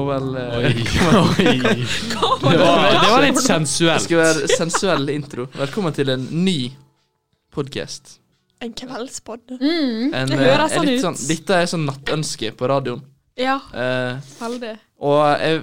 Og 0.00 0.06
vel 0.08 0.28
eh, 0.40 0.54
Oi, 0.56 0.70
oi. 1.70 1.76
Det 2.40 2.56
var, 2.56 2.86
det 2.88 3.10
var 3.10 3.24
litt 3.26 3.40
Det 3.44 3.98
skal 4.06 4.20
være 4.22 4.48
sensuell 4.54 5.12
intro. 5.12 5.46
Velkommen 5.58 5.96
til 5.96 6.12
en 6.14 6.24
ny 6.44 6.70
podkast. 7.52 8.16
En 8.60 8.72
kveldspod 8.76 9.56
En, 9.58 10.28
det 10.30 10.36
eh, 10.36 10.44
høres 10.46 10.74
sånn 10.76 10.88
ut. 10.88 11.04
ut. 11.04 11.24
dette 11.28 11.60
er 11.62 11.68
sånn 11.70 11.86
nattønske 11.88 12.52
på 12.56 12.68
radioen. 12.70 13.04
Ja, 13.40 13.58
Eh, 13.72 14.18
veldig. 14.40 14.74
og 15.00 15.20
jeg, 15.40 15.60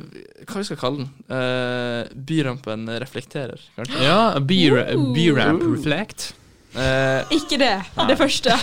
hva 0.50 0.62
vi 0.62 0.66
skal 0.70 0.80
kalle 0.82 1.04
den? 1.04 1.10
Uh, 1.30 2.08
byrampen 2.30 2.88
reflekterer, 3.04 3.62
kanskje? 3.78 4.02
Ja, 4.02 4.40
byramp 4.42 5.62
uh. 5.62 5.76
reflect. 5.76 6.32
Eh, 6.78 7.38
Ikke 7.38 7.60
det. 7.62 7.76
Det 8.10 8.18
første. 8.18 8.58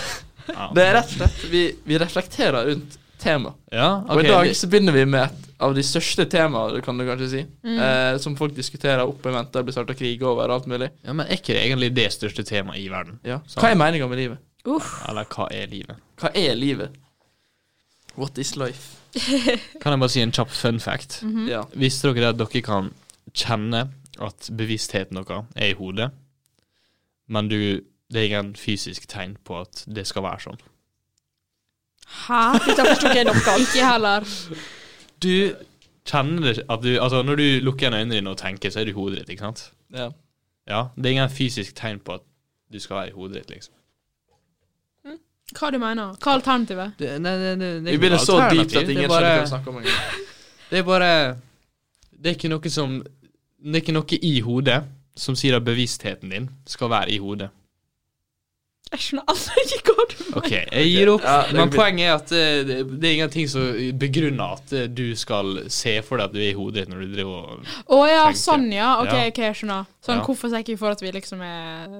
det 0.75 0.83
er 0.83 0.93
rett 0.99 1.09
og 1.09 1.17
slett 1.17 1.39
Vi, 1.49 1.63
vi 1.87 1.97
reflekterer 1.99 2.67
rundt 2.71 2.99
tema. 3.25 3.51
Ja, 3.73 3.89
Og 4.09 4.21
i 4.23 4.27
dag 4.29 4.51
så 4.55 4.69
begynner 4.71 4.95
vi 4.95 5.03
med 5.09 5.25
et 5.25 5.51
av 5.65 5.73
de 5.75 5.83
største 5.85 6.25
temaene, 6.29 6.81
kan 6.85 6.97
du 6.99 7.05
kanskje 7.07 7.29
si. 7.31 7.43
Eh, 7.75 8.17
som 8.21 8.35
folk 8.39 8.55
diskuterer 8.57 9.03
opp 9.05 9.25
i 9.25 9.33
mente, 9.33 9.63
blir 9.65 9.75
starta 9.75 9.95
krig 9.97 10.21
over 10.23 10.47
og 10.49 10.59
alt 10.59 10.67
mulig. 10.71 10.89
Ja, 11.05 11.13
men 11.15 11.25
er 11.27 11.39
ikke 11.39 11.55
det 11.55 11.63
egentlig 11.65 11.91
det 11.97 12.09
største 12.15 12.45
temaet 12.47 12.81
i 12.83 12.89
verden? 12.91 13.17
Ja. 13.25 13.39
Sant. 13.47 13.61
Hva 13.63 13.71
er 13.73 13.79
meninga 13.79 14.09
med 14.11 14.21
livet? 14.21 14.43
Uff. 14.65 14.91
Eller 15.09 15.27
hva 15.29 15.47
er 15.53 15.67
livet? 15.71 15.99
Hva 16.21 16.31
er 16.35 16.55
livet? 16.57 16.95
What 18.15 18.37
is 18.41 18.55
life? 18.55 18.95
Kan 19.81 19.95
jeg 19.95 19.99
bare 20.01 20.11
si 20.11 20.21
en 20.23 20.33
kjapp 20.35 20.51
fun 20.51 20.79
fact? 20.83 21.21
Ja. 21.49 21.63
Visste 21.75 22.11
dere 22.15 22.33
at 22.33 22.39
dere 22.39 22.61
kan 22.65 22.91
kjenne 23.35 23.85
at 24.23 24.47
bevisstheten 24.55 25.17
deres 25.19 25.49
er 25.55 25.73
i 25.73 25.75
hodet, 25.79 26.09
men 27.27 27.49
du, 27.51 27.57
det 28.11 28.21
er 28.21 28.27
ingen 28.29 28.53
fysisk 28.59 29.07
tegn 29.11 29.35
på 29.43 29.57
at 29.63 29.83
det 29.91 30.05
skal 30.07 30.23
være 30.27 30.43
sånn? 30.45 30.59
Hæ? 32.05 32.41
Dette 32.65 32.85
forsto 32.85 33.07
ikke 33.09 33.17
jeg 33.21 33.25
noe 33.25 33.41
av. 33.53 33.59
Ikke 33.63 33.87
heller. 33.91 34.27
Du 35.23 35.55
kjenner 36.05 36.41
det 36.51 36.63
at 36.69 36.83
du 36.83 36.91
Altså, 37.01 37.21
når 37.25 37.35
du 37.41 37.45
lukker 37.65 37.87
igjen 37.87 37.93
øynene 37.99 38.15
dine 38.19 38.29
og 38.29 38.37
tenker, 38.37 38.69
så 38.69 38.79
er 38.79 38.85
du 38.85 38.91
i 38.93 38.97
hodet 38.99 39.19
ditt, 39.23 39.29
ikke 39.35 39.47
sant? 39.47 39.71
ja. 39.93 40.09
Ja, 40.67 40.79
det 40.97 41.05
er 41.05 41.11
ingen 41.13 41.29
fysisk 41.29 41.75
tegn 41.77 41.99
på 42.01 42.13
at 42.17 42.21
du 42.73 42.79
skal 42.81 42.95
være 42.97 43.07
i 43.11 43.11
hodet 43.13 43.35
ditt, 43.43 43.49
liksom. 43.53 43.73
Hva 45.53 45.69
du 45.69 45.77
mener 45.77 46.15
Hva 46.17 46.31
er 46.31 46.39
alternativet? 46.39 46.95
Det, 46.97 47.09
nei, 47.21 47.33
nei, 47.37 47.51
nei, 47.55 47.67
det 47.85 47.91
er 47.93 47.99
Vi 47.99 47.99
ikke 47.99 48.09
noe 48.15 48.23
så 48.25 48.37
dypt 48.39 48.47
alternativ, 48.49 48.79
at 48.79 48.87
det 48.87 48.95
er 48.95 48.95
ingen 48.95 49.11
bare- 49.11 49.19
skjønner 49.21 49.35
hva 49.35 49.43
vi 49.43 49.51
snakker 49.51 49.69
om 49.69 49.77
engang. 49.77 50.23
Det 50.71 50.79
er 50.79 50.83
bare 50.87 51.09
Det 52.09 52.31
er 52.31 52.33
ikke 52.39 52.49
noe 52.49 52.69
som 52.73 52.95
Det 53.61 53.75
er 53.77 53.83
ikke 53.83 53.93
noe 53.93 54.17
i 54.25 54.31
hodet 54.41 54.79
som 55.15 55.35
sier 55.37 55.55
at 55.59 55.63
bevisstheten 55.63 56.33
din 56.33 56.49
skal 56.67 56.89
være 56.89 57.11
i 57.13 57.19
hodet. 57.21 57.49
Jeg 58.93 59.01
skjønner 59.01 59.23
altså 59.33 59.55
ikke 59.65 59.93
hva 59.97 60.03
du 60.11 60.15
mener. 60.19 60.35
OK, 60.39 60.51
jeg 60.53 60.89
gir 60.91 61.09
opp. 61.15 61.23
Ja, 61.25 61.37
men 61.57 61.71
poenget 61.73 62.05
er 62.05 62.11
at 62.19 62.33
eh, 62.37 62.59
det, 62.67 62.75
det 63.01 63.07
er 63.09 63.15
ingenting 63.17 63.47
som 63.49 63.71
begrunner 64.01 64.59
at 64.59 64.73
eh, 64.77 64.85
du 64.93 65.07
skal 65.17 65.63
se 65.73 65.95
for 66.05 66.21
deg 66.21 66.29
at 66.29 66.35
du 66.35 66.39
er 66.43 66.51
i 66.51 66.57
hodet 66.57 66.83
ditt 66.83 66.91
når 66.93 67.01
du 67.05 67.15
driver 67.15 67.39
og 67.39 67.71
Å 67.97 67.99
ja, 68.07 68.19
Tenker. 68.27 68.37
sånn 68.43 68.67
ja. 68.75 68.91
OK, 69.01 69.09
Ja. 69.15 69.23
okay 69.31 69.49
jeg 69.49 69.57
skjønner. 69.63 69.89
Sånn, 70.05 70.21
Ja. 70.21 70.27
Hvorfor 70.29 70.53
sier 70.53 70.61
ikke 70.67 70.77
for 70.83 70.93
at 70.95 71.01
vi 71.01 71.11
liksom 71.17 71.41
er 71.41 71.97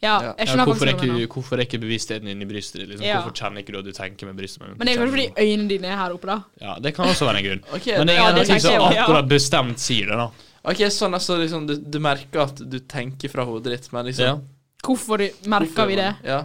Ja, 0.00 0.12
jeg 0.20 0.28
jeg 0.28 0.36
ja, 0.36 0.46
skjønner 0.52 0.68
hvorfor, 0.70 0.88
er 0.92 0.94
ikke, 1.00 1.26
hvorfor 1.34 1.58
er 1.58 1.64
ikke 1.66 1.80
bevisstheten 1.82 2.28
din 2.30 2.44
i 2.44 2.50
brystet 2.52 2.82
ditt? 2.84 2.92
Liksom? 2.92 3.06
Ja. 3.08 3.18
Hvorfor 3.24 3.34
kjenner 3.40 3.64
ikke 3.64 3.74
du 3.74 3.80
at 3.80 3.88
du 3.88 3.92
tenker 3.96 4.30
med 4.30 4.38
brystet? 4.38 4.62
Men 4.68 4.84
det 4.84 4.94
er 4.94 5.00
kanskje 5.00 5.16
fordi 5.16 5.48
øynene 5.48 5.68
dine 5.74 5.90
er 5.92 5.98
her 6.04 6.14
oppe, 6.14 6.28
da. 6.30 6.38
Ja, 6.60 6.76
det 6.80 6.94
kan 6.96 7.08
også 7.10 7.28
være 7.28 7.40
en 7.42 7.48
grunn. 7.48 7.64
okay, 7.80 7.98
Men 7.98 8.08
det 8.08 8.14
er 8.14 8.20
Ja, 8.22 8.30
det 8.36 8.44
ingenting 8.46 8.60
ja, 8.60 8.64
som 8.68 8.76
jeg 8.76 8.96
ja. 9.00 9.02
akkurat 9.08 9.28
bestemt 9.32 9.80
sier 9.82 10.12
det, 10.12 10.20
da. 10.22 10.30
Ok, 10.70 10.80
sånn 10.92 11.16
altså 11.16 11.36
liksom 11.40 11.66
du, 11.68 11.74
du 11.80 11.98
merker 12.04 12.44
at 12.44 12.60
du 12.68 12.78
tenker 12.84 13.32
fra 13.32 13.44
hodet 13.48 13.78
ditt, 13.78 13.92
men 13.96 14.08
liksom 14.12 14.26
Ja. 14.28 14.38
Hvorfor 14.82 15.18
merker 15.46 15.86
vi 15.90 15.96
det? 16.00 16.12
Ja, 16.24 16.44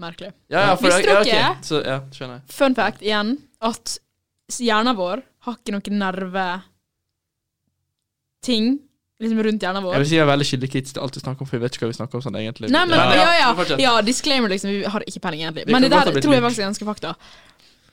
Merkelig. 0.00 0.32
ja, 0.50 0.60
ja 0.70 0.76
for 0.76 0.88
Visste 0.88 1.04
ja, 1.06 1.22
dere- 1.22 1.50
ok, 1.52 1.64
Så, 1.64 1.82
ja, 1.84 2.00
skjønner 2.10 2.34
jeg. 2.40 2.44
Fun 2.56 2.74
fact 2.74 3.02
igjen, 3.04 3.36
at 3.60 3.98
hjernen 4.58 4.96
vår 4.96 5.22
har 5.46 5.54
ikke 5.60 5.72
noen 5.76 5.98
nerveting 6.00 6.64
liksom 9.20 9.42
rundt 9.44 9.60
hjernen 9.62 9.84
vår. 9.84 9.92
Jeg 9.94 10.00
vil 10.02 10.08
si 10.08 10.16
jeg 10.16 10.24
er 10.24 10.28
veldig 10.30 10.46
kildekritisk 10.48 10.94
til 10.96 11.02
alt 11.04 11.16
vi 11.18 11.20
snakker 11.20 11.44
om, 11.44 11.48
for 11.50 11.56
jeg 11.58 11.62
vet 11.66 11.74
ikke 11.76 11.84
hva 11.84 11.90
vi 11.92 11.96
snakker 11.98 12.16
om 12.16 12.22
sånn 12.24 12.38
egentlig. 12.40 12.70
Nei, 12.72 12.84
men 12.88 12.96
ja, 12.96 13.02
ja, 13.20 13.52
ja, 13.68 13.76
ja, 13.84 13.92
disclaimer, 14.06 14.48
liksom. 14.48 14.70
Vi 14.72 14.80
har 14.94 15.04
ikke 15.04 15.20
peiling, 15.20 15.42
egentlig. 15.44 15.66
Men 15.68 15.84
det 15.84 15.90
der 15.92 16.08
tror 16.24 16.32
jeg 16.36 16.40
faktisk 16.46 16.62
er 16.64 16.68
ganske 16.70 16.86
fakta. 16.88 17.10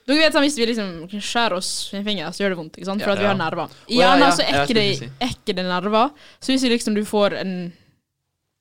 Dere 0.07 0.17
vet 0.21 0.31
sånn, 0.37 0.45
Hvis 0.47 0.55
vi 0.55 0.65
liksom 0.69 0.87
skjærer 1.19 1.53
oss 1.57 1.71
i 1.91 1.97
en 1.99 2.05
finger, 2.07 2.31
så 2.31 2.39
gjør 2.45 2.51
det 2.55 2.59
vondt. 2.61 2.77
ikke 2.79 2.87
sant? 2.87 3.01
For 3.03 3.09
Ja. 3.09 3.13
at 3.13 3.19
vi 3.19 3.25
Ja. 3.27 3.31
har 3.33 3.39
nerver. 3.41 3.67
I 3.91 3.95
ja, 3.97 4.01
hjernen 4.07 4.23
ja, 4.23 4.31
så 4.31 4.39
er 4.47 4.53
ikke, 4.63 4.73
det, 4.79 4.85
si. 4.99 5.05
er 5.19 5.27
ikke 5.35 5.53
det 5.57 5.65
nerver. 5.67 6.05
Så 6.39 6.47
hvis 6.53 6.63
vi 6.63 6.69
liksom 6.77 6.93
du 6.95 7.03
får 7.03 7.33
en 7.41 7.53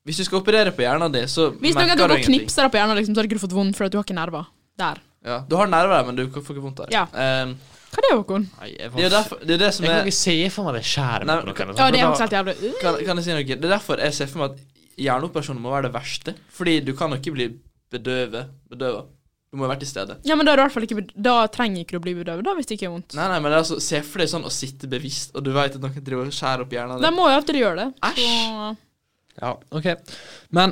Hvis 0.07 0.17
du 0.21 0.23
skal 0.23 0.39
operere 0.39 0.71
på 0.71 0.85
hjernen 0.85 1.11
din, 1.11 1.27
så 1.27 1.49
Hvis 1.59 1.75
noen 1.75 1.83
merker 1.83 1.99
går 1.99 2.07
du 2.07 2.13
og 2.15 2.19
ingenting. 2.21 2.39
knipser 2.47 2.63
deg 2.63 2.71
på 2.71 2.79
hjernen, 2.79 2.95
liksom, 3.01 3.13
så 3.15 3.19
har 3.21 3.27
ikke 3.27 3.37
du 3.39 3.43
fått 3.43 3.55
vondt 3.57 3.75
fordi 3.79 3.91
du 3.91 3.97
har 3.99 4.05
ikke 4.07 4.15
nerver. 4.17 4.45
Der. 4.79 5.01
Ja, 5.27 5.39
du 5.49 5.55
har 5.59 5.67
nerver 5.67 5.97
der, 5.97 6.05
men 6.07 6.15
du 6.15 6.23
får 6.31 6.53
ikke 6.55 6.63
vondt 6.63 6.79
der. 6.85 6.93
Ja. 6.95 7.03
Um, 7.11 7.57
Hva 7.91 7.99
er 7.99 8.05
det, 8.07 8.11
Håkon? 8.15 8.45
Nei, 8.61 8.69
jeg, 8.77 8.91
det 8.93 9.01
er 9.01 9.07
jo 9.07 9.11
derfor, 9.17 9.39
det 9.43 9.53
er 9.57 9.61
det 9.65 9.69
som 9.75 9.83
jeg 9.85 9.91
kan 9.91 9.99
er 9.99 10.09
ikke 10.11 10.17
se 10.21 10.35
for 10.53 10.67
meg 10.67 10.73
det 10.77 10.83
skjæret 10.87 11.25
Nei, 11.27 11.35
på 11.41 11.47
noen. 11.49 11.75
Ja, 11.77 11.91
det 11.91 11.99
er 11.99 12.07
faktisk 12.07 12.25
helt 12.25 12.35
jævlig. 12.37 12.55
Uh. 12.63 12.79
kan, 12.81 12.97
kan 13.09 13.17
jeg 13.21 13.25
si 13.27 13.35
noe? 13.35 13.43
Det 13.51 13.57
er 13.67 13.73
derfor 13.75 14.03
jeg 14.07 14.13
ser 14.17 14.31
for 14.31 14.43
meg 14.43 14.55
at 14.55 14.63
hjerneoperasjoner 15.07 15.61
må 15.61 15.71
være 15.75 15.87
det 15.89 15.93
verste. 15.97 16.33
Fordi 16.57 16.79
du 16.87 16.93
kan 16.97 17.11
jo 17.11 17.19
ikke 17.21 17.33
bli 17.35 17.47
bedøvet. 17.91 18.49
bedøva. 18.69 19.03
Du 19.51 19.55
må 19.57 19.63
jo 19.63 19.69
være 19.71 19.79
til 19.79 19.87
stede. 19.87 20.17
Ja, 20.27 20.35
men 20.35 20.45
da, 20.45 20.51
er 20.51 20.59
du 20.59 20.61
i 20.61 20.65
hvert 20.67 20.73
fall 20.75 20.83
ikke, 20.83 20.97
bed- 20.99 21.13
da 21.23 21.35
trenger 21.47 21.79
ikke 21.85 21.95
du 21.95 21.99
å 22.01 22.03
bli 22.03 22.13
bedøvet, 22.17 22.43
da, 22.43 22.53
hvis 22.57 22.67
det 22.67 22.75
ikke 22.77 22.89
er 22.89 22.91
vondt. 22.97 23.15
Nei, 23.15 23.27
nei, 23.31 23.37
men 23.39 23.47
det 23.51 23.55
er 23.55 23.61
altså, 23.63 23.77
Se 23.79 24.01
for 24.03 24.19
deg 24.19 24.27
sånn 24.33 24.43
å 24.43 24.51
sitte 24.51 24.89
bevisst, 24.91 25.31
og 25.39 25.45
du 25.47 25.53
vet 25.55 25.77
at 25.77 25.81
noen 25.81 26.03
driver 26.03 26.27
og 26.27 26.35
skjærer 26.35 26.65
opp 26.65 26.75
hjernen 26.75 26.99
De 26.99 27.07
din. 27.07 27.15
må 27.15 27.29
jo 27.31 27.37
alltid 27.39 27.55
gjøre 27.61 27.77
det. 27.79 27.87
Æsj. 28.03 28.27
Så- 28.27 28.75
Ja, 29.41 29.51
ok 29.69 29.85
Men 30.49 30.71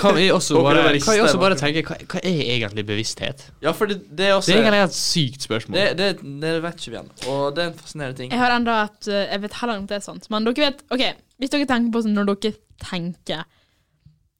kan 0.00 0.14
vi 0.14 0.28
også 0.30 0.60
bare, 0.62 0.84
kan 1.02 1.14
vi 1.16 1.20
også 1.24 1.38
bare 1.42 1.56
tenke 1.58 1.82
hva, 1.82 1.96
hva 2.12 2.20
er 2.22 2.42
egentlig 2.54 2.84
bevissthet? 2.86 3.42
Ja, 3.64 3.72
for 3.74 3.90
det, 3.90 3.96
det 4.16 4.28
er 4.28 4.36
også 4.36 4.52
Det 4.52 4.58
er 4.60 4.62
egentlig 4.68 4.82
et 4.84 4.94
sykt 4.98 5.42
spørsmål. 5.48 5.78
det, 5.80 5.86
det, 5.98 6.08
det 6.44 6.52
vet 6.62 6.78
ikke 6.78 6.92
vi 6.94 7.00
ennå, 7.00 7.16
og 7.32 7.56
det 7.56 7.64
er 7.64 7.72
en 7.72 7.78
fascinerende 7.80 8.16
ting. 8.20 8.30
Jeg 8.30 8.38
har 8.44 8.54
enda 8.54 8.76
et 8.84 9.08
eh, 9.10 9.24
Jeg 9.32 9.42
vet 9.42 9.58
heller 9.60 9.74
ikke 9.74 9.82
om 9.86 9.90
det 9.90 9.96
er 9.98 10.06
sant, 10.06 10.30
men 10.30 10.46
dere 10.46 10.68
vet 10.68 10.84
Ok, 10.94 11.04
hvis 11.42 11.50
dere 11.56 11.66
tenker 11.72 11.92
på 11.96 12.04
sånn 12.06 12.14
når 12.20 12.30
dere 12.36 12.54
tenker 12.86 13.44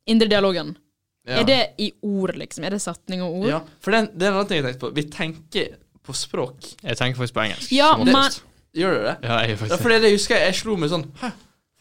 Indre 0.06 0.28
dialogen, 0.28 0.74
Ja. 1.26 1.38
er 1.40 1.44
det 1.48 1.60
i 1.80 1.86
ord, 2.04 2.34
liksom? 2.36 2.64
Er 2.68 2.74
det 2.76 2.82
setning 2.84 3.22
og 3.24 3.38
ord? 3.40 3.46
Ja, 3.48 3.60
for 3.80 3.90
det, 3.90 3.98
er 3.98 4.02
en- 4.04 4.18
det 4.18 4.26
er 4.26 4.30
en 4.30 4.34
annen 4.36 4.48
ting 4.50 4.58
jeg 4.60 4.64
tenkte 4.66 4.80
på. 4.82 4.90
Vi 4.94 5.02
tenker 5.08 5.68
på 6.04 6.12
språk. 6.12 6.66
Jeg 6.84 6.98
tenker 7.00 7.16
faktisk 7.16 7.34
på 7.38 7.40
engelsk. 7.46 7.72
Ja, 7.72 7.96
men- 7.96 8.36
Gjør 8.76 8.90
du 8.98 9.04
det? 9.06 9.16
Ja, 9.22 9.38
jeg 9.40 9.48
gjør 9.54 9.56
faktisk 9.62 9.70
Ja, 9.70 9.76
for 9.82 9.88
det, 9.88 10.02
jeg 10.02 10.12
husker 10.18 10.36
jeg 10.36 10.54
slo 10.58 10.76
meg 10.76 10.90
sånn 10.90 11.04
Hæ, 11.22 11.30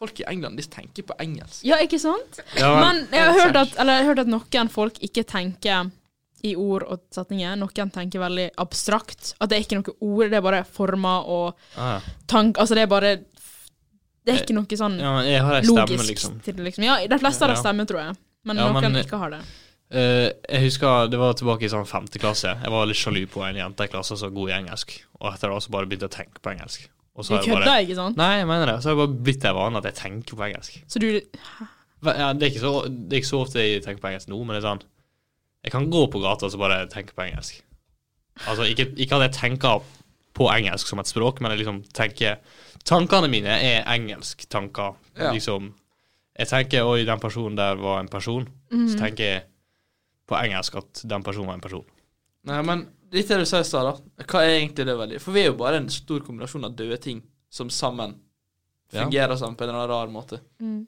folk 0.03 0.19
i 0.21 0.27
England, 0.29 0.59
de 0.59 0.67
tenker 0.69 1.07
på 1.07 1.15
engelsk. 1.23 1.63
Ja, 1.67 1.79
ikke 1.83 1.99
sant? 2.01 2.39
Ja, 2.59 2.75
Men 2.83 3.05
jeg 3.09 3.23
har, 3.23 3.39
hørt 3.39 3.59
at, 3.63 3.75
eller, 3.79 3.99
jeg 3.99 4.03
har 4.05 4.09
hørt 4.11 4.23
at 4.25 4.31
noen 4.35 4.71
folk 4.73 4.99
ikke 5.05 5.23
tenker 5.27 5.91
i 6.43 6.55
ord 6.59 6.83
og 6.91 7.03
setninger. 7.15 7.55
Noen 7.59 7.91
tenker 7.95 8.23
veldig 8.23 8.49
abstrakt. 8.59 9.33
At 9.39 9.51
det 9.51 9.57
er 9.57 9.65
ikke 9.65 9.79
noe 9.79 9.95
ord, 10.03 10.25
det 10.31 10.39
er 10.39 10.45
bare 10.45 10.63
former 10.67 11.29
og 11.31 11.79
ah, 11.79 12.03
tank... 12.27 12.59
Altså, 12.59 12.75
det 12.75 12.83
er 12.83 12.91
bare 12.91 13.13
Det 14.23 14.33
er 14.33 14.41
ikke 14.43 14.55
noe 14.55 14.79
sånn 14.79 14.99
ja, 14.99 15.13
men 15.17 15.27
jeg 15.27 15.43
har 15.43 15.57
ei 15.57 15.65
stemme, 15.65 15.85
logisk 15.87 16.09
liksom. 16.11 16.39
til 16.43 16.57
det, 16.59 16.65
liksom. 16.69 16.87
Ja, 16.87 16.97
de 17.07 17.19
fleste 17.19 17.47
har 17.47 17.55
Ja. 17.55 17.61
stemme, 17.63 17.87
tror 17.87 18.01
jeg. 18.03 18.17
Men 18.43 18.59
Ja, 18.59 18.67
noen 18.71 18.89
men- 18.91 19.03
ikke 19.03 19.19
har 19.23 19.37
det. 19.37 19.43
Uh, 19.93 20.31
jeg 20.49 20.63
husker 20.63 21.07
det 21.11 21.19
var 21.21 21.35
tilbake 21.37 21.67
i 21.67 21.69
sånn 21.69 21.85
femte 21.85 22.17
klasse. 22.17 22.49
Jeg 22.49 22.71
var 22.73 22.87
litt 22.89 22.97
sjalu 22.97 23.27
på 23.29 23.43
en 23.45 23.59
jente 23.59 23.85
i 23.85 23.91
klassen 23.91 24.17
som 24.17 24.31
var 24.31 24.35
god 24.39 24.49
i 24.49 24.55
engelsk. 24.57 24.95
Og 25.21 25.27
etter 25.35 25.53
det 25.53 25.59
så 25.63 25.73
bare 25.75 25.85
begynte 25.85 26.07
jeg 26.07 26.13
å 26.13 26.17
tenke 26.17 26.41
på 26.41 26.51
engelsk. 26.55 26.87
Og 27.13 27.25
så 27.25 27.35
Du 27.35 27.35
har 27.35 27.43
jeg 27.43 27.51
kødder, 27.53 27.65
bare 27.69 27.83
ikke 27.85 27.95
sant? 27.99 28.17
Nei, 28.17 28.31
jeg 28.39 28.47
mener 28.49 28.65
det. 28.71 28.77
Så 28.81 28.89
har 28.89 28.95
det 28.95 29.01
bare 29.03 29.23
blitt 29.27 29.45
en 29.45 29.55
vane 29.55 29.77
at 29.77 29.85
jeg 29.89 29.97
tenker 29.99 30.37
på 30.39 30.47
engelsk. 30.47 30.79
Så 30.89 30.99
du 30.99 31.07
Ja, 31.11 32.33
det, 32.33 32.41
er 32.41 32.49
ikke 32.49 32.63
så, 32.63 32.71
det 32.89 33.13
er 33.13 33.21
ikke 33.21 33.29
så 33.29 33.41
ofte 33.45 33.61
jeg 33.61 33.83
tenker 33.85 34.01
på 34.01 34.09
engelsk 34.09 34.31
nå, 34.31 34.39
men 34.43 34.57
det 34.57 34.63
er 34.63 34.67
sånn 34.67 34.81
Jeg 35.63 35.71
kan 35.71 35.85
gå 35.93 36.01
på 36.11 36.19
gata 36.19 36.49
og 36.49 36.51
så 36.51 36.59
bare 36.59 36.81
tenke 36.91 37.13
på 37.15 37.23
engelsk. 37.23 37.61
Altså, 38.47 38.65
ikke, 38.67 38.89
ikke 38.97 39.15
at 39.15 39.27
jeg 39.29 39.35
tenker 39.37 39.85
på 40.33 40.49
engelsk 40.49 40.89
som 40.89 40.99
et 40.99 41.07
språk, 41.07 41.39
men 41.39 41.53
jeg 41.53 41.61
liksom 41.63 41.83
tenker 41.93 42.41
Tankene 42.83 43.29
mine 43.31 43.53
er 43.63 43.85
engelsk-tanker. 43.87 44.97
Ja. 45.15 45.31
Liksom 45.31 45.69
Jeg 46.35 46.49
tenker 46.49 46.83
oi, 46.89 47.05
den 47.05 47.19
personen 47.21 47.55
der 47.55 47.77
var 47.79 48.01
en 48.01 48.09
person. 48.09 48.49
Så 48.73 48.97
tenker 48.97 49.23
jeg 49.23 49.43
på 50.27 50.35
engelsk 50.35 50.75
at 50.81 51.03
den 51.05 51.23
personen 51.23 51.47
var 51.47 51.59
en 51.59 51.61
person. 51.61 51.85
Nei, 52.45 52.61
men 52.67 52.87
litt 53.13 53.27
det 53.29 53.37
du 53.39 53.45
sa 53.45 53.59
i 53.59 53.63
stad, 53.67 53.85
da. 53.87 54.23
Hva 54.27 54.41
er 54.43 54.57
egentlig 54.59 54.85
det 54.89 54.97
veldig? 54.99 55.19
For 55.23 55.31
vi 55.35 55.41
er 55.45 55.51
jo 55.51 55.57
bare 55.59 55.77
en 55.79 55.89
stor 55.89 56.19
kombinasjon 56.25 56.65
av 56.67 56.75
døde 56.75 56.97
ting 57.01 57.21
som 57.49 57.69
sammen 57.69 58.17
Ja. 58.91 59.03
fungerer 59.05 59.37
sammen 59.37 59.55
på 59.57 59.63
en 59.63 59.69
eller 59.69 59.79
annen 59.87 59.89
rar 59.89 60.07
måte. 60.13 60.39
Nei, 60.59 60.85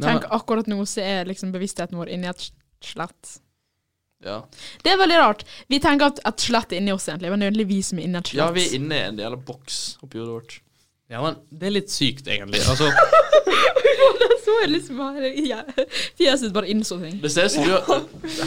Tenk 0.00 0.22
men- 0.22 0.30
akkurat 0.30 0.66
nå 0.66 0.80
så 0.84 1.00
er 1.02 1.24
liksom 1.24 1.52
bevisstheten 1.52 1.96
vår 1.96 2.08
inni 2.12 2.28
et 2.28 2.50
slett. 2.82 3.38
Ja. 4.24 4.42
Det 4.82 4.92
er 4.92 4.96
veldig 4.98 5.18
rart. 5.20 5.44
Vi 5.68 5.78
tenker 5.78 6.06
at 6.06 6.18
et 6.26 6.36
slett 6.40 6.72
er 6.72 6.76
inni 6.80 6.92
oss, 6.92 7.06
egentlig, 7.08 7.30
men 7.30 7.38
det 7.40 7.46
er 7.46 7.50
egentlig 7.52 7.68
vi 7.68 7.82
som 7.82 7.98
er 7.98 8.02
inni 8.02 8.18
et 8.18 8.24
slett. 8.26 8.36
ja, 8.44 8.50
vi 8.50 8.60
er 8.66 8.74
inne 8.80 8.92
i 8.94 9.22
en 9.22 9.32
av 9.32 9.44
boks 9.44 9.98
oppi 10.02 10.18
hodet 10.18 10.32
vårt. 10.34 10.60
Ja, 11.08 11.22
men 11.22 11.38
det 11.50 11.68
er 11.68 11.76
litt 11.78 11.92
sykt, 11.92 12.26
egentlig. 12.28 12.62
Altså, 12.70 12.90
så 14.46 14.54
jeg 14.62 14.70
liksom 14.70 14.98
bare 15.00 15.30
ja. 15.42 15.58
Fjeset 16.18 16.52
bare 16.54 16.68
innså 16.70 16.98
ting. 17.00 17.18
Det 17.22 17.30
ser 17.32 17.46
ut 17.46 17.54
som 17.54 17.66
du 17.66 17.72
har 17.74 18.02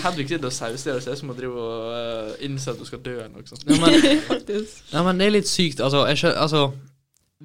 Henrik 0.06 0.30
sitter 0.32 0.48
og 0.48 0.54
sauser. 0.56 0.98
Det 0.98 1.04
ser 1.04 1.16
ut 1.16 1.22
som 1.22 1.32
å 1.34 1.36
drive 1.38 1.64
og 1.64 1.88
uh, 1.92 2.34
innser 2.46 2.76
at 2.76 2.82
du 2.82 2.88
skal 2.88 3.02
dø 3.04 3.16
eller 3.18 3.32
noe 3.34 3.48
sånt. 3.48 3.66
ja, 3.68 3.80
men, 3.80 3.96
Faktisk. 4.32 4.84
ja, 4.92 5.04
men 5.08 5.20
det 5.20 5.30
er 5.30 5.36
litt 5.38 5.52
sykt. 5.52 5.84
Altså, 5.84 6.06
jeg 6.12 6.22
skjø, 6.24 6.34
altså 6.46 6.66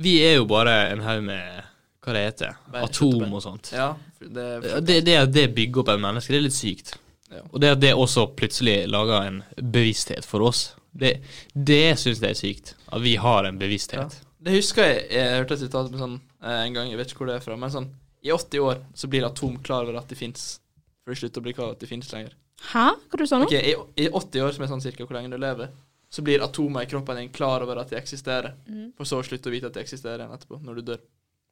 Vi 0.07 0.17
er 0.27 0.37
jo 0.41 0.49
bare 0.51 0.77
en 0.91 1.05
haug 1.07 1.23
med 1.27 1.63
Hva 2.05 2.17
det 2.17 2.27
heter? 2.29 2.59
Bare 2.73 2.91
Atom 2.91 3.39
og 3.39 3.43
sånt. 3.43 3.73
Ja, 3.75 3.93
for 4.19 4.35
det 4.39 4.83
Det, 4.87 5.01
det 5.07 5.19
at 5.23 5.35
det 5.35 5.49
bygger 5.57 5.85
opp 5.85 5.95
et 5.95 6.03
menneske, 6.03 6.35
det 6.35 6.43
er 6.43 6.47
litt 6.49 6.59
sykt. 6.59 6.97
Ja. 7.33 7.43
Og 7.51 7.61
det 7.63 7.75
at 7.75 7.83
det 7.83 7.95
også 7.99 8.29
plutselig 8.37 8.85
lager 8.91 9.31
en 9.31 9.43
bevissthet 9.59 10.27
for 10.27 10.45
oss, 10.47 10.75
det, 10.95 11.17
det 11.55 11.97
syns 11.99 12.23
jeg 12.23 12.31
er 12.31 12.39
sykt. 12.39 12.75
At 12.93 13.03
vi 13.03 13.17
har 13.19 13.49
en 13.49 13.57
ja. 13.57 13.63
bevissthet. 13.65 14.21
Det 14.45 14.53
husker 14.53 14.85
jeg 14.85 15.05
Jeg 15.15 15.37
hørte 15.39 15.57
et 15.57 15.63
sitat 15.65 15.91
med 15.93 16.03
sånn 16.03 16.17
eh, 16.21 16.61
en 16.67 16.77
gang, 16.77 16.91
jeg 16.93 17.01
vet 17.01 17.13
ikke 17.13 17.23
hvor 17.23 17.33
det 17.33 17.39
er 17.39 17.45
fra, 17.45 17.57
men 17.61 17.73
sånn 17.73 17.89
I 18.25 18.33
80 18.35 18.65
år 18.65 18.83
så 18.97 19.09
blir 19.13 19.27
atom 19.27 19.57
klar 19.65 19.87
over 19.87 19.99
at 20.01 20.11
de 20.11 20.19
fins. 20.19 20.59
For 21.05 21.13
det 21.13 21.21
slutter 21.21 21.43
å 21.43 21.47
bli 21.47 21.55
klar 21.57 21.71
over 21.71 21.79
at 21.79 21.85
de 21.85 21.89
fins 21.89 22.13
lenger. 22.13 22.37
Hæ? 22.71 22.85
Hva 22.97 23.21
du 23.21 23.27
sa 23.29 23.41
nå? 23.41 23.49
Okay, 23.49 23.75
i, 23.75 24.05
I 24.05 24.09
80 24.09 24.47
år, 24.47 24.55
som 24.57 24.65
er 24.65 24.71
sånn 24.73 24.85
cirka 24.85 25.05
hvor 25.05 25.19
lenge 25.19 25.33
du 25.35 25.37
lever, 25.41 25.73
så 26.15 26.23
blir 26.25 26.45
atomer 26.45 26.87
i 26.87 26.89
kroppen 26.89 27.19
din 27.21 27.33
klar 27.35 27.65
over 27.67 27.81
at 27.83 27.93
de 27.93 27.99
eksisterer. 27.99 28.55
For 28.97 29.09
så 29.09 29.19
å 29.21 29.27
slutte 29.27 29.51
å 29.51 29.53
vite 29.53 29.69
at 29.69 29.77
de 29.77 29.83
eksisterer 29.83 30.23
igjen 30.23 30.33
etterpå, 30.37 30.61
når 30.65 30.81
du 30.81 30.83
dør. 30.93 31.01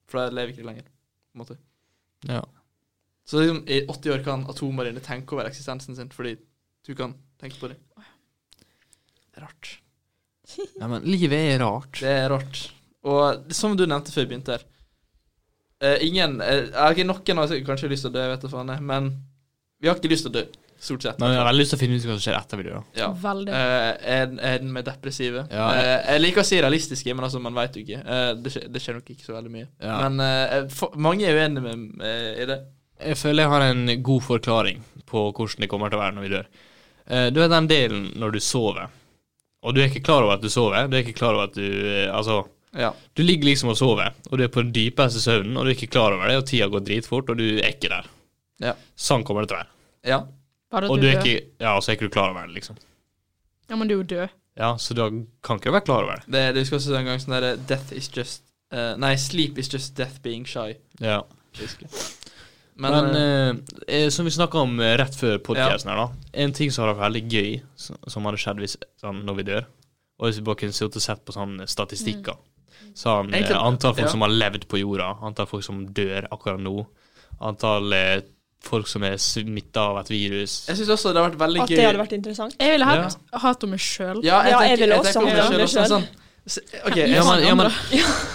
For 0.08 0.22
da 0.22 0.32
lever 0.32 0.54
ikke 0.54 0.62
de 0.62 0.68
lenger. 0.70 0.86
På 0.86 1.36
en 1.36 1.42
måte. 1.42 1.56
Ja. 2.30 2.40
Så 3.28 3.42
liksom, 3.42 3.62
i 3.68 3.82
80 3.84 4.14
år 4.14 4.24
kan 4.24 4.46
atomene 4.50 4.88
dine 4.90 5.02
tenke 5.04 5.36
over 5.36 5.50
eksistensen 5.50 5.98
sin, 5.98 6.12
fordi 6.14 6.36
du 6.86 6.94
kan 6.98 7.16
tenke 7.42 7.58
på 7.60 7.72
det. 7.72 7.76
Det 9.32 9.40
er 9.40 9.46
rart. 9.48 9.72
ja, 10.78 10.88
men 10.88 11.04
livet 11.10 11.52
er 11.52 11.60
rart. 11.62 11.98
Det 12.00 12.14
er 12.22 12.30
rart. 12.32 12.62
Og 13.08 13.52
som 13.54 13.76
du 13.76 13.84
nevnte 13.86 14.14
før 14.14 14.26
vi 14.26 14.30
begynte 14.30 14.54
her 14.54 14.64
uh, 15.82 16.04
Ingen 16.06 16.36
uh, 16.38 16.90
okay, 16.90 17.02
Noen 17.08 17.40
har 17.42 17.54
kanskje 17.66 17.90
lyst 17.90 18.06
til 18.06 18.12
å 18.12 18.16
dø, 18.16 18.26
vet 18.30 18.44
du 18.44 18.50
faen, 18.52 18.74
men 18.86 19.08
vi 19.82 19.90
har 19.90 19.98
ikke 19.98 20.12
lyst 20.12 20.28
til 20.28 20.30
å 20.30 20.36
dø. 20.40 20.44
Stort 20.82 21.04
sett. 21.06 21.18
Men 21.22 21.30
jeg 21.30 21.38
har 21.38 21.46
veldig 21.46 21.62
lyst 21.62 21.74
til 21.74 21.78
å 21.78 21.80
finne 21.80 21.96
ut 21.98 22.04
hva 22.08 22.14
som 22.16 22.22
skjer 22.24 22.36
etter 22.40 22.58
vi 22.58 22.64
dør. 22.66 22.78
Ja. 22.98 23.08
Veldig. 23.22 23.50
Uh, 23.54 23.90
er, 24.14 24.22
er 24.50 24.62
den 24.62 24.72
med 24.74 24.86
depressive? 24.86 25.44
Ja. 25.50 25.66
Uh, 25.78 25.90
jeg 26.10 26.22
liker 26.24 26.42
å 26.42 26.46
si 26.46 26.58
realistiske, 26.62 27.14
men 27.14 27.26
altså, 27.26 27.42
man 27.42 27.54
veit 27.58 27.78
jo 27.78 27.82
ikke. 27.84 28.00
Uh, 28.02 28.30
det, 28.38 28.54
skjer, 28.54 28.68
det 28.70 28.82
skjer 28.82 28.98
nok 28.98 29.12
ikke 29.14 29.26
så 29.26 29.36
veldig 29.36 29.52
mye. 29.54 29.68
Ja. 29.82 29.98
Men 30.02 30.70
for, 30.74 30.94
mange 30.98 31.26
er 31.26 31.38
uenige 31.38 31.74
med 31.74 32.08
i 32.42 32.48
det. 32.50 32.58
Jeg 33.02 33.18
føler 33.18 33.44
jeg 33.44 33.52
har 33.52 33.64
en 33.66 33.94
god 34.06 34.26
forklaring 34.26 34.82
på 35.10 35.24
hvordan 35.30 35.64
det 35.64 35.70
kommer 35.70 35.90
til 35.90 35.98
å 35.98 36.02
være 36.02 36.16
når 36.16 36.26
vi 36.26 36.32
dør. 36.36 36.50
Eh, 37.06 37.28
Du 37.34 37.42
er 37.42 37.50
den 37.52 37.68
delen 37.70 38.10
når 38.18 38.36
du 38.36 38.40
sover, 38.42 38.90
og 39.62 39.74
du 39.74 39.82
er 39.82 39.90
ikke 39.90 40.04
klar 40.06 40.24
over 40.24 40.36
at 40.36 40.44
du 40.44 40.50
sover. 40.52 40.88
Du 40.90 40.96
er 40.96 41.04
ikke 41.04 41.18
klar 41.18 41.36
over 41.36 41.50
at 41.50 41.56
du 41.58 41.66
Altså, 42.10 42.42
Ja. 42.72 42.94
du 43.12 43.20
ligger 43.22 43.50
liksom 43.50 43.68
og 43.68 43.76
sover, 43.76 44.14
og 44.30 44.38
du 44.38 44.44
er 44.44 44.48
på 44.52 44.62
den 44.62 44.72
dypeste 44.72 45.20
søvnen, 45.20 45.56
og 45.56 45.66
du 45.66 45.72
er 45.72 45.76
ikke 45.76 45.90
klar 45.92 46.14
over 46.16 46.30
det, 46.30 46.38
og 46.40 46.46
tida 46.48 46.70
går 46.72 46.84
dritfort, 46.86 47.28
og 47.28 47.36
du 47.36 47.58
er 47.58 47.68
ikke 47.68 47.90
der. 47.92 48.06
Ja. 48.64 48.72
Sånn 48.96 49.26
kommer 49.28 49.44
det 49.44 49.52
til 49.52 49.58
å 49.58 49.62
være. 49.62 49.74
ja. 50.08 50.22
Bare 50.72 50.88
Og 50.88 50.96
du 50.96 51.02
du 51.02 51.10
er 51.10 51.18
ikke 51.20 51.44
Ja, 51.60 51.74
så 51.80 51.90
er 51.90 51.98
ikke 51.98 52.08
du 52.08 52.14
klar 52.14 52.30
over 52.30 52.46
det, 52.46 52.54
liksom. 52.54 52.78
Ja, 53.68 53.76
men 53.76 53.88
du 53.88 53.94
er 53.94 53.98
jo 53.98 54.08
død. 54.08 54.28
Ja, 54.56 54.70
så 54.80 54.94
du 54.94 55.02
kan 55.44 55.60
ikke 55.60 55.72
være 55.72 55.84
klar 55.84 56.06
over 56.06 56.16
det. 56.16 56.32
Det, 56.32 56.62
husker 56.62 56.80
skal 56.80 56.94
også 56.94 56.98
en 56.98 57.10
gang 57.10 57.20
sånn 57.20 57.34
derre 57.36 57.52
Death 57.68 57.92
is 57.92 58.08
just 58.08 58.42
uh, 58.72 58.96
Nei, 59.00 59.14
sleep 59.20 59.58
is 59.60 59.68
just 59.68 59.96
death 59.96 60.20
being 60.24 60.44
shy. 60.48 60.78
Ja. 61.00 61.22
basically. 61.58 61.88
Men, 62.74 62.92
Men, 62.92 63.16
eh, 63.88 63.96
eh, 63.96 64.08
som 64.08 64.24
vi 64.24 64.30
snakka 64.30 64.58
om 64.58 64.80
eh, 64.80 64.96
rett 64.96 65.16
før 65.16 65.38
podkasten 65.44 65.90
her, 65.92 65.96
da. 65.96 66.30
En 66.32 66.54
ting 66.56 66.72
som 66.72 66.86
hadde 66.86 66.96
vært 66.96 67.04
veldig 67.04 67.22
gøy, 67.28 67.50
som, 67.76 68.24
hadde 68.24 68.40
skjedd 68.40 68.62
hvis, 68.64 68.76
sånn, 69.00 69.20
når 69.28 69.36
vi 69.38 69.44
dør, 69.50 69.66
og 70.18 70.26
hvis 70.26 70.38
vi 70.40 70.46
bare 70.46 70.60
kunne 70.62 70.76
sittet 70.76 70.96
og 70.96 71.04
sett 71.04 71.20
på 71.28 71.34
sånne 71.36 71.68
statistikker. 71.68 72.40
Sånn 72.94 73.32
eh, 73.32 73.40
Egentlig- 73.40 73.60
antall 73.62 73.94
folk 73.94 74.06
ja. 74.06 74.10
som 74.12 74.20
har 74.26 74.28
levd 74.30 74.66
på 74.68 74.78
jorda, 74.82 75.10
antall 75.22 75.46
folk 75.46 75.64
som 75.64 75.86
dør 75.86 76.26
akkurat 76.30 76.60
nå, 76.60 76.86
antall 77.40 77.92
eh, 77.96 78.20
folk 78.62 78.86
som 78.86 79.02
er 79.02 79.16
smitta 79.18 79.80
av 79.90 79.96
et 80.04 80.10
virus. 80.12 80.66
jeg 80.68 80.76
syns 80.78 80.88
også 80.94 81.12
det 81.12 81.22
har 81.22 81.30
vært 81.30 81.38
veldig 81.40 81.60
gøy. 81.60 81.64
At 81.64 81.68
det 81.76 81.86
hadde 81.88 81.98
vært 82.04 82.12
interessant. 82.18 82.54
Jeg 82.60 82.70
ville 82.76 82.84
hatt 82.86 83.16
hatt 83.42 83.64
om 83.64 83.70
meg 83.74 83.80
sjøl. 83.80 84.20
Ja, 84.22 84.42
jeg, 84.44 84.52
Ja, 84.52 84.60
jeg 84.70 84.78
ville 84.78 84.98
også 85.00 85.22
meg 85.24 85.34
det 85.58 85.68
sånn. 85.90 86.04
Se- 86.44 86.60
Ja, 86.96 87.22
men, 87.24 87.42
ja, 87.46 87.54
men, 87.54 87.70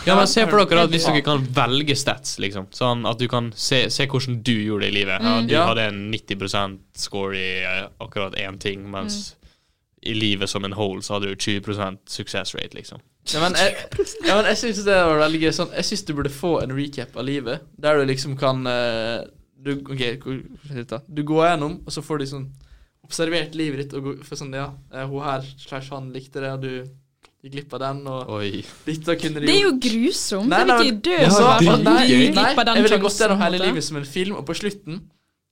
ja, 0.07 0.15
men 0.15 0.27
se 0.31 0.45
for 0.47 0.63
dere 0.65 0.83
at 0.85 0.89
hvis 0.93 1.05
dere 1.09 1.21
kan 1.21 1.41
velge 1.43 1.95
stats, 1.99 2.37
liksom. 2.39 2.67
Sånn 2.71 3.05
at 3.09 3.17
du 3.19 3.27
kan 3.27 3.49
se, 3.55 3.89
se 3.91 4.05
hvordan 4.07 4.41
du 4.47 4.53
gjorde 4.53 4.85
det 4.87 4.91
i 4.93 4.95
livet. 5.01 5.21
Ja, 5.21 5.41
du 5.41 5.53
Ja. 5.53 5.65
hadde 5.67 5.87
en 5.89 6.11
90% 6.11 6.79
score 6.95 7.35
i 7.35 7.63
eh, 7.67 7.87
akkurat 7.99 8.33
én 8.39 8.57
ting, 8.59 8.89
mens 8.91 9.35
i 10.01 10.13
livet 10.13 10.49
som 10.49 10.65
en 10.65 10.75
whole 10.77 11.01
så 11.03 11.15
hadde 11.17 11.31
du 11.31 11.35
20 11.35 11.97
success 12.05 12.55
rate, 12.55 12.75
liksom. 12.77 13.01
Ja, 13.33 13.41
men 13.43 13.57
jeg, 13.59 13.73
ja, 14.23 14.37
men 14.37 14.45
jeg 14.51 14.59
syns 14.61 14.83
det 14.85 14.93
var 14.95 15.19
veldig 15.23 15.41
gøy. 15.41 15.49
Sånn, 15.55 15.73
jeg 15.75 15.87
syns 15.89 16.05
du 16.07 16.13
burde 16.15 16.31
få 16.31 16.53
en 16.61 16.75
recap 16.77 17.17
av 17.17 17.25
livet, 17.27 17.65
der 17.81 17.99
du 17.99 18.05
liksom 18.07 18.37
kan 18.39 18.61
eh, 18.69 19.25
du, 19.57 19.73
OK? 19.81 21.03
Du 21.07 21.23
går 21.27 21.49
gjennom, 21.49 21.81
og 21.83 21.91
så 21.93 22.05
får 22.05 22.21
du 22.21 22.29
sånn 22.29 22.47
observert 23.07 23.57
livet 23.57 23.85
ditt, 23.85 23.97
og 23.97 24.23
for 24.27 24.39
sånn 24.39 24.55
Ja, 24.55 24.69
eh, 24.93 25.09
hun 25.09 25.25
her 25.25 25.43
slash 25.57 25.91
han 25.95 26.11
likte 26.15 26.43
det, 26.43 26.53
og 26.53 26.63
du 26.63 26.71
gikk 27.43 27.53
glipp 27.57 27.75
av 27.77 27.83
den, 27.83 27.99
og 28.11 28.31
Oi. 28.37 28.63
dette 28.85 29.17
kunne 29.21 29.41
du 29.41 29.47
Det 29.47 29.53
er 29.55 29.65
jo 29.65 29.75
grusomt. 29.81 30.49
Nei, 30.51 30.63
jeg 30.63 30.79
vil 30.79 30.89
ikke 30.91 31.03
dø 31.09 31.17
Ja, 31.17 31.27
nei, 31.27 32.07
du 32.07 32.15
nei, 32.37 32.49
den 32.55 32.79
jeg 32.79 32.87
ville 32.87 33.03
gått 33.03 33.21
gjennom 33.21 33.43
hele 33.43 33.61
livet 33.61 33.87
som 33.87 33.99
en 33.99 34.07
film, 34.07 34.39
og 34.39 34.47
på 34.47 34.55
slutten 34.57 35.03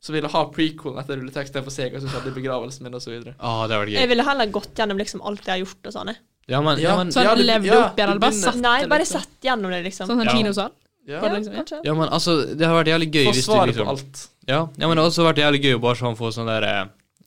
så 0.06 0.14
ville 0.14 0.30
ha 0.30 0.42
prequelen 0.54 1.00
etter 1.02 1.18
rulleteksten 1.18 1.64
for 1.66 1.72
å 1.72 1.74
se 1.74 1.88
hva 1.90 2.00
som 2.04 2.12
skjedde 2.14 2.30
i 2.30 2.36
begravelsen 2.38 2.86
min, 2.86 2.94
og 2.94 3.02
så 3.02 3.10
videre. 3.10 3.34
Ah, 3.40 3.64
det 3.66 3.74
hadde 3.74 3.82
vært 3.88 3.96
Jeg 3.98 4.10
ville 4.12 4.26
heller 4.28 4.52
gått 4.54 4.78
gjennom 4.78 5.00
liksom 5.02 5.24
alt 5.26 5.42
jeg 5.48 5.54
har 5.56 5.62
gjort 5.64 5.90
og 5.90 5.96
sånn. 5.96 6.12
Ja, 6.46 6.60
men, 6.62 6.78
ja, 6.78 6.92
men, 7.00 7.10
Sånn 7.16 7.26
Ja, 7.26 7.32
det, 7.34 7.46
levde 7.48 7.72
ja, 7.72 7.80
opp 7.88 7.98
igjen, 7.98 8.10
eller 8.14 8.22
bare 8.22 8.38
satt 8.38 8.60
Nei, 8.62 8.80
bare 8.86 9.02
liksom. 9.02 9.24
sett 9.26 9.48
gjennom 9.48 9.72
det, 9.74 9.80
liksom. 9.88 10.06
Sånn 10.12 10.20
som 10.22 10.28
Ja. 10.30 10.36
kinosal? 10.38 10.72
Ja. 11.08 11.20
Ja, 11.26 11.32
liksom, 11.34 11.54
ja. 11.54 11.64
Kanskje. 11.64 11.80
ja, 11.86 11.94
men 11.98 12.10
altså, 12.10 12.36
det 12.58 12.66
har 12.70 12.76
vært 12.84 12.92
jævlig 12.94 13.08
gøy 13.14 13.26
hvis 13.32 13.46
du 13.46 13.52
Få 13.52 13.66
liksom 13.66 13.86
på 13.86 13.94
alt. 13.96 14.22
Ja, 14.48 14.60
ja, 14.78 14.88
men 14.88 14.94
det 14.98 15.02
har 15.04 15.10
også 15.10 15.26
vært 15.26 15.42
jævlig 15.42 15.62
gøy 15.66 15.74
å 15.78 15.82
bare 15.82 15.98
sånn 16.02 16.18
få 16.18 16.30
sånn 16.34 16.50
der 16.50 16.68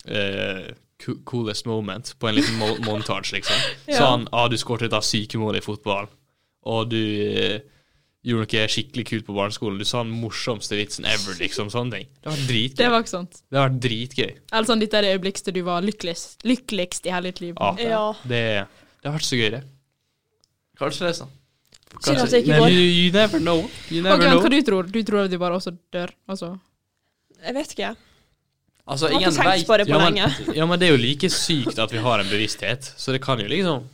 eh, 0.07 0.71
co- 1.05 1.19
coolest 1.25 1.67
moment 1.67 2.15
på 2.19 2.29
en 2.31 2.35
liten 2.39 2.55
mo 2.59 2.71
montage, 2.87 3.33
liksom. 3.35 3.59
Ja. 3.91 3.99
Sånn, 4.03 4.29
ah, 4.33 4.47
du 4.49 4.57
skåret 4.61 4.87
et 4.89 4.95
av 4.95 5.03
sykemål 5.07 5.59
i 5.59 5.65
fotball, 5.67 6.07
og 6.67 6.89
du 6.91 6.99
eh, 7.03 7.59
gjorde 8.29 8.45
noe 8.45 8.69
skikkelig 8.73 9.05
kult 9.09 9.27
på 9.27 9.37
barneskolen. 9.37 9.79
Du 9.81 9.89
sa 9.89 10.03
den 10.05 10.13
morsomste 10.13 10.77
vitsen 10.79 11.09
ever, 11.09 11.39
liksom. 11.41 11.71
Sånne 11.73 11.99
ting. 11.99 12.11
Det 12.21 12.31
var 12.31 12.45
dritgøy. 12.51 12.77
Det 12.83 12.91
var 12.93 13.05
ikke 13.05 13.15
sant. 13.15 13.41
Det 13.49 13.61
var 13.63 13.75
dritgøy. 13.87 14.31
Eller 14.53 14.69
sånn, 14.69 14.85
dette 14.85 15.01
er 15.01 15.07
det 15.07 15.15
øyeblikket 15.17 15.51
du 15.57 15.63
var 15.67 15.87
lykkeligst, 15.87 16.39
lykkeligst 16.49 17.09
i 17.09 17.15
hele 17.15 17.33
ditt 17.33 17.43
liv. 17.47 17.57
Ja. 17.57 17.73
Ja. 17.83 18.05
Det, 18.23 18.45
det 19.01 19.11
har 19.11 19.17
vært 19.17 19.29
så 19.29 19.41
gøy, 19.41 19.49
det. 19.57 19.63
Kanskje 20.79 21.09
det 21.09 21.15
sånn. 21.19 21.35
Synd 22.05 22.21
at 22.21 22.31
det 22.31 22.43
ikke 22.45 22.59
går. 22.61 22.75
you, 22.75 22.85
you 22.85 23.13
never 23.15 23.41
know. 23.41 23.65
You 23.89 24.03
never 24.05 24.19
okay, 24.19 24.29
know. 24.29 24.43
hva 24.45 24.53
du 24.53 24.61
tror 24.67 24.91
du? 24.93 25.01
tror 25.09 25.25
at 25.25 25.33
du 25.33 25.39
bare 25.41 25.57
også 25.57 25.73
dør? 25.95 26.13
Altså. 26.29 26.53
Jeg 27.41 27.57
vet 27.57 27.73
ikke. 27.75 27.95
Altså, 28.89 29.09
ingen 29.13 29.35
veit 29.37 29.67
på 29.69 29.77
Ja 29.85 29.99
men, 30.01 30.21
ja, 30.57 30.67
men 30.69 30.81
det 30.81 30.89
er 30.89 30.95
jo 30.95 31.01
like 31.01 31.29
sykt 31.33 31.81
at 31.83 31.93
vi 31.93 32.01
har 32.01 32.23
en 32.23 32.31
bevissthet, 32.31 32.93
så 32.97 33.13
det 33.13 33.21
kan 33.25 33.41
jo 33.41 33.49
liksom 33.51 33.89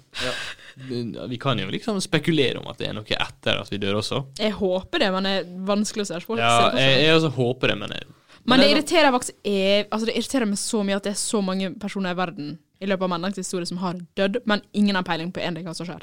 Vi 0.75 1.39
kan 1.39 1.59
jo 1.59 1.69
liksom 1.71 2.01
spekulere 2.03 2.59
om 2.59 2.67
at 2.71 2.79
det 2.81 2.89
er 2.89 2.97
noe 2.97 3.07
etter 3.07 3.61
at 3.63 3.71
vi 3.71 3.79
dør 3.79 4.01
også. 4.01 4.21
Jeg 4.41 4.57
håper 4.59 5.05
det, 5.05 5.11
men 5.15 5.27
det 5.29 5.33
er 5.39 5.49
vanskelig 5.69 6.07
å 6.07 6.11
se 6.11 6.21
for 6.25 6.41
Ja, 6.43 6.73
jeg, 6.75 7.05
jeg 7.05 7.15
også 7.15 7.31
håper 7.37 7.73
det, 7.73 7.77
men 7.85 7.95
jeg, 7.95 8.09
Men 8.45 8.59
det 8.61 8.67
det 8.67 8.71
er 8.71 8.77
irriterer 8.77 9.13
faktisk 9.15 9.47
ev 9.49 9.87
altså 9.91 10.07
det 10.09 10.17
irriterer 10.19 10.51
meg 10.51 10.59
så 10.61 10.83
mye 10.85 10.97
at 10.99 11.07
det 11.07 11.13
er 11.15 11.21
så 11.21 11.41
mange 11.45 11.71
personer 11.81 12.13
i 12.13 12.19
verden 12.19 12.51
i 12.83 12.89
løpet 12.91 13.07
av 13.07 13.13
menneskets 13.15 13.47
historie 13.47 13.67
som 13.71 13.79
har 13.81 14.01
dødd, 14.19 14.43
men 14.51 14.61
ingen 14.77 14.99
har 14.99 15.07
peiling 15.07 15.31
på 15.33 15.41
en 15.41 15.55
ting 15.57 15.65
hva 15.65 15.75
som 15.79 15.87
skjer. 15.89 16.03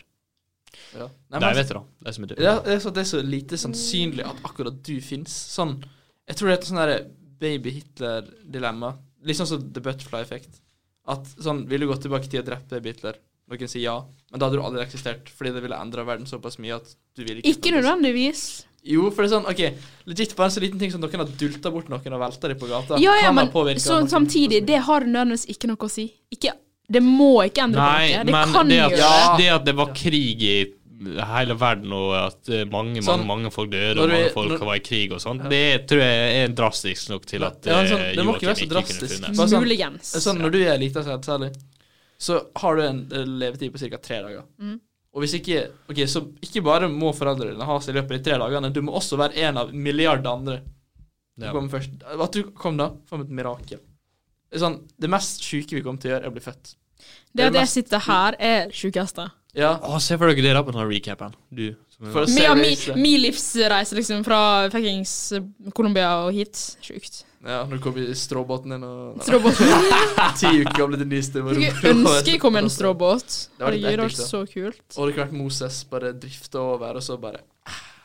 ja. 0.96 1.08
Nei, 1.30 1.40
Nei, 1.44 1.54
vet 1.60 1.68
du 1.70 1.75
da. 1.78 1.84
De 2.08 2.13
som 2.16 2.24
er 2.24 2.32
Det 2.32 2.38
døde. 2.40 2.54
er, 2.56 2.63
det 2.66 2.74
er, 2.74 2.80
så, 2.80 2.94
det 2.96 3.04
er 3.04 3.10
så 3.12 3.22
lite 3.22 3.60
sannsynlig 3.60 4.25
at 4.25 4.40
akkurat 4.48 4.80
du 4.88 4.96
fins. 5.04 5.36
Sånn 5.54 5.75
Jeg 6.28 6.38
tror 6.40 6.48
det 6.50 6.56
er 6.56 6.62
et 6.62 6.70
sånn 6.72 7.12
baby 7.42 7.72
Hitler-dilemma. 7.75 8.94
Litt 9.28 9.38
sånn 9.38 9.50
som 9.50 9.68
The 9.74 9.84
Butterfly 9.84 10.22
Effect. 10.24 10.62
At 11.12 11.25
sånn, 11.42 11.66
Vil 11.70 11.82
du 11.84 11.88
gå 11.92 11.98
tilbake 12.01 12.25
i 12.25 12.32
tid 12.32 12.42
og 12.44 12.50
drepe 12.51 12.82
Hitler? 12.88 13.20
Noen 13.51 13.67
si 13.70 13.81
ja, 13.84 13.98
men 14.31 14.39
da 14.39 14.48
hadde 14.48 14.58
du 14.60 14.63
aldri 14.63 14.81
eksistert, 14.86 15.27
fordi 15.36 15.51
det 15.53 15.62
ville 15.65 15.75
endra 15.75 16.05
verden 16.08 16.25
såpass 16.29 16.58
mye 16.63 16.77
at 16.79 16.96
du 17.17 17.24
ville 17.25 17.41
ikke 17.43 17.51
Ikke 17.58 17.74
nødvendigvis. 17.75 18.43
Jo, 18.88 19.12
for 19.12 19.22
det 19.22 19.29
er 19.29 19.36
sånn, 19.36 19.46
OK, 19.51 19.60
legit 20.10 20.31
bare 20.36 20.48
en 20.50 20.55
så 20.55 20.62
liten 20.63 20.79
ting 20.81 20.89
som 20.93 21.01
noen 21.03 21.20
har 21.22 21.27
dulta 21.38 21.70
bort 21.70 21.89
noen 21.91 22.15
og 22.15 22.22
velta 22.24 22.48
dem 22.50 22.58
på 22.58 22.70
gata. 22.72 22.98
Ja, 22.98 23.13
ja, 23.22 23.31
men 23.36 23.51
så, 23.77 24.00
noen 24.00 24.10
samtidig, 24.10 24.63
det 24.65 24.79
har 24.88 25.01
nødvendigvis 25.05 25.46
ikke 25.53 25.67
noe 25.70 25.77
å 25.86 25.89
si. 25.91 26.08
Ikke, 26.34 26.55
det 26.89 27.03
må 27.05 27.43
ikke 27.46 27.67
endre 27.67 27.84
Nei, 27.84 28.08
på 28.10 28.15
noe. 28.15 28.24
Det 28.25 28.34
men 28.39 28.53
kan 28.55 28.67
det 28.72 28.77
gjøre 28.79 28.93
at, 28.93 29.00
Ja. 29.03 29.38
det. 29.38 29.50
at 29.60 29.65
det 29.65 29.75
var 29.75 29.93
krig 29.93 30.41
i 30.41 30.55
hele 31.01 31.55
verden, 31.58 31.93
og 31.98 32.12
at 32.13 32.50
eh, 32.50 32.63
mange, 32.70 33.01
Sånn, 33.01 33.24
mange 33.25 33.27
mange 33.46 33.51
folk 33.53 33.70
døde, 33.72 34.00
og 34.01 34.10
mange 34.10 34.24
vi- 34.27 34.34
folk 34.34 34.51
når- 34.51 34.65
var 34.65 34.75
i 34.75 34.84
krig 34.86 35.12
og 35.12 35.20
sånn, 35.20 35.50
det 35.50 35.88
tror 35.89 36.00
jeg 36.01 36.41
er 36.41 36.48
drastisk 36.53 37.10
nok 37.10 37.25
til 37.25 37.43
at 37.43 37.65
Ja, 37.65 37.84
sånn, 37.86 38.00
eh, 38.01 38.15
det 38.15 38.25
må 38.25 38.36
ikke 38.38 38.50
være 38.50 38.62
så 38.65 38.70
drastisk. 38.70 39.20
funnet. 39.22 39.36
Sånn- 39.36 39.62
Muligens. 39.62 40.12
Sånn, 40.25 40.38
når 40.41 40.51
du 40.51 40.60
er 40.63 40.77
lita, 40.77 41.01
særlig, 41.03 41.53
så 42.22 42.38
har 42.62 42.78
du 42.78 42.84
en 42.86 43.01
eh, 43.12 43.28
levetid 43.44 43.74
på 43.74 43.82
ca. 43.82 44.00
tre 44.01 44.22
dager. 44.22 44.44
Mm. 44.62 44.78
Og 45.12 45.24
hvis 45.24 45.34
ikke 45.40 45.63
Ok, 45.92 46.04
så 46.08 46.22
ikke 46.46 46.63
bare 46.63 46.88
må 46.92 47.10
foreldrene 47.16 47.66
ha 47.68 47.80
seg 47.84 47.96
i 47.96 48.00
løpet 48.00 48.13
av 48.13 48.20
de 48.20 48.28
tre 48.30 48.38
dagene, 48.44 48.70
du 48.72 48.82
må 48.86 48.94
også 49.00 49.20
være 49.20 49.42
en 49.48 49.60
av 49.63 49.74
milliarder 49.74 50.32
andre. 50.32 50.62
Ja. 51.42 51.50
kommer 51.56 51.72
først. 51.74 51.96
At 52.06 52.36
du 52.36 52.51
kom 52.54 52.78
da, 52.78 52.92
som 53.10 53.24
et 53.24 53.32
mirakel. 53.34 53.80
Det, 53.82 54.60
er 54.60 54.62
sånn, 54.62 54.82
det 55.00 55.10
mest 55.10 55.42
sjuke 55.42 55.78
vi 55.78 55.82
kommer 55.82 56.01
til 56.04 56.12
å 56.12 56.13
gjøre, 56.13 56.28
er 56.28 56.30
å 56.30 56.36
bli 56.36 56.44
født. 56.44 56.74
Det 57.32 57.48
at 57.48 57.56
det 57.56 57.63
jeg 57.63 57.72
sitter 57.72 58.04
her, 58.06 58.38
er 58.38 58.74
sjukeste. 58.75 59.25
Ja, 59.58 59.72
Å, 59.82 59.98
se 60.04 60.16
for 60.20 60.30
dere 60.30 60.44
det 60.44 60.54
da 60.56 60.62
på 60.63 60.75
denne 60.75 60.86
recapen. 60.88 61.34
Du. 61.50 61.72
Min, 62.01 62.12
For 62.13 62.30
se 62.30 62.46
Mi, 62.56 62.62
mi, 62.62 63.01
min 63.01 63.24
livsreise 63.25 63.98
liksom 63.98 64.24
fra 64.28 64.70
fuckings 64.74 65.16
Colombia 65.75 66.13
og 66.25 66.36
hit. 66.36 66.62
Sjukt. 66.86 67.24
Ja, 67.43 67.63
når 67.65 67.77
du 67.77 67.79
kommer 67.83 68.03
i 68.10 68.13
stråbåten 68.15 68.69
din 68.75 68.83
og 68.86 69.21
Stråbåten. 69.25 69.67
ti 70.41 70.51
uker 70.62 70.77
gamle 70.77 70.98
blitt 71.01 71.33
det 71.33 71.41
var 71.43 71.53
Jeg 71.57 71.71
rolig. 71.71 71.77
skulle 71.77 71.93
ønske 71.95 72.31
jeg 72.31 72.39
kom 72.43 72.55
i 72.55 72.60
en 72.60 72.69
stråbåt. 72.69 73.38
Det 73.57 73.65
hadde 73.65 73.98
vært 74.03 74.17
så 74.19 74.41
kult. 74.51 74.81
Og 74.98 75.07
det 75.07 75.15
kunne 75.15 75.25
vært 75.25 75.38
Moses 75.39 75.83
bare 75.89 76.13
drifte 76.13 76.60
over, 76.62 76.95
og 76.95 77.03
så 77.03 77.17
bare 77.21 77.41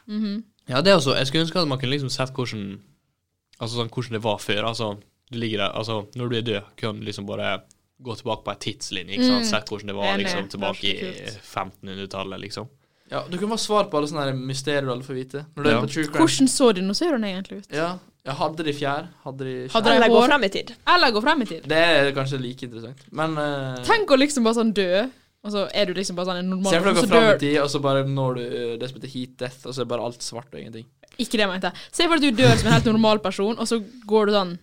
Mhm. 0.06 0.44
ja, 0.68 0.80
det 0.80 0.92
er 0.92 0.96
også 1.00 1.16
Jeg 1.18 1.26
skulle 1.26 1.42
ønske 1.46 1.58
at 1.60 1.68
man 1.68 1.78
kunne 1.78 1.90
liksom 1.90 2.10
sett 2.10 2.30
hvordan 2.32 2.78
Altså 3.60 3.76
sånn 3.80 3.88
hvordan 3.90 4.12
det 4.12 4.22
var 4.22 4.36
før. 4.38 4.64
Altså, 4.68 4.96
du 5.32 5.38
ligger 5.38 5.58
der 5.58 5.72
Altså, 5.74 6.06
når 6.14 6.28
du 6.28 6.36
er 6.36 6.42
død, 6.42 6.62
kan 6.76 6.98
du 7.00 7.04
liksom 7.06 7.26
bare 7.26 7.60
gå 8.02 8.14
tilbake 8.14 8.44
på 8.44 8.50
ei 8.52 8.58
tidslinje. 8.60 9.12
Ikke 9.16 9.24
sant? 9.26 9.44
Mm. 9.44 9.50
Sett 9.50 9.68
hvordan 9.72 9.86
det 9.86 9.94
var 9.96 10.18
liksom 10.20 10.48
tilbake 10.52 10.84
i 10.84 10.96
var 11.02 11.30
så 11.32 11.40
1500-tallet, 11.60 12.40
liksom. 12.40 12.68
Ja, 13.10 13.22
du 13.30 13.38
kan 13.38 13.48
få 13.48 13.56
svar 13.58 13.84
på 13.88 13.96
alle 13.96 14.06
sånne 14.10 14.34
mysterier 14.36 14.82
du 14.84 14.90
alle 14.92 15.02
får 15.06 15.14
vite. 15.14 15.44
Når 15.56 15.62
du 15.64 15.70
Ja. 15.70 15.76
er 15.78 15.80
på 15.86 15.90
true 15.92 16.04
crime. 16.04 16.18
Hvordan 16.26 16.48
så 16.48 16.72
dinosaurene 16.74 17.26
egentlig 17.32 17.58
ut? 17.62 17.66
Ja, 17.72 17.98
ja, 18.26 18.35
hadde 18.40 18.64
de 18.66 18.75
fjær? 18.75 19.06
Hadde 19.23 19.47
de 19.47 19.54
Hadde 19.71 19.92
de 19.92 19.95
Eller 20.00 20.11
gå 20.11 20.25
frem 20.25 20.47
i 20.47 20.50
tid. 20.50 20.73
Eller 20.95 21.14
gå 21.14 21.23
frem 21.23 21.45
i 21.45 21.47
tid? 21.47 21.68
Det 21.71 21.78
er 21.78 22.11
kanskje 22.16 22.40
like 22.42 22.66
interessant. 22.66 23.06
Men 23.14 23.38
uh, 23.38 23.78
Tenk 23.87 24.11
å 24.11 24.18
liksom 24.18 24.47
bare 24.47 24.59
sånn 24.59 24.73
dø, 24.75 25.04
og 25.47 25.54
så 25.54 25.66
er 25.71 25.87
du 25.87 25.95
liksom 25.95 26.18
bare 26.18 26.33
sånn 26.33 26.40
en 26.42 26.50
normal 26.56 26.75
Se 26.75 26.80
for 26.83 26.90
deg 26.90 26.99
å 26.99 27.04
så 27.04 27.06
gå 27.06 27.12
fram 27.12 27.28
i 27.30 27.40
tid, 27.45 27.59
og 27.62 27.71
så 27.71 27.80
bare 27.85 28.02
når 28.11 28.38
du 28.38 28.45
det 28.80 28.90
som 28.90 28.99
heter 28.99 29.12
heat 29.14 29.37
death, 29.45 29.61
og 29.62 29.76
så 29.76 29.85
er 29.85 29.90
bare 29.95 30.09
alt 30.09 30.26
svart 30.26 30.50
og 30.50 30.59
ingenting. 30.59 30.88
Ikke 31.16 31.38
det 31.38 31.47
jeg 31.47 31.52
mente. 31.52 31.73
Se 31.95 32.09
for 32.09 32.18
deg 32.18 32.25
at 32.25 32.26
du 32.26 32.42
dør 32.42 32.56
som 32.59 32.71
en 32.71 32.76
helt 32.76 32.90
normal 32.90 33.23
person, 33.25 33.54
og 33.54 33.71
så 33.71 33.78
går 34.11 34.26
du 34.26 34.35
sånn 34.37 34.56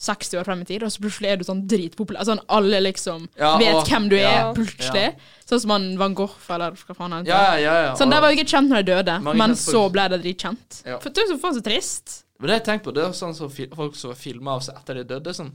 60 0.00 0.38
år 0.40 0.46
frem 0.48 0.62
i 0.62 0.64
tid, 0.64 0.82
og 0.86 0.92
så 0.94 1.02
plutselig 1.04 1.28
er 1.28 1.36
du 1.36 1.44
sånn 1.44 1.66
dritpopulær. 1.68 2.24
Sånn 2.24 2.40
alle 2.48 2.78
liksom 2.80 3.26
Ja, 3.36 3.58
vet 3.60 3.74
og- 3.74 3.86
hvem 3.86 4.08
du 4.08 4.16
er, 4.16 4.22
ja, 4.22 4.52
plutselig. 4.56 5.16
Sånn 5.44 5.60
som 5.60 5.70
han 5.74 5.98
Van 6.00 6.14
Gogh, 6.14 6.36
eller 6.48 6.72
hva 6.72 6.94
faen 6.96 7.12
han 7.12 7.24
heter. 7.26 7.36
Ja, 7.36 7.56
ja, 7.56 7.74
ja. 7.84 7.94
Sånn, 7.94 8.06
og- 8.08 8.12
Der 8.16 8.20
var 8.20 8.30
jo 8.32 8.38
ikke 8.38 8.48
kjent 8.48 8.68
når 8.70 8.82
de 8.84 8.92
døde, 8.92 9.36
men 9.36 9.50
så 9.54 9.92
ble 9.92 10.08
det 10.08 10.22
dritkjent. 10.22 10.82
Ja. 10.86 10.98
For 10.98 11.10
det 11.10 11.18
er 11.24 11.34
så 11.34 11.38
faen 11.38 11.54
så 11.54 11.62
trist. 11.62 12.24
Men 12.38 12.48
det 12.48 12.64
jeg 12.64 12.64
tenker 12.64 12.84
på, 12.90 12.94
det 12.94 13.04
er 13.04 13.10
sånn 13.12 13.34
som 13.36 13.50
så 13.50 13.74
folk 13.76 13.94
som 13.94 14.14
filmer 14.14 14.52
av 14.52 14.60
seg 14.62 14.74
etter 14.76 14.94
de 14.94 15.04
døde. 15.04 15.34
Sånn 15.36 15.52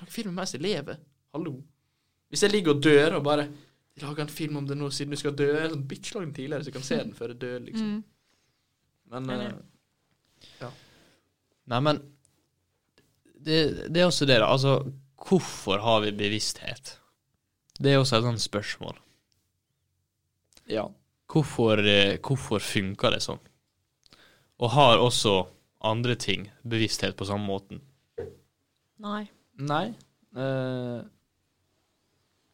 Lag 0.00 0.08
film 0.08 0.34
mens 0.34 0.52
de 0.52 0.58
lever. 0.58 0.96
Hallo. 1.34 1.62
Hvis 2.30 2.40
jeg 2.40 2.52
ligger 2.52 2.70
og 2.76 2.80
dør 2.82 3.16
og 3.16 3.24
bare 3.24 3.48
lager 4.00 4.20
en 4.20 4.28
film 4.28 4.56
om 4.56 4.66
det 4.66 4.76
nå 4.78 4.86
siden 4.90 5.10
du 5.10 5.16
skal 5.16 5.32
dø. 5.32 5.44
Jeg 5.52 5.64
er 5.66 5.74
Sånn 5.74 5.86
bitch, 5.86 6.14
lag 6.14 6.22
den 6.24 6.32
tidligere, 6.32 6.60
så 6.62 6.64
jeg 6.66 6.74
kan 6.74 6.82
se 6.82 6.96
den 6.96 7.12
før 7.12 7.28
jeg 7.28 7.38
dør, 7.40 7.58
liksom. 7.66 7.90
Mm. 7.96 8.04
Men 9.10 9.30
uh, 9.30 9.52
Ja. 10.60 10.70
Nei, 11.68 11.80
men 11.80 12.00
det, 13.46 13.60
det 13.92 14.02
er 14.02 14.08
også 14.08 14.26
det, 14.28 14.38
da. 14.42 14.48
Altså, 14.52 14.78
hvorfor 15.26 15.82
har 15.82 16.02
vi 16.04 16.12
bevissthet? 16.16 16.96
Det 17.82 17.92
er 17.92 18.00
også 18.00 18.18
et 18.20 18.26
sånt 18.30 18.44
spørsmål. 18.44 18.98
ja. 20.70 20.88
Hvorfor, 21.32 21.80
eh, 21.80 22.18
hvorfor 22.20 22.60
funker 22.60 23.14
det 23.14 23.22
sånn? 23.24 23.38
Og 24.60 24.74
har 24.74 25.00
også 25.00 25.46
andre 25.88 26.12
ting 26.20 26.50
bevissthet 26.68 27.16
på 27.16 27.24
samme 27.24 27.48
måten? 27.48 27.80
Nei. 29.00 29.30
Nei. 29.56 29.94
Uh, 30.36 31.00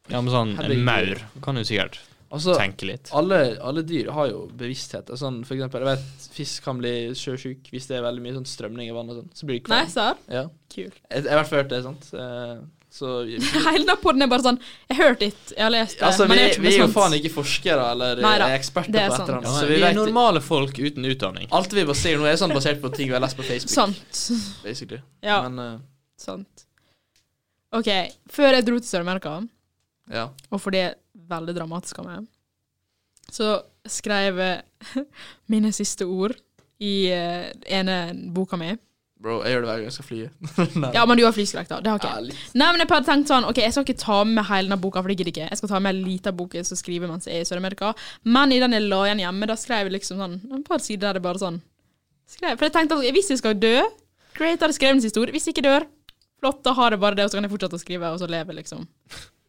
Ja, 0.08 0.20
men 0.22 0.30
sånn, 0.32 0.54
en 0.62 0.84
maur 0.86 1.20
kan 1.44 1.58
jo 1.60 1.66
sikkert 1.68 1.98
altså, 2.34 2.54
tenke 2.58 2.88
litt. 2.88 3.10
alle, 3.16 3.40
alle 3.64 3.84
dyr 3.86 4.10
har 4.16 4.30
jo 4.30 4.46
bevissthet. 4.58 5.10
Sånn, 5.18 5.42
for 5.48 5.56
eksempel, 5.56 5.84
jeg 5.84 5.98
vet 5.98 6.30
fisk 6.38 6.64
kan 6.66 6.80
bli 6.80 6.94
sjøsjuk 7.18 7.70
hvis 7.72 7.88
det 7.90 7.98
er 7.98 8.06
veldig 8.06 8.24
mye 8.24 8.38
sånn 8.38 8.48
strømning 8.48 8.90
i 8.90 8.96
vannet 8.96 9.20
sånn. 9.20 9.30
Så 9.34 9.48
blir 9.48 9.60
de 9.60 9.62
Nei, 9.72 9.84
kvalm. 9.84 9.94
serr? 9.94 10.24
Ja. 10.32 10.48
Kul. 10.68 10.90
Jeg, 10.90 10.98
jeg 11.12 11.22
har 11.24 11.36
i 11.36 11.38
hvert 11.40 11.52
fall 11.52 11.62
hørt 11.62 11.72
det, 11.72 11.80
sant. 11.86 12.10
Eh, 12.12 12.58
så 12.90 13.22
Hele 13.68 13.84
den 13.84 13.98
podden 14.00 14.24
er 14.24 14.30
bare 14.32 14.44
sånn 14.46 14.56
Jeg 14.88 14.96
har 14.96 15.10
hørt 15.10 15.20
litt, 15.20 15.50
jeg 15.52 15.60
har 15.60 15.72
lest 15.74 15.98
det, 15.98 16.06
Altså, 16.08 16.24
vi, 16.24 16.30
men 16.30 16.38
jeg 16.40 16.46
er 16.46 16.54
ikke 16.54 16.62
vi 16.64 16.70
er 16.70 16.78
jo 16.80 16.86
faen 16.94 17.16
ikke 17.18 17.32
forskere 17.34 17.90
eller 17.92 18.22
Nei 18.24 18.30
eh, 18.38 18.54
eksperter 18.56 18.94
det 18.94 19.02
er 19.02 19.12
på 19.12 19.18
et 19.18 19.20
eller 19.26 19.36
annet. 19.36 19.48
Ja, 19.50 19.56
så 19.58 19.66
vi, 19.66 19.74
vi 19.74 19.82
er 19.82 19.84
vet 19.90 19.98
normale 20.00 20.42
folk 20.44 20.80
uten 20.80 21.10
utdanning. 21.10 21.50
Alt 21.58 21.76
vi 21.76 21.84
bare 21.84 22.00
sier 22.00 22.16
nå, 22.20 22.24
er 22.30 22.40
sånn 22.40 22.54
basert 22.56 22.80
på 22.80 22.92
ting 22.96 23.10
vi 23.10 23.16
har 23.16 23.24
lest 23.24 23.36
på 23.36 23.44
Facebook. 23.44 23.74
Sant. 23.74 24.22
Basically. 24.64 25.02
Ja, 25.24 25.42
Men 25.44 25.60
uh, 25.60 25.84
sant. 26.20 26.64
OK, 27.76 27.92
før 28.32 28.56
jeg 28.56 28.64
dro 28.64 28.80
til 28.80 28.88
Sør-Amerika 28.88 29.36
ja. 30.08 30.30
og 30.48 30.60
fordi 30.64 30.86
det 30.86 30.94
veldig 31.30 31.54
dramatisk 31.56 32.02
av 32.02 32.08
meg, 32.08 32.26
så 33.28 33.58
skrev 33.88 34.40
jeg 34.40 35.04
mine 35.52 35.72
siste 35.76 36.06
ord 36.08 36.36
i 36.78 37.10
uh, 37.12 37.48
ene 37.66 37.98
boka 38.34 38.58
mi. 38.60 38.74
Bro, 39.18 39.40
jeg 39.42 39.56
gjør 39.56 39.64
det 39.64 39.68
hver 39.68 39.80
gang 39.80 39.88
jeg 39.88 39.94
skal 39.96 40.06
fly. 40.06 40.18
Ja, 40.96 41.02
men 41.10 41.18
du 41.18 41.24
har 41.26 41.34
flyskrekk, 41.34 41.66
da. 41.72 41.80
Det 41.82 41.90
har 41.90 41.98
ikke 41.98 42.10
jeg. 42.12 42.36
Ja, 42.36 42.50
Nei, 42.60 42.68
men 42.70 42.82
jeg 42.84 42.90
hadde 42.92 43.08
tenkt 43.08 43.32
sånn, 43.32 43.46
ok, 43.48 43.58
jeg 43.64 43.74
skal 43.74 43.86
ikke 43.86 43.98
ta 43.98 44.18
med 44.28 44.46
hele 44.46 44.68
denne 44.68 44.78
boka, 44.78 45.02
for 45.02 45.10
det 45.10 45.16
gidder 45.18 45.32
ikke. 45.32 45.48
Jeg 45.50 45.58
skal 45.58 45.72
ta 45.72 45.80
med 45.82 45.96
en 45.96 46.04
liten 46.06 46.36
bok 46.38 46.54
som 46.68 46.78
skriver 46.78 47.10
mens 47.10 47.26
jeg 47.26 47.40
er 47.40 47.42
i 47.42 47.48
Sør-Amerika. 47.48 47.90
Men 48.30 48.54
i 48.54 48.60
den 48.62 48.76
jeg 48.76 48.86
la 48.86 49.00
igjen 49.08 49.24
hjemme, 49.24 49.48
da 49.50 49.58
skrev 49.58 49.88
jeg 49.88 49.96
liksom 49.96 50.22
sånn 50.22 50.38
et 50.60 50.68
par 50.68 50.84
sider 50.84 51.08
der 51.08 51.18
det 51.18 51.24
bare 51.26 51.42
sånn 51.42 51.58
skrev. 52.30 52.54
For 52.54 52.68
jeg 52.68 52.76
tenkte 52.76 53.00
at 53.00 53.18
hvis 53.18 53.32
jeg 53.34 53.42
skal 53.42 53.58
dø, 53.58 53.74
great, 54.38 54.62
hadde 54.62 54.76
skrevet 54.76 55.00
en 55.00 55.02
siste 55.02 55.18
ord. 55.18 55.34
Hvis 55.34 55.48
jeg 55.48 55.56
ikke 55.56 55.66
dør, 55.66 55.88
flott, 56.38 56.62
da 56.62 56.76
har 56.78 56.94
jeg 56.94 57.02
bare 57.02 57.18
det, 57.18 57.26
og 57.26 57.32
så 57.32 57.40
kan 57.40 57.48
jeg 57.48 57.54
fortsette 57.56 57.78
å 57.78 57.82
skrive, 57.82 58.12
og 58.14 58.22
så 58.22 58.30
leve, 58.30 58.54
liksom. 58.60 58.86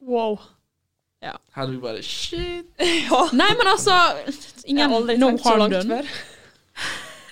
Wow. 0.02 0.40
Her 1.22 1.64
er 1.66 1.72
vi 1.72 1.78
bare 1.84 2.02
shit. 2.06 2.66
Ja. 3.10 3.26
Nei, 3.36 3.50
men 3.60 3.68
altså 3.68 3.92
Jeg 4.26 4.36
Ingen 4.72 4.90
har 4.90 4.96
aldri 5.02 5.18
no 5.20 5.28
tenkt 5.34 5.44
så 5.44 5.50
harm 5.50 5.60
langt 5.66 5.74
done. 5.76 5.98
før. 5.98 6.14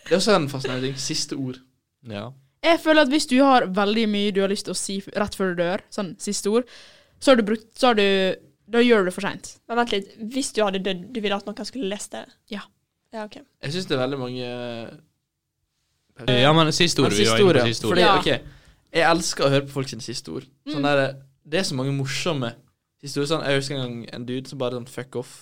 Det 0.08 0.12
er 0.12 0.17
også 0.17 0.36
en 0.36 0.50
fascinerende 0.51 0.88
ting. 0.89 0.98
Siste 1.00 1.36
ord. 1.39 1.60
Ja. 2.08 2.25
Jeg 2.63 2.79
føler 2.84 3.01
at 3.06 3.12
hvis 3.13 3.27
du 3.29 3.38
har 3.44 3.65
veldig 3.72 4.08
mye 4.10 4.32
du 4.36 4.41
har 4.41 4.50
lyst 4.51 4.65
til 4.67 4.74
å 4.75 4.77
si 4.79 4.98
rett 5.15 5.36
før 5.38 5.53
du 5.53 5.62
dør, 5.62 5.84
sånn 5.94 6.15
siste 6.20 6.51
ord, 6.51 6.67
så 7.20 7.32
har 7.32 7.39
du 7.39 7.44
brukt 7.48 7.67
Så 7.79 7.88
har 7.91 7.96
du 7.96 8.03
Da 8.67 8.82
gjør 8.84 9.06
du 9.06 9.10
det 9.10 9.13
for 9.15 9.24
seint. 9.24 9.53
Men 9.70 9.77
vent 9.79 9.94
litt. 9.96 10.10
Hvis 10.36 10.51
du 10.58 10.63
hadde 10.65 10.84
dødd, 10.84 11.06
du 11.15 11.22
ville 11.24 11.36
at 11.39 11.46
noen 11.48 11.65
skulle 11.70 11.88
lest 11.88 12.12
det? 12.12 12.25
Ja. 12.51 12.65
Ja, 13.13 13.24
okay. 13.24 13.46
Jeg 13.63 13.72
syns 13.77 13.86
det 13.88 13.96
er 13.96 14.03
veldig 14.03 14.20
mange 14.20 14.44
ja, 16.27 16.51
men 16.53 16.72
siste 16.74 17.01
ord. 17.01 17.12
Men 17.13 17.17
siste 17.22 17.44
ord, 17.46 17.56
ja. 17.62 17.65
siste 17.70 17.86
ord. 17.88 17.91
Fordi, 17.96 18.01
Ja. 18.01 18.17
ok, 18.17 18.27
jeg 18.98 19.06
elsker 19.12 19.46
å 19.46 19.50
høre 19.53 19.65
på 19.67 19.75
folk 19.77 19.89
sine 19.91 20.01
siste 20.03 20.32
ord. 20.34 20.46
Sånn 20.67 20.82
Mm. 20.82 20.84
der, 20.84 21.13
det 21.48 21.60
er 21.60 21.63
så 21.63 21.75
mange 21.75 21.94
morsomme 21.94 22.53
siste 23.04 23.22
ord. 23.22 23.30
Sånn, 23.32 23.46
jeg 23.48 23.62
husker 23.62 23.77
en 23.77 23.84
gang 23.86 24.00
en 24.18 24.27
dude 24.30 24.51
som 24.51 24.62
bare 24.62 24.80
sånn 24.80 24.89
fuck 24.92 25.20
off. 25.22 25.36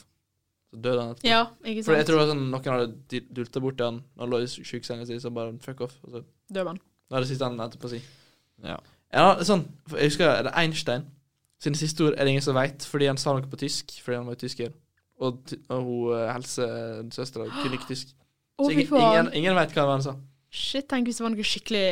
Så 0.74 0.82
døde 0.82 1.02
han 1.04 1.16
etterpå. 1.16 1.30
Ja, 1.30 1.42
ikke 1.64 1.84
sant. 1.84 1.90
For 1.90 2.00
jeg 2.00 2.10
tror 2.10 2.20
det 2.20 2.24
var 2.24 2.34
sånn, 2.34 2.46
noen 2.52 2.72
hadde 2.74 3.24
dulta 3.40 3.64
borti 3.64 3.88
han 3.88 4.02
når 4.04 4.26
han 4.26 4.34
lå 4.34 4.44
i 4.44 4.52
sjukesenga 4.56 5.08
si, 5.08 5.20
så 5.24 5.32
bare 5.36 5.56
fuck 5.64 5.86
off. 5.88 5.98
Og 6.04 6.18
så 6.18 6.24
døde 6.52 6.74
han. 6.74 6.82
det 6.82 7.18
er 7.20 7.26
det 7.26 7.32
siste 7.32 7.50
han 7.50 7.66
etterpå 7.68 7.88
på 7.88 7.92
å 7.92 7.96
si. 7.96 8.02
Ja. 8.66 8.80
Ja, 9.16 9.28
sånn, 9.48 9.68
for 9.88 10.02
jeg 10.02 10.12
husker 10.12 10.32
det 10.44 10.50
er 10.52 10.58
Einstein 10.60 11.06
sine 11.66 11.80
siste 11.80 12.04
ord 12.06 12.18
er 12.18 12.26
det 12.28 12.36
ingen 12.36 12.44
som 12.46 12.58
veit, 12.58 12.86
fordi 12.86 13.08
han 13.10 13.20
sa 13.20 13.34
noe 13.36 13.48
på 13.50 13.60
tysk, 13.60 13.96
fordi 14.04 14.20
han 14.20 14.28
var 14.30 14.40
tysker. 14.40 14.74
Og, 15.24 15.54
og 15.72 15.88
hun 15.88 16.14
eh, 16.18 16.28
helsesøstera 16.34 17.48
kunne 17.62 17.80
ikke 17.80 17.92
tysk. 17.94 18.12
Så 18.60 18.70
ingen, 18.72 18.88
ingen, 19.00 19.32
ingen 19.42 19.58
veit 19.58 19.74
hva 19.76 19.88
han 19.90 20.04
sa. 20.04 20.16
Shit, 20.52 20.88
tenk 20.92 21.08
hvis 21.10 21.20
det 21.20 21.26
var 21.26 21.34
noe 21.34 21.48
skikkelig 21.48 21.88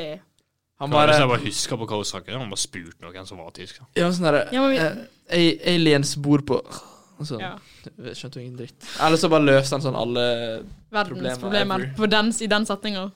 Han 0.82 0.89
Bare, 0.92 1.13
jeg 1.15 1.30
bare 1.30 1.44
husker 1.46 1.77
på 1.77 1.86
hva 1.88 2.00
hun 2.01 2.24
kunne 2.25 2.39
han 2.42 2.50
bare 2.51 2.60
spurt 2.63 3.03
noen 3.03 3.27
som 3.30 3.38
var 3.39 3.53
tysk. 3.56 3.80
da. 3.80 3.86
Ja, 4.01 4.10
sånn 4.12 4.25
derre 4.27 4.48
Ja, 4.51 4.62
men 4.62 4.72
vi- 4.74 5.08
eh, 5.30 5.75
Aliens 5.75 6.15
bor 6.15 6.39
på 6.42 6.60
Og 7.20 7.27
så 7.30 7.39
ja, 7.39 7.58
skjønte 7.86 8.39
jo 8.39 8.42
ingen 8.42 8.58
dritt. 8.58 8.84
Eller 9.00 9.18
så 9.18 9.30
bare 9.30 9.46
løste 9.46 9.77
han 9.77 9.82
sånn 9.82 9.96
alle 9.96 10.63
Problemer 10.89 12.10
den, 12.10 12.34
i 12.42 12.48
den 12.48 12.65
setninga. 12.65 13.12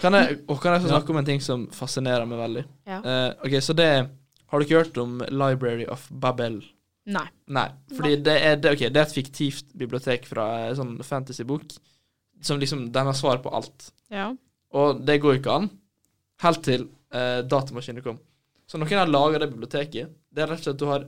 Kan 0.00 0.12
jeg, 0.14 0.40
og 0.48 0.60
kan 0.60 0.72
jeg 0.74 0.82
få 0.82 0.88
snakke 0.88 1.10
om 1.10 1.16
en 1.20 1.24
ting 1.24 1.40
som 1.40 1.66
fascinerer 1.68 2.26
meg 2.26 2.38
veldig? 2.38 2.64
Ja. 2.86 2.98
Eh, 2.98 3.34
ok, 3.44 3.60
så 3.62 3.76
det 3.76 4.10
Har 4.48 4.58
du 4.60 4.64
ikke 4.66 4.82
hørt 4.84 4.98
om 4.98 5.18
Library 5.30 5.84
of 5.86 6.08
Babel? 6.10 6.62
Nei. 7.06 7.26
Nei. 7.48 7.68
Fordi 7.92 8.16
det 8.22 8.42
er, 8.42 8.56
det, 8.56 8.72
okay, 8.72 8.88
det 8.88 8.96
er 8.96 9.06
et 9.08 9.14
fiktivt 9.14 9.72
bibliotek 9.76 10.24
fra 10.26 10.68
en 10.70 10.76
sånn 10.76 10.92
fantasybok 11.04 11.62
som 12.40 12.60
liksom 12.60 12.90
Den 12.92 13.06
har 13.06 13.12
svar 13.14 13.42
på 13.42 13.52
alt. 13.52 13.90
Ja. 14.10 14.32
Og 14.72 15.04
det 15.04 15.20
går 15.20 15.34
jo 15.34 15.40
ikke 15.42 15.56
an 15.60 15.70
helt 16.42 16.64
til 16.64 16.88
eh, 17.14 17.42
datamaskiner 17.46 18.04
kom. 18.04 18.18
Så 18.66 18.80
noen 18.80 18.98
har 18.98 19.10
laga 19.10 19.38
det 19.42 19.50
biblioteket. 19.52 20.10
Det 20.32 20.42
er 20.42 20.50
rett 20.50 20.62
og 20.62 20.64
slett 20.64 20.74
at 20.74 20.82
du 20.82 20.90
har 20.90 21.06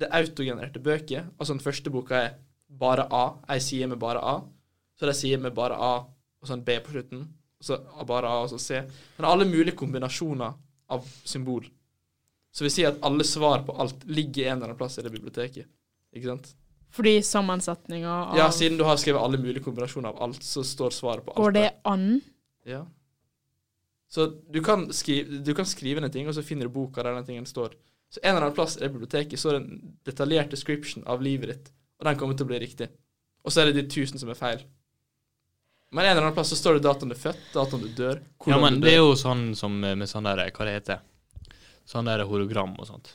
det 0.00 0.10
autogenererte 0.14 0.82
bøker. 0.82 1.26
Altså 1.38 1.56
den 1.56 1.64
første 1.64 1.90
boka 1.90 2.22
er 2.28 2.38
bare 2.80 3.08
A, 3.10 3.24
ei 3.50 3.58
side 3.64 3.88
med 3.90 3.98
bare 3.98 4.22
A. 4.22 4.38
Så 4.98 5.08
det 5.08 5.14
er 5.14 5.20
side 5.20 5.40
med 5.42 5.56
bare 5.56 5.74
A 5.74 5.92
og 6.40 6.48
så 6.48 6.56
en 6.56 6.64
B 6.64 6.76
på 6.84 6.94
slutten. 6.94 7.24
Og 7.60 7.66
så 7.66 7.80
bare 8.08 8.28
A 8.28 8.44
og 8.44 8.50
så 8.52 8.60
C. 8.60 8.80
Men 9.18 9.28
alle 9.28 9.48
mulige 9.48 9.76
kombinasjoner 9.76 10.54
av 10.90 11.10
symbol. 11.24 11.66
Så 12.54 12.64
vi 12.66 12.72
sier 12.72 12.90
at 12.90 13.02
alle 13.06 13.24
svar 13.26 13.62
på 13.66 13.74
alt 13.78 14.06
ligger 14.10 14.48
en 14.48 14.56
eller 14.56 14.70
annen 14.70 14.78
plass 14.78 14.98
i 14.98 15.04
det 15.06 15.12
biblioteket. 15.12 15.68
Ikke 16.16 16.32
sant? 16.32 16.54
Fordi 16.90 17.20
sammensetninga 17.22 18.14
av 18.32 18.38
Ja, 18.38 18.48
siden 18.50 18.78
du 18.78 18.84
har 18.84 18.98
skrevet 18.98 19.22
alle 19.22 19.38
mulige 19.38 19.62
kombinasjoner 19.62 20.10
av 20.10 20.22
alt, 20.26 20.42
så 20.42 20.64
står 20.66 20.94
svaret 20.94 21.24
på 21.26 21.30
alt. 21.30 21.38
Går 21.44 21.54
det 21.54 21.68
an? 21.86 22.08
Ja. 22.66 22.82
Så 24.10 24.26
du 24.50 24.58
kan, 24.66 24.88
skrive, 24.92 25.38
du 25.46 25.52
kan 25.54 25.68
skrive 25.68 26.02
en 26.02 26.10
ting, 26.10 26.26
og 26.28 26.34
så 26.34 26.42
finner 26.42 26.66
du 26.66 26.74
boka 26.74 27.04
der 27.06 27.14
den 27.14 27.28
tingen 27.28 27.46
står. 27.46 27.76
Så 28.10 28.18
en 28.24 28.32
eller 28.32 28.48
annen 28.48 28.56
plass 28.56 28.74
i 28.76 28.82
det 28.82 28.90
biblioteket 28.90 29.38
så 29.38 29.52
er 29.52 29.58
det 29.58 29.60
en 29.62 29.94
detaljert 30.08 30.50
description 30.50 31.04
av 31.06 31.22
livet 31.22 31.52
ditt, 31.52 31.70
og 32.00 32.08
den 32.08 32.18
kommer 32.18 32.34
til 32.34 32.48
å 32.48 32.50
bli 32.50 32.58
riktig. 32.58 32.90
Og 33.46 33.54
så 33.54 33.62
er 33.62 33.70
det 33.70 33.78
de 33.78 33.86
tusen 33.94 34.18
som 34.18 34.32
er 34.32 34.38
feil. 34.38 34.64
Men 35.94 36.04
en 36.04 36.10
eller 36.10 36.26
annen 36.26 36.34
plass 36.34 36.50
så 36.50 36.58
står 36.58 36.78
det 36.78 36.84
datoen 36.86 37.10
du 37.10 37.14
er 37.14 37.22
født, 37.22 37.46
datoen 37.54 37.86
du 37.86 37.88
dør, 37.98 38.20
Ja, 38.50 38.58
men 38.62 38.78
du 38.78 38.86
det 38.86 38.96
er 38.96 39.00
jo 39.00 39.14
sånn 39.18 39.52
som 39.58 39.78
med 39.78 40.06
sånn 40.10 40.26
der 40.26 40.42
Hva 40.54 40.66
det 40.68 40.76
heter 40.76 41.00
Sånn 41.88 42.06
der 42.06 42.22
hologram 42.30 42.76
og 42.78 42.86
sånt. 42.86 43.08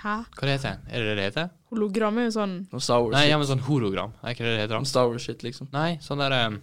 Hæ? 0.00 0.16
Hva 0.34 0.48
det 0.48 0.56
heter 0.56 0.80
Er 0.88 1.04
det 1.04 1.10
det 1.10 1.16
det 1.18 1.26
heter? 1.28 1.52
Hologram 1.70 2.18
er 2.18 2.26
jo 2.26 2.32
sånn 2.38 2.56
Noe 2.72 2.82
Star 2.82 3.04
Wars 3.04 3.14
Nei, 3.14 3.28
ja, 3.28 3.38
men 3.38 3.46
sånn 3.46 3.62
hologram. 3.68 4.16
Er 4.22 4.34
ikke 4.34 4.46
det 4.46 4.56
det 4.56 4.64
heter? 4.64 4.74
Da? 4.78 4.90
Star 4.90 5.10
Wars 5.10 5.26
shit, 5.26 5.44
liksom. 5.46 5.70
Nei, 5.74 5.92
sånn 6.02 6.22
der 6.22 6.34
um, 6.48 6.58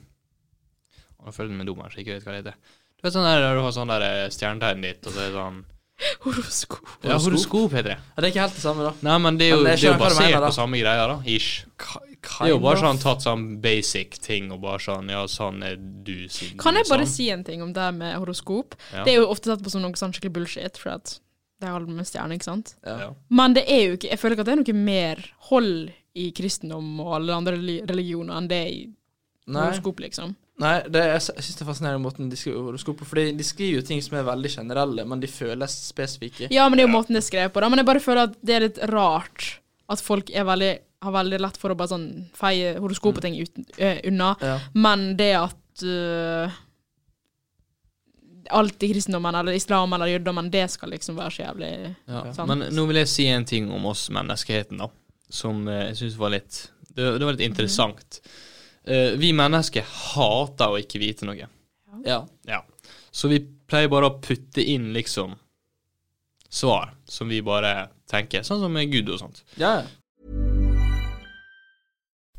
Nå 1.23 1.35
føler 1.35 1.53
jeg 1.53 1.61
meg 1.61 1.69
dum 1.69 1.79
her, 1.83 1.91
så 1.93 1.99
jeg 1.99 2.07
ikke 2.07 2.17
vet 2.17 2.27
hva 2.27 2.35
det 2.35 2.41
heter. 2.41 2.75
Du 2.97 3.05
vet 3.05 3.13
sånn 3.13 3.27
der 3.27 3.43
du 3.53 3.61
har 3.61 3.73
sånn 3.75 3.91
der 3.93 4.05
eh, 4.05 4.77
ditt, 4.81 5.05
og 5.05 5.13
så 5.13 5.19
er 5.21 5.27
det 5.27 5.35
sånn 5.35 5.59
horoskop. 6.23 6.89
Ja, 7.05 7.17
horoskop 7.17 7.73
heter 7.73 7.95
det. 7.95 7.97
Ja, 7.97 8.21
det 8.21 8.27
er 8.27 8.33
ikke 8.33 8.43
helt 8.43 8.57
det 8.57 8.63
samme, 8.63 8.85
da. 8.85 8.93
Nei, 9.05 9.17
men 9.23 9.37
det 9.37 9.47
er 9.47 9.55
jo, 9.55 9.61
Men 9.63 9.71
det 9.71 9.83
er 9.83 9.87
jo 9.87 9.99
basert 10.01 10.25
mener, 10.27 10.45
på 10.45 10.55
samme 10.57 10.81
greia, 10.81 11.05
da. 11.09 11.17
Ish. 11.25 11.49
Det 11.77 12.47
er 12.47 12.51
jo 12.51 12.59
bare 12.61 12.81
sånn 12.81 12.99
tatt 13.01 13.23
sånn 13.25 13.45
basic 13.63 14.17
ting, 14.25 14.49
og 14.53 14.61
bare 14.65 14.81
sånn 14.83 15.09
Ja, 15.13 15.23
sånn 15.29 15.61
er 15.65 15.77
du 15.77 16.27
siden 16.33 16.57
Kan 16.61 16.75
er 16.75 16.83
jeg 16.83 16.91
bare 16.91 17.05
sånn. 17.05 17.13
si 17.13 17.29
en 17.33 17.45
ting 17.47 17.61
om 17.65 17.71
det 17.73 17.87
med 17.97 18.17
horoskop? 18.17 18.75
Ja. 18.93 19.05
Det 19.05 19.13
er 19.13 19.21
jo 19.21 19.29
ofte 19.31 19.49
tatt 19.51 19.63
på 19.65 19.73
som 19.73 19.85
noe 19.85 19.97
sånn 19.97 20.13
skikkelig 20.15 20.33
bullshit, 20.39 20.81
for 20.81 20.97
at 20.97 21.19
det 21.61 21.69
er 21.69 21.77
alt 21.77 21.89
med 21.89 22.05
stjerner, 22.05 22.37
ikke 22.37 22.49
sant? 22.49 22.75
Ja. 22.85 23.13
Men 23.33 23.55
det 23.57 23.63
er 23.65 23.81
jo 23.87 23.95
ikke 23.97 24.11
Jeg 24.11 24.19
føler 24.21 24.35
ikke 24.35 24.45
at 24.45 24.49
det 24.49 24.57
er 24.57 24.61
noe 24.61 24.85
mer 24.89 25.23
hold 25.49 25.93
i 26.17 26.27
kristendom 26.33 26.99
og 27.01 27.13
alle 27.19 27.37
andre 27.37 27.57
religioner 27.85 28.37
enn 28.37 28.49
det 28.49 28.63
i 28.73 28.79
Nei. 29.47 29.63
horoskop, 29.63 30.01
liksom. 30.03 30.35
Nei, 30.57 30.73
det, 30.89 31.01
jeg, 31.05 31.21
sy- 31.21 31.33
jeg 31.37 31.43
syns 31.45 31.57
det 31.59 31.61
er 31.61 31.69
fascinerende 31.69 32.01
måten 32.01 32.29
de 32.31 32.37
skriver 32.39 32.63
horoskop 32.65 32.97
på. 32.97 33.05
Fordi 33.05 33.27
de 33.37 33.45
skriver 33.45 33.75
jo 33.77 33.85
ting 33.85 33.99
som 34.01 34.15
er 34.17 34.23
veldig 34.25 34.49
generelle, 34.55 35.03
men 35.05 35.19
de 35.21 35.29
føles 35.29 35.75
spesifikke. 35.91 36.47
Ja, 36.53 36.65
men 36.69 36.79
det 36.79 36.85
er 36.85 36.89
jo 36.89 36.95
måten 36.95 37.13
det 37.13 37.21
er 37.21 37.27
skrevet 37.27 37.53
på, 37.53 37.61
da. 37.61 37.69
Men 37.69 37.83
jeg 37.83 37.89
bare 37.91 38.01
føler 38.01 38.23
at 38.31 38.37
det 38.41 38.55
er 38.55 38.65
litt 38.65 38.79
rart 38.89 39.51
at 39.93 40.01
folk 40.03 40.31
er 40.33 40.47
veldig, 40.49 40.71
har 41.05 41.13
veldig 41.13 41.39
lett 41.45 41.59
for 41.61 41.71
å 41.71 41.77
bare 41.77 41.93
sånn 41.93 42.07
feie 42.35 42.73
horoskop 42.81 43.19
og 43.21 43.23
ting 43.27 43.37
uten, 43.37 43.67
øh, 43.77 43.99
unna. 44.09 44.31
Ja. 44.41 44.55
Men 44.73 45.05
det 45.21 45.29
at 45.43 45.85
øh, 45.85 46.57
alt 48.57 48.83
i 48.83 48.89
kristendommen 48.93 49.35
eller 49.35 49.55
islam 49.57 49.93
eller 49.93 50.09
jødedommen, 50.15 50.49
det 50.51 50.65
skal 50.71 50.89
liksom 50.95 51.17
være 51.19 51.31
så 51.37 51.43
jævlig 51.45 51.71
Ja. 52.07 52.25
Sant. 52.33 52.47
Men 52.49 52.65
nå 52.73 52.85
vil 52.89 53.01
jeg 53.03 53.09
si 53.11 53.25
en 53.29 53.45
ting 53.45 53.69
om 53.71 53.85
oss 53.91 54.07
menneskeheten, 54.09 54.79
da, 54.81 54.87
som 55.29 55.67
eh, 55.67 55.89
jeg 55.91 55.97
syns 56.01 56.17
var 56.19 56.33
litt 56.33 56.61
det, 56.97 57.11
det 57.19 57.25
var 57.27 57.35
litt 57.35 57.45
interessant. 57.49 58.21
Eh, 58.23 58.43
vi 58.87 59.33
mennesker 59.35 59.83
hater 59.83 60.71
å 60.71 60.79
ikke 60.79 60.99
vite 61.03 61.27
noe. 61.27 61.49
Ja. 62.05 62.21
Ja. 62.47 62.61
Så 63.11 63.27
vi 63.27 63.41
pleier 63.67 63.91
bare 63.91 64.07
å 64.07 64.17
putte 64.21 64.63
inn 64.63 64.93
liksom 64.95 65.35
svar 66.49 66.93
som 67.05 67.27
vi 67.27 67.41
bare 67.43 67.89
tenker, 68.07 68.45
sånn 68.47 68.61
som 68.63 68.71
med 68.73 68.91
Gud 68.91 69.09
og 69.09 69.19
sånt. 69.19 69.43
ja. 69.59 69.83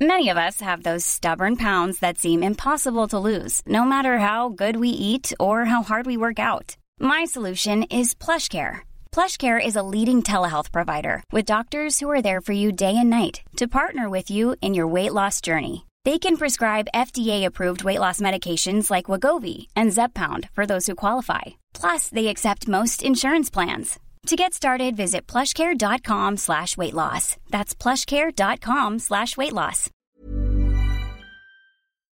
Many 0.00 0.28
of 0.28 0.36
us 0.36 0.60
have 0.60 0.84
those 0.84 1.04
stubborn 1.04 1.56
pounds 1.56 1.98
that 1.98 2.18
seem 2.18 2.40
impossible 2.40 3.08
to 3.08 3.18
lose, 3.18 3.62
no 3.66 3.84
matter 3.84 4.18
how 4.18 4.48
good 4.48 4.76
we 4.76 4.90
eat 4.90 5.32
or 5.40 5.64
how 5.64 5.82
hard 5.82 6.06
we 6.06 6.16
work 6.16 6.38
out. 6.38 6.76
My 7.00 7.24
solution 7.24 7.82
is 7.90 8.14
PlushCare. 8.14 8.82
PlushCare 9.10 9.58
is 9.58 9.74
a 9.74 9.82
leading 9.82 10.22
telehealth 10.22 10.70
provider 10.70 11.24
with 11.32 11.46
doctors 11.46 11.98
who 11.98 12.08
are 12.08 12.22
there 12.22 12.40
for 12.40 12.52
you 12.52 12.70
day 12.70 12.94
and 12.96 13.10
night 13.10 13.42
to 13.56 13.66
partner 13.66 14.08
with 14.08 14.30
you 14.30 14.54
in 14.62 14.72
your 14.72 14.86
weight 14.86 15.12
loss 15.12 15.40
journey. 15.40 15.87
They 16.04 16.18
can 16.18 16.36
prescribe 16.36 16.86
FDA-approved 16.94 17.82
weight 17.84 17.98
loss 17.98 18.20
medications 18.20 18.90
like 18.90 19.06
Wagovi 19.06 19.66
and 19.74 19.90
Zepbound 19.90 20.48
for 20.52 20.64
those 20.64 20.86
who 20.86 20.94
qualify. 20.94 21.42
Plus, 21.74 22.08
they 22.08 22.28
accept 22.28 22.68
most 22.68 23.02
insurance 23.02 23.50
plans. 23.50 23.98
To 24.26 24.36
get 24.36 24.54
started, 24.54 24.96
visit 24.96 25.26
plushcare.com 25.26 26.36
slash 26.36 26.76
weight 26.76 26.94
loss. 26.94 27.36
That's 27.50 27.74
plushcare.com 27.74 28.98
slash 28.98 29.36
weight 29.36 29.52
loss. 29.52 29.90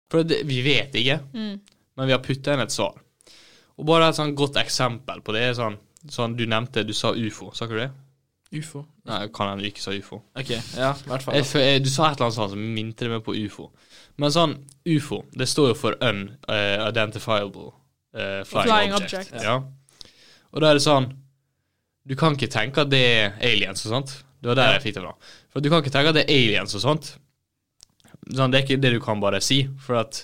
For 0.09 0.23
det, 0.23 0.41
vi 0.49 0.61
vet 0.65 0.95
ikke, 0.97 1.19
men 1.33 2.07
vi 2.07 2.11
har 2.15 2.21
putta 2.25 2.55
inn 2.55 2.63
et 2.63 2.73
svar. 2.73 2.95
Og 3.77 3.85
bare 3.85 4.07
et 4.09 4.17
sånn 4.17 4.33
godt 4.35 4.57
eksempel 4.57 5.21
på 5.21 5.35
det 5.35 5.43
er 5.51 5.53
sånn, 5.59 5.75
sånn 6.09 6.33
Du 6.35 6.47
nevnte 6.49 6.81
Du 6.83 6.95
sa 6.97 7.11
ufo, 7.13 7.51
sa 7.53 7.67
ikke 7.67 7.77
du 7.77 7.81
det? 7.83 7.91
Ufo. 8.49 8.81
Nei, 9.05 9.27
kan 9.33 9.51
hende 9.51 9.61
du 9.61 9.69
ikke 9.69 9.83
sa 9.83 9.91
ufo. 9.93 10.23
OK. 10.33 10.49
Ja, 10.73 10.93
i 10.97 11.09
hvert 11.11 11.21
fall. 11.25 11.35
Jeg, 11.37 11.83
du 11.85 11.89
sa 11.91 12.07
et 12.09 12.17
eller 12.17 12.29
annet 12.29 12.37
sånt 12.39 12.53
som 12.55 12.63
minte 12.73 13.09
meg 13.11 13.21
på 13.25 13.35
ufo. 13.37 13.67
Men 14.19 14.33
sånn 14.33 14.55
ufo, 14.89 15.21
det 15.37 15.45
står 15.51 15.71
jo 15.71 15.75
for 15.77 15.97
unidentifiable 16.01 17.69
uh, 17.69 18.41
flying, 18.49 18.71
Flying 18.71 18.95
object. 18.97 19.29
object. 19.29 19.45
Ja. 19.45 19.59
Og 20.49 20.63
da 20.63 20.71
er 20.71 20.79
det 20.79 20.81
sånn 20.81 21.11
Du 22.09 22.15
kan 22.17 22.33
ikke 22.33 22.49
tenke 22.49 22.81
at 22.81 22.89
det 22.89 23.03
er 23.05 23.35
aliens 23.45 23.85
og 23.85 23.93
sånt. 23.93 24.15
Det 24.41 24.49
var 24.49 24.57
der 24.57 24.71
jeg 24.77 24.87
fikk 24.87 24.95
det 24.97 25.03
fra. 25.05 25.13
For 25.53 25.61
du 25.61 25.69
kan 25.69 25.83
ikke 25.83 25.93
tenke 25.93 26.09
at 26.09 26.17
det 26.17 26.23
er 26.25 26.33
aliens 26.33 26.73
og 26.79 26.81
sånt. 26.81 27.11
Sånn, 28.33 28.49
det 28.49 28.59
er 28.59 28.65
ikke 28.65 28.81
det 28.81 28.95
du 28.95 28.99
kan 29.03 29.21
bare 29.21 29.41
si, 29.45 29.59
for 29.81 29.99
at 30.01 30.23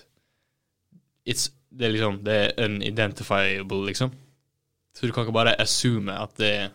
it's, 1.29 1.51
det 1.69 1.87
er 1.87 1.93
liksom 1.93 2.17
Det 2.25 2.35
er 2.41 2.65
unidentifiable, 2.65 3.83
liksom. 3.91 4.13
Så 4.95 5.05
du 5.05 5.13
kan 5.13 5.25
ikke 5.27 5.35
bare 5.35 5.53
assume 5.61 6.15
at 6.17 6.33
det 6.41 6.51
er 6.63 6.71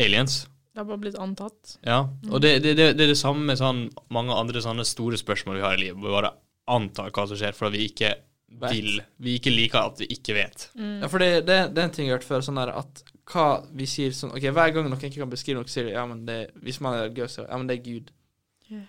aliens. 0.00 0.48
Det 0.72 0.80
har 0.80 0.86
bare 0.88 1.02
blitt 1.02 1.18
antatt. 1.20 1.74
Ja, 1.84 1.98
og 2.30 2.40
det, 2.40 2.54
det, 2.64 2.74
det, 2.78 2.86
det 2.96 3.04
er 3.04 3.10
det 3.12 3.18
samme 3.20 3.44
med 3.50 3.58
sånn 3.60 3.86
mange 4.14 4.32
andre 4.32 4.62
sånne 4.64 4.86
store 4.88 5.18
spørsmål 5.20 5.58
vi 5.60 5.64
har 5.66 5.76
i 5.76 5.82
livet. 5.82 6.00
Vi 6.00 6.14
bare 6.14 6.32
antar 6.72 7.10
hva 7.12 7.26
som 7.28 7.36
skjer, 7.36 7.52
fordi 7.56 7.76
vi 7.82 7.88
ikke 7.90 8.12
Vet. 8.52 8.72
vil 8.72 9.02
Vi 9.24 9.34
ikke 9.38 9.52
liker 9.52 9.90
at 9.90 10.00
vi 10.00 10.08
ikke 10.12 10.34
vet. 10.36 10.66
Ja, 10.76 11.08
for 11.12 11.20
det, 11.20 11.44
det, 11.48 11.58
det 11.72 11.82
er 11.82 11.86
en 11.88 11.92
ting 11.92 12.06
jeg 12.08 12.12
har 12.14 12.20
hørt 12.20 12.28
før, 12.28 12.44
sånn 12.44 12.60
der 12.60 12.72
at 12.76 13.04
hva 13.32 13.46
vi 13.72 13.86
sier 13.88 14.12
sånn 14.16 14.32
Ok, 14.34 14.44
hver 14.52 14.72
gang 14.74 14.88
noen 14.88 14.98
ikke 14.98 15.22
kan 15.22 15.30
beskrive 15.32 15.60
noe, 15.60 15.70
sier 15.72 15.86
de 15.88 15.94
ja, 15.94 16.02
men 16.08 16.24
det 16.26 16.40
Hvis 16.64 16.80
man 16.84 16.96
er 16.96 17.06
religiøs, 17.06 17.36
så 17.38 17.46
ja, 17.46 17.56
men 17.60 17.68
det 17.70 17.78
er 17.78 17.84
Gud. 17.86 18.10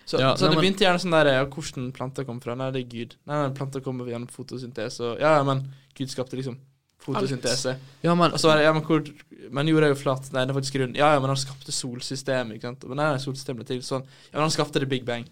Så, 0.04 0.18
Ja, 0.20 0.34
så 0.36 0.46
nei, 0.48 0.54
det 0.54 0.60
begynte 0.62 0.84
gjerne 0.84 1.00
sånn 1.00 1.14
der 1.16 1.30
ja, 1.32 1.44
Hvordan 1.48 1.90
planter 1.96 2.26
kommer 2.28 2.44
fra? 2.44 2.56
Nei, 2.58 2.70
det 2.74 2.82
er 2.84 2.90
Gud. 2.92 3.16
Nei, 3.28 3.40
nei, 3.42 3.54
planter 3.56 3.84
kommer 3.84 4.08
gjennom 4.08 4.30
fotosyntese. 4.32 5.00
Og, 5.04 5.20
ja, 5.20 5.34
ja, 5.38 5.44
men 5.48 5.64
Gud 5.96 6.12
skapte 6.12 6.38
liksom 6.40 6.56
fotosyntese. 7.04 7.76
Ja, 8.02 8.14
men 8.18 8.32
så 8.40 8.54
ja, 8.62 8.72
men 8.72 8.82
hvor 8.86 9.04
Men 9.52 9.68
jorda 9.68 9.86
er 9.90 9.92
jo 9.92 10.00
flat. 10.00 10.30
Nei, 10.32 10.46
det 10.46 10.54
er 10.54 10.56
faktisk 10.58 10.76
grunn. 10.78 10.94
Ja, 10.96 11.10
ja, 11.12 11.20
men 11.20 11.28
han 11.28 11.36
skapte 11.36 11.70
solsystemet, 11.70 12.56
ikke 12.56 12.70
sant. 12.70 12.84
Men 12.88 12.96
nei, 12.96 13.08
solsystemet 13.20 13.60
ble 13.60 13.66
til 13.74 13.82
sånn. 13.84 14.06
Ja, 14.30 14.38
men 14.38 14.46
han 14.46 14.54
skapte 14.54 14.80
det 14.80 14.88
Big 14.88 15.04
Bang. 15.04 15.26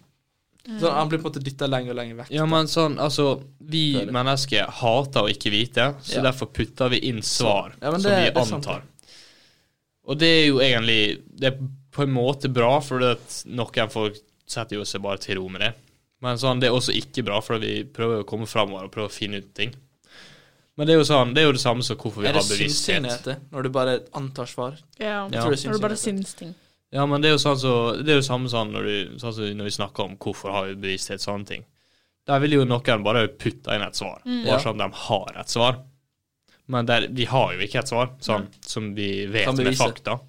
Så 0.79 0.91
han 0.93 1.09
blir 1.09 1.19
på 1.19 1.27
en 1.27 1.33
måte 1.33 1.41
dytta 1.43 1.67
lenger 1.67 1.91
og 1.91 1.97
lenger 1.97 2.15
vekk. 2.21 2.29
Ja, 2.31 2.45
men 2.47 2.69
sånn, 2.71 2.93
altså 3.01 3.41
Vi 3.59 4.05
mennesker 4.05 4.69
hater 4.71 5.25
å 5.25 5.31
ikke 5.33 5.51
vite, 5.51 5.89
så 6.05 6.21
Ja. 6.21 6.21
derfor 6.29 6.45
putter 6.53 6.89
vi 6.89 6.99
inn 7.09 7.21
svar 7.21 7.73
Ja, 7.81 7.91
men 7.91 7.99
som 7.99 8.11
det- 8.11 8.23
vi 8.23 8.39
det 8.39 8.47
sant, 8.47 8.65
antar. 8.67 8.83
Og 10.05 10.17
det 10.19 10.27
er 10.27 10.47
jo 10.47 10.59
egentlig 10.59 11.21
Det 11.39 11.53
er 11.53 11.57
på 11.91 12.03
en 12.03 12.13
måte 12.13 12.51
bra, 12.53 12.79
for 12.79 13.01
at 13.03 13.43
noen 13.45 13.89
folk 13.91 14.15
setter 14.47 14.77
jo 14.77 14.83
seg 14.83 15.01
bare 15.01 15.17
til 15.17 15.37
ro 15.37 15.49
med 15.49 15.61
det. 15.61 15.73
Men 16.21 16.37
sånn, 16.37 16.59
det 16.59 16.69
er 16.69 16.73
også 16.73 16.93
ikke 16.95 17.25
bra, 17.25 17.39
for 17.41 17.59
vi 17.59 17.83
prøver 17.83 18.23
å 18.23 18.25
komme 18.25 18.47
framover 18.47 18.85
og 18.85 18.91
prøve 18.91 19.09
å 19.09 19.11
finne 19.11 19.37
ut 19.37 19.53
ting. 19.53 19.73
Men 20.77 20.87
det 20.89 20.95
er 20.95 21.01
jo 21.03 21.05
sånn, 21.05 21.33
det 21.35 21.43
er 21.43 21.47
jo 21.51 21.53
det 21.53 21.61
samme 21.61 21.85
som 21.85 21.97
hvorfor 22.01 22.23
vi 22.23 22.31
har 22.31 22.39
bevissthet. 22.39 22.97
Er 22.97 23.03
det 23.05 23.11
heter? 23.13 23.41
Når 23.53 23.65
du 23.67 23.69
bare 23.75 23.99
antar 24.17 24.49
svar? 24.49 24.79
Ja. 24.97 25.25
Er 25.29 25.53
Når 25.53 25.77
du 25.77 25.83
bare 25.83 25.97
syns 25.99 26.33
ting. 26.39 26.55
Ja, 26.93 27.05
men 27.09 27.21
det 27.21 27.29
er 27.29 27.35
jo 27.35 27.41
sånn 27.41 27.57
så, 27.57 27.73
det 28.01 28.11
er 28.13 28.19
jo 28.19 28.25
samme 28.25 28.49
sånn 28.49 28.73
når, 28.73 28.89
du, 28.89 29.13
sånn 29.21 29.33
som 29.33 29.47
når 29.57 29.69
vi 29.69 29.75
snakker 29.77 30.05
om 30.05 30.17
hvorfor 30.21 30.53
har 30.53 30.67
vi 30.69 30.75
bevissthet, 30.81 31.21
sånne 31.21 31.45
ting. 31.49 31.63
Der 32.29 32.39
vil 32.43 32.53
jo 32.59 32.65
noen 32.69 33.05
bare 33.05 33.25
putte 33.27 33.73
inn 33.75 33.85
et 33.85 33.97
svar, 33.97 34.21
bare 34.25 34.45
Ja. 34.55 34.59
sånn 34.61 34.79
at 34.81 34.91
de 34.93 34.99
har 35.07 35.39
et 35.41 35.49
svar. 35.53 35.79
Men 36.71 36.85
der, 36.87 37.07
de 37.11 37.25
har 37.27 37.53
jo 37.53 37.59
ikke 37.65 37.81
et 37.81 37.89
svar, 37.91 38.13
sånn 38.23 38.45
som 38.65 38.93
vi 38.95 39.25
vet 39.25 39.49
med 39.57 39.75
fakta. 39.77 40.19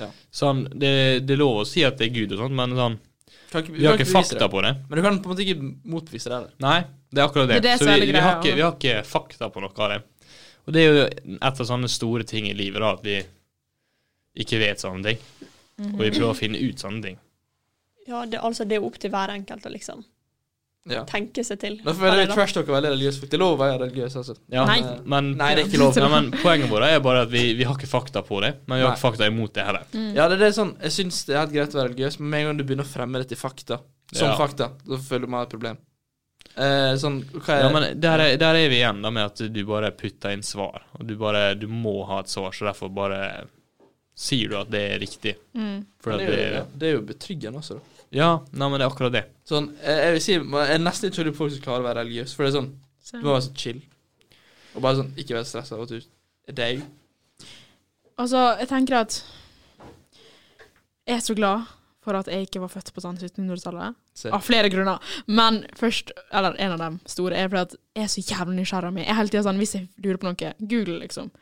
Ja. 0.00 0.08
Sånn, 0.34 0.64
det, 0.72 1.24
det 1.28 1.36
er 1.36 1.40
lov 1.40 1.60
å 1.62 1.68
si 1.68 1.84
at 1.86 1.96
det 2.00 2.08
er 2.08 2.16
Gud 2.16 2.32
og 2.34 2.42
sånt, 2.42 2.56
men 2.58 2.74
sånn, 2.76 2.96
ikke, 3.52 3.72
vi 3.72 3.86
har 3.86 3.98
ikke 3.98 4.10
fakta 4.10 4.48
på 4.52 4.62
det. 4.64 4.74
Men 4.88 4.98
du 4.98 5.02
kan 5.04 5.18
på 5.22 5.30
en 5.30 5.34
måte 5.34 5.44
ikke 5.46 5.70
motbevise 5.88 6.30
det 6.30 6.36
heller. 6.36 6.52
Nei, 6.62 6.78
det 7.10 7.22
er 7.22 7.28
akkurat 7.28 7.50
det. 7.50 7.60
Det 7.60 7.60
er 7.60 7.66
det 7.68 7.78
så 7.80 7.92
vi, 7.92 8.10
vi, 8.10 8.22
har 8.24 8.38
ikke, 8.40 8.54
vi 8.56 8.64
har 8.64 8.74
ikke 8.74 8.96
fakta 9.06 9.50
på 9.54 9.62
noe 9.64 9.72
av 9.86 9.94
det. 9.94 10.00
Og 10.66 10.74
det 10.74 10.82
er 10.82 10.88
jo 10.88 11.04
et 11.36 11.46
av 11.46 11.68
sånne 11.68 11.90
store 11.90 12.26
ting 12.26 12.48
i 12.50 12.56
livet, 12.58 12.82
da, 12.82 12.92
at 12.96 13.06
vi 13.06 13.20
ikke 14.42 14.58
vet 14.60 14.82
sånne 14.82 15.12
ting. 15.12 15.22
Og 15.92 16.02
vi 16.02 16.10
prøver 16.10 16.32
å 16.32 16.36
finne 16.36 16.60
ut 16.60 16.82
sånne 16.82 17.04
ting. 17.04 17.22
Ja, 18.06 18.24
det, 18.26 18.40
altså 18.42 18.66
det 18.66 18.78
er 18.78 18.86
opp 18.86 18.98
til 19.02 19.12
hver 19.14 19.32
enkelt 19.34 19.66
å 19.66 19.72
liksom 19.72 20.04
Ja. 20.88 21.00
tenke 21.04 21.42
seg 21.44 21.58
til. 21.58 21.80
Nå 21.84 21.92
føler 21.98 22.20
det 22.22 22.34
trash 22.34 22.54
talk 22.54 22.68
er 22.68 22.76
veldig 22.76 22.90
religiøs. 22.94 23.16
For 23.18 23.26
det 23.26 23.34
er 23.34 23.42
lov 23.42 23.56
å 23.56 23.60
være 23.62 23.78
religiøs, 23.82 24.16
altså. 24.20 24.36
Ja, 24.54 24.64
Nei. 24.68 24.78
Men, 25.04 25.32
Nei, 25.36 25.48
det 25.56 25.64
er 25.64 25.68
ikke 25.70 25.80
lov. 25.82 25.96
Ja, 25.98 26.08
men 26.12 26.30
poenget 26.30 26.70
vårt 26.70 26.86
er 26.86 27.00
bare 27.02 27.24
at 27.26 27.32
vi, 27.32 27.42
vi 27.58 27.64
har 27.66 27.74
ikke 27.74 27.90
fakta 27.90 28.22
på 28.22 28.38
det, 28.44 28.52
men 28.68 28.78
vi 28.78 28.84
har 28.84 28.92
Nei. 28.92 28.96
ikke 28.96 29.06
fakta 29.08 29.26
imot 29.26 29.52
det 29.58 29.64
heller. 29.66 29.82
Ja, 30.14 30.28
det 30.30 30.38
er 30.38 30.44
det 30.46 30.52
sånn 30.54 30.76
Jeg 30.82 30.94
syns 30.94 31.24
det 31.26 31.34
er 31.34 31.42
helt 31.42 31.52
greit 31.56 31.74
å 31.74 31.80
være 31.82 31.90
religiøs, 31.90 32.20
men 32.20 32.30
med 32.30 32.40
en 32.40 32.46
gang 32.52 32.56
du 32.60 32.64
begynner 32.68 32.86
å 32.86 32.92
fremme 32.92 33.18
det 33.22 33.28
til 33.32 33.40
fakta, 33.40 33.80
som 34.14 34.28
Ja. 34.30 34.36
fakta, 34.38 34.70
da 34.86 34.96
føler 34.96 35.26
man 35.28 35.42
et 35.42 35.50
problem. 35.50 35.76
Eh, 36.56 36.94
sånn 36.96 37.18
Hva 37.34 37.52
er 37.58 37.60
Ja, 37.66 37.68
men 37.74 38.00
der 38.00 38.18
er, 38.22 38.36
der 38.40 38.54
er 38.54 38.68
vi 38.70 38.78
igjen 38.78 39.02
da 39.02 39.10
med 39.10 39.24
at 39.26 39.42
du 39.52 39.64
bare 39.68 39.90
putter 39.92 40.30
inn 40.32 40.42
svar, 40.46 40.82
og 40.98 41.04
du 41.06 41.16
bare 41.16 41.54
Du 41.58 41.66
må 41.68 42.06
ha 42.06 42.20
et 42.20 42.28
svar, 42.32 42.54
så 42.54 42.64
derfor 42.70 42.88
bare 42.94 43.44
sier 44.16 44.48
du 44.48 44.56
at 44.56 44.70
det 44.72 44.80
er 44.94 44.98
riktig. 45.02 45.34
For 46.00 46.14
det, 46.14 46.14
at 46.14 46.20
er 46.20 46.24
jo, 46.24 46.36
det, 46.36 46.52
ja, 46.54 46.64
det 46.80 46.88
er 46.88 46.94
jo 46.94 47.02
betryggende 47.04 47.58
også, 47.60 47.74
da. 47.76 47.95
Ja, 48.14 48.30
nei, 48.52 48.68
men 48.70 48.78
det 48.78 48.86
er 48.86 48.90
akkurat 48.92 49.12
det. 49.14 49.24
Sånn, 49.48 49.70
jeg, 49.82 50.12
vil 50.14 50.22
si 50.22 50.32
Jeg 50.36 50.74
er 50.76 50.82
nesten 50.82 51.10
ikke 51.10 51.22
tror 51.22 51.34
folk 51.34 51.52
som 51.54 51.62
klarer 51.64 51.84
å 51.84 51.88
være 51.88 52.02
religiøs, 52.04 52.34
for 52.34 52.44
det 52.46 52.52
er 52.52 52.58
sånn 52.60 52.70
Du 53.12 53.24
må 53.26 53.32
være 53.34 53.46
så 53.48 53.54
chill. 53.58 53.80
Og 54.74 54.82
bare 54.84 55.00
sånn 55.00 55.12
ikke 55.16 55.36
være 55.38 55.48
stressa 55.48 55.76
over 55.76 55.84
at 55.88 55.94
du 55.94 55.98
er 56.50 56.56
deg. 56.56 56.84
Altså, 58.16 58.42
jeg 58.60 58.68
tenker 58.70 59.00
at 59.02 59.18
Jeg 61.06 61.16
er 61.18 61.24
så 61.24 61.36
glad 61.38 61.66
for 62.06 62.14
at 62.14 62.28
jeg 62.30 62.46
ikke 62.46 62.60
var 62.62 62.70
født 62.70 62.92
på 62.94 63.02
sånn 63.02 63.16
1700-tallet. 63.18 63.96
Av 64.30 64.42
flere 64.46 64.68
grunner. 64.70 65.02
Men 65.26 65.64
først, 65.74 66.12
eller 66.30 66.54
en 66.62 66.76
av 66.76 66.78
dem 66.78 67.00
store, 67.10 67.34
er 67.34 67.48
fordi 67.50 67.64
at 67.64 67.74
jeg 67.98 68.04
er 68.04 68.12
så 68.12 68.22
jævlig 68.22 68.60
nysgjerrig. 68.60 68.92
Jeg 69.02 69.10
er 69.10 69.18
hele 69.18 69.32
tida 69.32 69.42
sånn, 69.42 69.58
hvis 69.58 69.74
jeg 69.74 69.88
lurer 70.04 70.20
på 70.22 70.28
noe, 70.28 70.52
google, 70.70 71.00
liksom. 71.02 71.32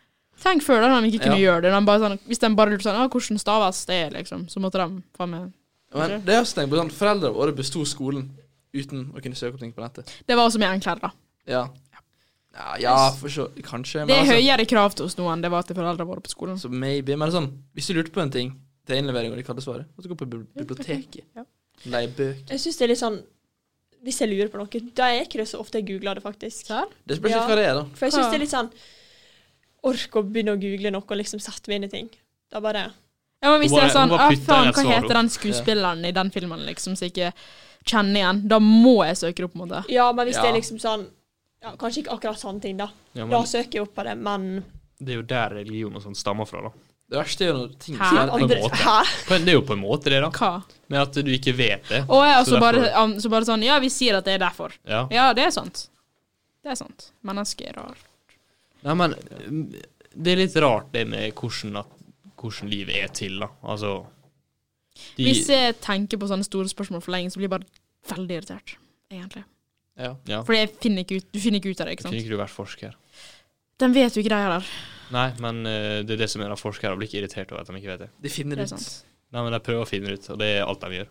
Tenk 0.40 0.64
før 0.64 0.80
da 0.80 0.88
de 0.94 1.10
ikke 1.10 1.26
kunne 1.26 1.36
Ja. 1.36 1.44
gjøre 1.52 1.66
det. 1.66 1.72
De 1.76 1.84
bare 1.84 2.00
sånn, 2.00 2.16
hvis 2.26 2.40
de 2.40 2.50
bare 2.56 2.72
lurte 2.72 2.88
sånn 2.88 2.96
ah, 2.96 3.08
'Hvordan 3.08 3.38
staves 3.38 3.84
det?' 3.84 4.12
liksom, 4.16 4.48
så 4.48 4.60
måtte 4.60 4.80
de 4.80 5.02
faen 5.16 5.30
meg 5.30 5.52
Men 5.94 6.24
det 6.26 6.34
er 6.34 6.42
også 6.42 6.58
tenkt 6.58 6.72
på 6.72 6.80
sånn 6.80 6.92
Foreldre 6.94 7.30
våre 7.34 7.54
besto 7.56 7.84
skolen 7.86 8.28
uten 8.74 9.08
å 9.14 9.22
kunne 9.22 9.38
søke 9.38 9.54
opp 9.54 9.62
ting 9.62 9.72
på 9.74 9.82
nettet. 9.84 10.10
Det 10.26 10.36
var 10.36 10.48
også 10.48 10.60
mye 10.62 10.78
klær, 10.82 11.00
da. 11.02 11.12
Ja. 11.46 11.64
Ja, 12.54 12.76
ja 12.78 12.94
for 13.18 13.32
så 13.32 13.48
Kanskje. 13.66 14.04
Det 14.06 14.14
er 14.14 14.22
altså, 14.22 14.38
høyere 14.38 14.66
krav 14.70 14.94
til 14.94 15.08
oss 15.08 15.16
nå 15.18 15.26
enn 15.32 15.42
det 15.42 15.50
var 15.54 15.66
til 15.66 15.76
foreldrene 15.78 16.08
våre 16.08 16.22
på 16.24 16.32
skolen. 16.32 16.58
Så 16.60 16.70
maybe. 16.70 17.16
Men 17.16 17.28
det 17.28 17.34
er 17.34 17.38
sånn 17.40 17.50
Hvis 17.74 17.90
du 17.90 17.98
lurte 17.98 18.14
på 18.14 18.22
en 18.22 18.32
ting 18.34 18.54
til 18.86 19.00
innlevering 19.00 19.32
og 19.32 19.38
de 19.40 19.46
hadde 19.46 19.64
svaret, 19.64 19.88
så 19.96 20.10
gå 20.10 20.16
på 20.20 20.28
biblioteket. 20.28 21.22
Ja. 21.34 21.46
Leie 21.90 22.10
bøker. 22.10 22.50
Jeg 22.52 22.62
syns 22.62 22.78
det 22.78 22.86
er 22.86 22.92
litt 22.92 23.00
sånn 23.02 23.16
Hvis 24.04 24.20
jeg 24.20 24.30
lurer 24.30 24.50
på 24.52 24.60
noe, 24.60 24.82
da 24.94 25.08
er 25.10 25.24
ikke 25.24 25.40
det 25.40 25.48
så 25.50 25.62
ofte 25.62 25.80
jeg 25.80 25.88
googler 25.88 26.18
det, 26.18 26.24
faktisk. 26.24 26.68
Serr? 26.68 26.90
Det 27.08 27.18
spørs 27.18 27.34
Ja. 27.34 27.46
hva 27.48 27.56
det 27.58 27.64
er, 27.70 27.80
da. 27.80 27.86
For 27.96 28.06
jeg 28.06 28.18
syns 28.18 28.28
det 28.28 28.38
er 28.38 28.44
litt 28.44 28.54
sånn 28.54 28.70
Ork 29.84 30.16
å 30.16 30.22
begynne 30.24 30.54
å 30.54 30.60
google 30.60 30.94
noe 30.94 31.04
og 31.04 31.18
liksom 31.20 31.40
sette 31.44 31.68
meg 31.68 31.82
inn 31.82 31.88
i 31.88 31.92
ting. 31.92 32.06
Da 32.48 32.60
bare 32.64 32.86
Ja, 33.44 33.50
men 33.52 33.60
hvis 33.60 33.74
det 33.74 33.82
er 33.84 33.92
sånn 33.92 34.12
bare 34.14 34.36
faen, 34.40 34.70
hva 34.72 34.84
heter 34.88 35.18
den 35.18 35.28
skuespilleren 35.34 36.04
i 36.08 36.12
den 36.16 36.30
filmen, 36.32 36.64
liksom, 36.64 36.94
som 36.96 37.04
jeg 37.04 37.12
ikke 37.12 37.32
kjenner 37.84 38.20
igjen? 38.22 38.40
Da 38.48 38.58
må 38.64 38.96
jeg 39.04 39.18
søke 39.20 39.42
det 39.42 39.48
opp, 39.50 39.52
på 39.52 39.60
en 39.60 39.66
måte. 39.66 39.82
Ja, 39.92 40.06
men 40.16 40.30
hvis 40.30 40.40
det 40.40 40.48
er 40.48 40.56
liksom 40.56 40.80
sånn 40.80 41.04
ja, 41.64 41.70
Kanskje 41.80 42.02
ikke 42.02 42.16
akkurat 42.16 42.40
sånne 42.40 42.60
ting, 42.60 42.76
da. 42.80 42.90
Ja, 43.16 43.24
Da 43.30 43.38
søker 43.48 43.78
jeg 43.78 43.86
opp 43.86 43.94
på 43.96 44.04
det, 44.04 44.16
men 44.20 44.48
det 45.04 45.14
er 45.14 45.20
jo 45.20 45.22
der 45.28 45.54
religion 45.58 45.96
og 45.96 46.02
sånn 46.04 46.16
stammer 46.16 46.48
fra, 46.48 46.60
da. 46.68 46.72
Det 47.10 47.18
verste 47.20 47.44
er 47.44 47.50
jo 47.50 47.56
når 47.58 47.72
ting 47.84 47.96
Hæ? 48.00 48.08
som 48.08 48.18
er 48.18 48.30
på 48.32 48.38
en 48.38 48.52
måte. 48.64 48.78
Hæ? 48.80 49.38
Det 49.44 49.52
er 49.52 49.56
jo 49.58 49.62
på 49.68 49.74
en 49.76 49.80
måte 49.82 50.12
det, 50.12 50.20
da. 50.24 50.30
Hva? 50.32 50.52
Men 50.88 51.00
at 51.02 51.18
du 51.20 51.30
ikke 51.34 51.52
vet 51.56 51.88
det. 51.90 52.00
Og 52.08 52.22
jeg, 52.24 52.46
Så 52.48 52.60
bare, 52.60 52.80
derfor- 52.80 53.02
um, 53.04 53.16
så 53.20 53.30
bare 53.32 53.48
sånn 53.48 53.64
Ja, 53.64 53.78
vi 53.80 53.90
sier 53.92 54.16
at 54.18 54.24
det 54.24 54.34
er 54.38 54.44
derfor. 54.46 54.72
Ja. 54.88 55.06
Ja, 55.12 55.26
det 55.36 55.44
er 55.44 55.50
sant. 55.54 55.88
Det 56.64 56.72
er 56.72 56.78
sant. 56.80 57.10
Mennesker 57.22 57.68
er 57.68 57.80
rart. 57.82 58.06
Nei, 58.84 58.94
men 58.94 59.14
mm, 59.20 59.82
det 60.16 60.32
er 60.32 60.40
litt 60.40 60.56
rart 60.64 60.90
det 60.92 61.06
med 61.08 61.34
hvordan, 61.34 61.78
at, 61.82 61.93
hvordan 62.44 62.70
livet 62.72 62.98
er 63.00 63.10
til, 63.16 63.40
da. 63.42 63.48
Altså 63.62 63.94
de, 65.16 65.24
Hvis 65.26 65.48
jeg 65.50 65.74
tenker 65.82 66.20
på 66.22 66.28
sånne 66.30 66.46
store 66.46 66.70
spørsmål 66.70 67.02
for 67.02 67.14
lenge, 67.16 67.32
så 67.34 67.40
blir 67.40 67.48
jeg 67.48 67.54
bare 67.56 68.14
veldig 68.14 68.36
irritert. 68.38 68.76
Egentlig. 69.10 69.42
Ja. 69.98 70.12
Ja. 70.30 70.42
Fordi 70.46 70.60
jeg 70.60 70.70
finner 70.82 71.04
ikke 71.04 71.18
ut, 71.22 71.26
du 71.34 71.40
finner 71.42 71.60
ikke 71.62 71.72
ut 71.74 71.80
av 71.82 71.88
det, 71.88 71.96
ikke 71.96 72.06
sant? 72.06 72.12
Kunne 72.14 72.20
sant? 72.20 72.28
ikke 72.28 72.36
du 72.36 72.42
vært 72.42 72.54
forsker? 72.54 72.94
Den 73.82 73.94
vet 73.96 74.14
jo 74.14 74.22
ikke 74.22 74.30
det 74.30 74.38
heller. 74.44 74.70
Nei, 75.14 75.26
men 75.42 75.58
uh, 75.66 75.98
det 76.06 76.14
er 76.14 76.22
det 76.22 76.30
som 76.30 76.42
gjør 76.42 76.54
at 76.54 76.62
forskere 76.62 76.94
blir 76.98 77.10
ikke 77.10 77.20
irritert 77.24 77.50
over 77.52 77.64
at 77.64 77.70
de 77.70 77.80
ikke 77.80 77.90
vet 77.92 78.04
det. 78.06 78.08
De 78.22 78.30
finner 78.32 78.60
Det 78.60 78.68
er 78.68 78.70
ut. 78.70 78.78
sant. 78.78 79.10
Nei, 79.34 79.42
men 79.42 79.54
de 79.56 79.60
prøver 79.66 79.82
å 79.82 79.88
finne 79.90 80.14
ut, 80.14 80.28
og 80.30 80.38
det 80.40 80.50
er 80.54 80.62
alt 80.64 80.82
de 80.84 81.00
gjør. 81.00 81.08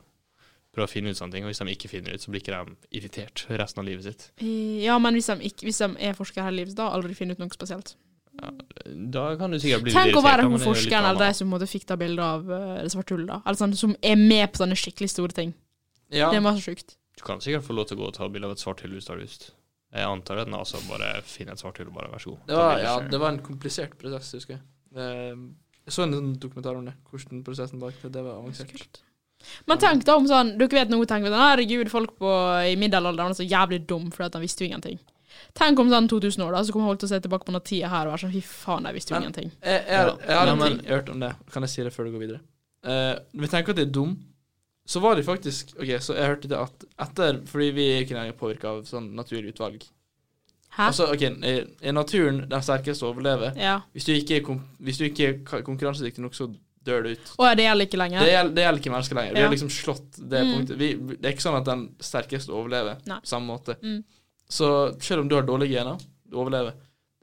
Prøver 0.74 0.88
å 0.88 0.92
finne 0.94 1.12
ut 1.12 1.20
sånne 1.20 1.36
ting, 1.36 1.44
og 1.46 1.52
hvis 1.52 1.60
de 1.62 1.76
ikke 1.76 1.92
finner 1.92 2.16
ut, 2.16 2.24
så 2.24 2.32
blir 2.34 2.42
ikke 2.42 2.56
de 2.56 2.98
irritert 2.98 3.44
resten 3.52 3.84
av 3.84 3.86
livet 3.86 4.08
sitt. 4.08 4.24
Ja, 4.82 4.96
men 5.04 5.14
hvis 5.20 5.28
de, 5.30 5.36
ikke, 5.52 5.68
hvis 5.68 5.82
de 5.84 5.90
er 6.08 6.16
forskere 6.18 6.48
hele 6.48 6.64
livet, 6.64 6.74
da 6.80 6.88
aldri 6.96 7.14
finner 7.20 7.38
ut 7.38 7.44
noe 7.44 7.54
spesielt. 7.54 7.94
Da 9.14 9.24
kan 9.40 9.52
du 9.54 9.60
sikkert 9.60 9.86
bli 9.86 9.92
litt 9.94 9.98
Tenk 9.98 10.18
å 10.20 10.24
være 10.26 10.46
hun 10.48 10.58
er 10.58 10.64
forskeren 10.66 11.08
eller 11.10 11.22
de 11.28 11.38
som 11.38 11.50
måtte 11.54 11.68
fikk 11.70 11.86
det 11.90 11.98
bildet 12.02 12.24
av 12.26 12.50
uh, 12.50 12.82
det 12.82 12.92
svarte 12.94 13.16
hullet, 13.16 13.30
da. 13.32 13.40
Eller 13.46 13.60
sånn, 13.60 13.76
som 13.80 13.96
er 14.02 14.20
med 14.20 14.52
på 14.52 14.62
sånne 14.64 14.78
skikkelig 14.80 15.12
store 15.14 15.36
ting. 15.38 15.54
Ja. 16.14 16.30
Det 16.34 16.42
var 16.44 16.58
så 16.58 16.66
sjukt. 16.72 16.98
Du 17.18 17.24
kan 17.28 17.42
sikkert 17.44 17.66
få 17.68 17.76
lov 17.78 17.88
til 17.90 17.98
å 18.00 18.04
gå 18.04 18.10
og 18.10 18.16
ta 18.18 18.28
bilde 18.30 18.50
av 18.50 18.56
et 18.56 18.62
svart 18.64 18.82
hull 18.86 18.96
hvis 18.98 19.08
du 19.08 19.14
har 19.14 19.22
lyst. 19.22 19.52
Jeg 19.94 20.10
antar 20.10 20.42
at 20.42 20.50
NASA 20.50 20.82
bare 20.90 21.10
finner 21.30 21.54
et 21.54 21.62
svart 21.62 21.78
hull 21.78 21.92
og 21.92 21.98
bare 22.00 22.10
vær 22.12 22.22
så 22.24 22.34
god. 22.34 22.46
Det 22.50 22.58
var, 22.58 22.80
ja, 22.82 22.94
det 23.14 23.20
var 23.22 23.36
en 23.36 23.42
komplisert 23.46 23.94
prosess, 24.02 24.32
husker 24.40 24.56
jeg. 24.58 24.64
Eh, 24.98 25.36
Jeg 25.84 25.94
så 25.94 26.06
en 26.06 26.16
sånn 26.16 26.32
dokumentar 26.40 26.78
om 26.80 26.86
det, 26.88 26.94
hvordan 27.12 27.44
prosessen 27.46 27.82
bak 27.82 27.98
det. 28.02 28.10
Det 28.16 28.24
var 28.26 28.40
avansert. 28.40 29.02
Men 29.68 29.80
tenk 29.82 30.06
da 30.08 30.16
om 30.16 30.28
sånn 30.30 30.54
Dere 30.56 30.78
vet 30.80 30.92
noe, 30.94 31.06
tenker 31.10 31.28
vi 31.28 31.34
sånn 31.34 31.42
Herregud, 31.44 31.90
folk 31.92 32.14
på, 32.16 32.30
i 32.64 32.78
middelalderen 32.80 33.34
er 33.34 33.36
så 33.36 33.44
jævlig 33.44 33.82
dum 33.90 34.06
fordi 34.14 34.30
de 34.38 34.42
visste 34.46 34.64
jo 34.64 34.70
ingenting. 34.72 35.02
Tenk 35.54 35.80
om 35.80 35.90
sånn 35.90 36.08
2000 36.10 36.42
år, 36.46 36.52
da, 36.56 36.64
så 36.64 36.74
kommer 36.74 36.88
folk 36.94 37.00
til 37.04 37.08
å 37.08 37.14
se 37.14 37.20
tilbake 37.20 37.46
på 37.46 37.52
den 37.54 37.62
tida 37.62 37.90
her 37.90 38.08
og 38.08 38.14
være 38.16 38.24
sånn 38.26 38.34
Fy 38.34 38.42
faen, 38.42 38.86
jeg 38.90 38.94
visste 38.98 39.14
jo 39.14 39.22
ingenting. 39.22 39.52
Jeg, 39.64 39.86
jeg, 39.88 39.98
har- 39.98 40.18
jeg 40.28 40.38
har 40.38 40.48
en 40.54 40.60
ting 40.64 40.78
jeg 40.82 40.90
har 40.90 40.98
hørt 41.02 41.10
om 41.10 41.20
det. 41.20 41.32
Kan 41.54 41.64
jeg 41.68 41.70
si 41.70 41.84
det 41.84 41.94
før 41.94 42.06
du 42.06 42.12
går 42.18 42.24
videre? 42.28 42.40
Uh, 42.84 43.16
når 43.34 43.42
vi 43.46 43.48
tenker 43.54 43.70
at 43.72 43.78
det 43.80 43.88
er 43.88 43.92
dum, 43.96 44.16
så 44.86 45.00
var 45.00 45.16
det 45.16 45.24
faktisk 45.24 45.70
Ok, 45.80 45.88
så 46.04 46.16
jeg 46.18 46.28
hørte 46.28 46.50
det 46.52 46.58
at 46.60 46.84
etter 47.06 47.38
Fordi 47.48 47.70
vi 47.72 47.86
er 47.94 48.02
ikke 48.04 48.18
lenger 48.18 48.34
påvirka 48.36 48.68
av 48.74 48.82
sånn 48.90 49.14
naturutvalg. 49.16 49.86
Hæ? 50.74 50.88
Altså, 50.90 51.06
ok, 51.14 51.22
i 51.86 51.92
naturen 51.94 52.42
den 52.50 52.62
sterkeste 52.66 53.06
å 53.06 53.14
overleve? 53.14 53.54
ja. 53.62 53.78
Hvis 53.94 54.06
du 54.10 54.14
ikke 54.16 54.40
er, 54.42 54.60
hvis 54.82 54.98
du 54.98 55.06
ikke 55.06 55.28
er 55.30 55.62
konkurransedyktig 55.64 56.20
nok, 56.26 56.34
så 56.36 56.48
dør 56.84 57.04
du 57.06 57.10
ut. 57.14 57.30
Å 57.40 57.46
ja, 57.48 57.54
det 57.56 57.64
gjelder 57.68 57.88
ikke 57.88 58.00
lenger? 58.02 58.20
Det, 58.26 58.32
gjelder, 58.34 58.54
det 58.58 58.64
gjelder 58.66 58.82
ikke 58.82 58.92
mennesker 58.96 59.16
lenger. 59.20 59.36
Vi 59.38 59.42
har 59.46 59.54
liksom 59.54 59.70
slått 59.72 60.18
det 60.34 60.42
Mm. 60.44 60.52
punktet. 60.58 60.78
Vi, 60.82 60.90
det 61.16 61.26
er 61.30 61.32
ikke 61.38 61.46
sånn 61.46 61.60
at 61.62 61.66
den 61.70 61.84
sterkeste 62.02 62.52
overlever 62.52 62.98
på 63.06 63.20
samme 63.30 63.48
måte. 63.54 63.78
Mm. 63.86 64.04
Så 64.50 64.68
selv 65.02 65.24
om 65.24 65.30
du 65.30 65.36
har 65.36 65.46
dårlige 65.48 65.78
gener, 65.80 66.02
du 66.30 66.38
overlever. 66.38 66.76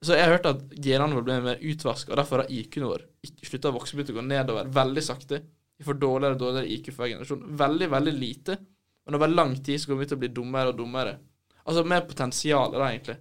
Så 0.03 0.17
jeg 0.17 0.25
har 0.25 0.39
hørt 0.39 0.49
at 0.49 0.61
genene 0.81 1.17
våre 1.17 1.27
blir 1.27 1.43
mer 1.45 1.65
utvaska, 1.73 2.13
og 2.13 2.21
derfor 2.23 2.43
har 2.43 2.53
IQ-en 2.57 2.87
vår 2.89 3.03
slutta 3.45 3.69
å 3.69 3.77
vokse, 3.77 3.97
begynt 3.97 4.15
å 4.15 4.17
gå 4.17 4.23
nedover 4.25 4.71
veldig 4.73 5.03
sakte. 5.05 5.43
Vi 5.77 5.85
får 5.85 5.99
dårligere 6.01 6.37
og 6.37 6.41
dårligere 6.41 6.71
IQ 6.73 6.89
for 6.93 7.05
hver 7.05 7.13
generasjon. 7.15 7.43
Veldig, 7.61 7.89
veldig 7.93 8.15
lite. 8.17 8.57
Men 9.05 9.17
over 9.19 9.33
lang 9.33 9.53
tid 9.65 9.81
så 9.81 9.91
kommer 9.91 10.05
vi 10.05 10.09
til 10.11 10.19
å 10.19 10.23
bli 10.23 10.31
dummere 10.37 10.73
og 10.73 10.79
dummere. 10.79 11.19
Altså 11.65 11.85
mer 11.89 12.07
potensial, 12.09 12.73
da, 12.73 12.89
egentlig. 12.89 13.17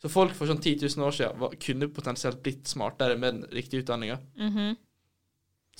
Så 0.00 0.10
folk 0.12 0.34
for 0.36 0.48
sånn 0.48 0.60
10 0.60 0.84
000 0.84 1.06
år 1.06 1.14
siden 1.16 1.38
var, 1.40 1.54
kunne 1.60 1.88
potensielt 1.92 2.42
blitt 2.44 2.68
smartere 2.68 3.16
med 3.16 3.38
den 3.38 3.56
riktige 3.56 3.84
utdanninga. 3.84 4.18
Mhm. 4.40 4.74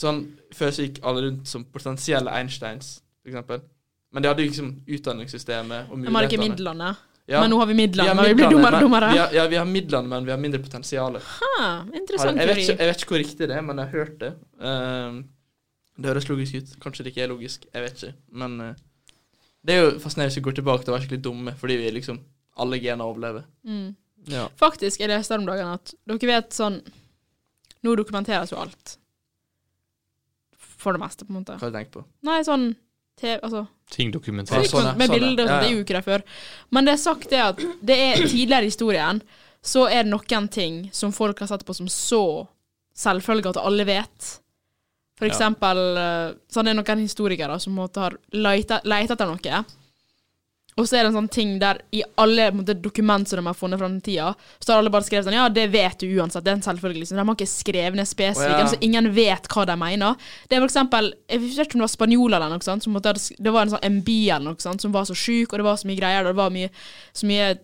Sånn, 0.00 0.22
Før 0.50 0.72
så 0.74 0.86
gikk 0.86 1.02
alle 1.06 1.22
rundt 1.22 1.46
som 1.46 1.64
potensielle 1.70 2.32
Einsteins, 2.34 2.96
for 3.22 3.30
eksempel. 3.30 3.60
Men 4.12 4.22
de 4.22 4.30
hadde 4.30 4.42
jo 4.42 4.48
liksom 4.50 4.70
utdanningssystemet 4.86 5.90
og 5.90 6.02
De 6.02 6.14
har 6.14 6.28
ikke 6.28 6.40
midlene. 6.42 6.94
Ja, 7.26 7.40
Men 7.40 7.54
nå 7.54 7.58
har 7.58 7.66
vi 7.66 7.72
vi 7.72 7.78
midlene, 7.78 8.08
har 8.08 8.16
men 8.18 8.26
vi 8.28 8.34
blir 8.36 8.50
dummere 8.52 8.76
og 8.76 8.84
dummere. 8.84 9.12
Vi 9.12 9.18
har, 9.18 9.30
ja, 9.32 9.44
vi 9.48 9.56
har 9.56 9.64
midlene, 9.64 10.08
men 10.08 10.26
vi 10.26 10.32
har 10.34 10.40
mindre 10.40 10.60
potensial. 10.60 11.16
Interessant 11.16 12.36
Jeg 12.36 12.50
vet, 12.50 12.58
ikke, 12.60 12.76
jeg 12.76 12.90
vet 12.90 13.04
ikke 13.04 13.14
hvor 13.14 13.22
riktig 13.22 13.48
det 13.48 13.56
er, 13.56 13.62
men 13.64 13.80
jeg 13.80 13.88
har 13.88 14.02
hørt 14.02 14.18
det. 14.20 14.32
Uh, 14.60 15.22
det 15.96 16.10
høres 16.10 16.28
logisk 16.28 16.58
ut. 16.58 16.74
Kanskje 16.82 17.06
det 17.06 17.14
ikke 17.14 17.24
er 17.24 17.32
logisk. 17.32 17.64
Jeg 17.72 17.86
vet 17.86 18.02
ikke. 18.02 18.12
Men 18.42 18.58
uh, 18.60 18.74
det 19.64 19.76
er 19.76 19.80
jo 19.86 19.94
fascinerende 20.02 20.34
hvis 20.34 20.40
vi 20.42 20.44
går 20.50 20.58
tilbake 20.60 20.84
til 20.84 20.92
å 20.92 20.96
være 20.98 21.06
skikkelig 21.06 21.24
dumme, 21.24 21.56
fordi 21.62 21.78
vi 21.80 21.94
liksom 21.96 22.20
alle 22.60 22.80
gener 22.82 23.08
overlever. 23.08 23.48
Mm. 23.64 23.94
Ja. 24.28 24.44
Faktisk, 24.60 25.00
jeg 25.00 25.08
leste 25.08 25.40
om 25.40 25.48
dagen 25.48 25.72
at 25.72 25.96
dere 26.08 26.30
vet 26.30 26.54
sånn 26.56 26.78
Nå 27.84 27.92
dokumenteres 28.00 28.48
jo 28.48 28.56
alt. 28.56 28.94
For 30.56 30.96
det 30.96 31.00
meste, 31.02 31.26
på 31.26 31.34
en 31.34 31.42
måte. 31.42 31.56
Hva 31.60 31.66
har 31.66 31.72
du 31.72 31.76
tenkt 31.76 31.90
på? 31.92 32.04
Nei, 32.24 32.38
sånn 32.46 32.70
TV, 33.20 33.38
altså 33.42 33.66
Ting 33.94 34.10
dokumentert. 34.10 34.66
sånn. 34.66 34.96
Med 34.98 35.10
Sånn, 35.10 35.18
bilder 35.20 35.44
og 35.44 35.48
sånt, 35.48 35.54
Ja, 35.54 35.60
det 35.60 35.66
ja. 35.66 35.70
er 35.70 35.76
jo 35.76 35.84
ikke 35.84 36.02
før. 36.06 36.22
Men 36.70 36.86
det 36.88 36.94
er 36.94 37.02
sagt 37.02 37.30
det 37.30 37.42
at 37.44 37.60
det 37.82 37.98
er 38.00 38.22
tidligere 38.26 38.64
i 38.66 38.72
historien 38.72 39.20
så 39.64 39.86
er 39.88 40.02
det 40.04 40.12
noen 40.12 40.48
ting 40.52 40.80
som 40.92 41.12
folk 41.12 41.38
har 41.40 41.48
sett 41.48 41.64
på 41.64 41.74
som 41.76 41.88
så 41.88 42.24
selvfølge 42.96 43.54
at 43.54 43.60
alle 43.62 43.86
vet. 43.88 44.30
For 45.18 45.28
eksempel 45.28 45.78
ja. 45.96 46.32
så 46.50 46.60
er 46.60 46.68
det 46.68 46.76
noen 46.76 47.04
historikere 47.04 47.56
som 47.62 47.72
på 47.72 47.78
en 47.78 47.82
måte 47.84 48.02
har 48.02 48.16
leita 48.34 48.80
etter 48.84 49.30
noe. 49.30 49.64
Og 50.74 50.88
så 50.88 50.96
er 50.96 51.04
det 51.04 51.12
en 51.12 51.18
sånn 51.20 51.30
ting 51.30 51.50
der 51.62 51.78
i 51.94 52.00
alle 52.18 52.48
måte, 52.54 52.74
dokument 52.82 53.28
som 53.30 53.38
de 53.38 53.46
har 53.46 53.54
funnet 53.54 53.78
fra 53.78 53.86
den 53.86 54.00
tida, 54.02 54.32
så 54.58 54.72
har 54.72 54.80
alle 54.82 54.90
bare 54.90 55.06
skrevet 55.06 55.28
sånn 55.28 55.36
Ja, 55.36 55.44
det 55.52 55.68
vet 55.70 56.00
du 56.02 56.08
uansett. 56.18 56.42
Det 56.42 56.50
er 56.50 56.58
en 56.58 56.64
selvfølgelig. 56.66 57.04
Liksom. 57.04 57.20
De 57.20 57.26
har 57.28 57.36
ikke 57.38 57.50
skrevet 57.50 57.98
ned 57.98 58.10
spesifikt, 58.10 58.56
oh, 58.56 58.64
ja. 58.64 58.72
så 58.72 58.80
ingen 58.82 59.06
vet 59.14 59.46
hva 59.54 59.66
de 59.70 59.76
mener. 59.78 60.26
Det 60.48 60.56
er 60.56 60.64
for 60.64 60.72
eksempel 60.72 61.12
Jeg 61.30 61.44
vet 61.44 61.62
ikke 61.68 61.78
om 61.78 61.84
det 61.84 61.86
var 61.86 61.94
spanjoler 61.94 62.40
eller 62.40 62.58
noe 62.58 62.66
sånt. 62.66 62.86
Som 62.86 62.98
måtte, 62.98 63.14
det 63.14 63.54
var 63.54 63.66
en 63.66 63.76
sånn 63.76 63.86
MB 64.00 64.10
eller 64.16 64.48
noe 64.48 64.66
sånt 64.66 64.82
som 64.82 64.96
var 64.96 65.06
så 65.06 65.14
sjuk, 65.18 65.52
og 65.52 65.62
det 65.62 65.68
var 65.68 65.78
så 65.78 65.90
mye 65.90 66.00
greier, 66.00 66.26
og 66.26 66.34
det 66.34 66.42
var 66.42 66.54
mye, 66.54 66.72
så 67.14 67.30
mye 67.30 67.54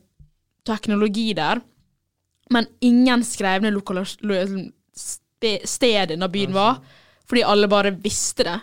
teknologi 0.71 1.33
der. 1.35 1.65
Men 2.55 2.71
ingen 2.85 3.27
skrev 3.27 3.67
ned 3.67 3.75
stedet 5.67 6.19
da 6.21 6.29
byen 6.31 6.55
var, 6.55 6.79
fordi 7.27 7.47
alle 7.47 7.71
bare 7.71 7.95
visste 8.05 8.47
det. 8.47 8.59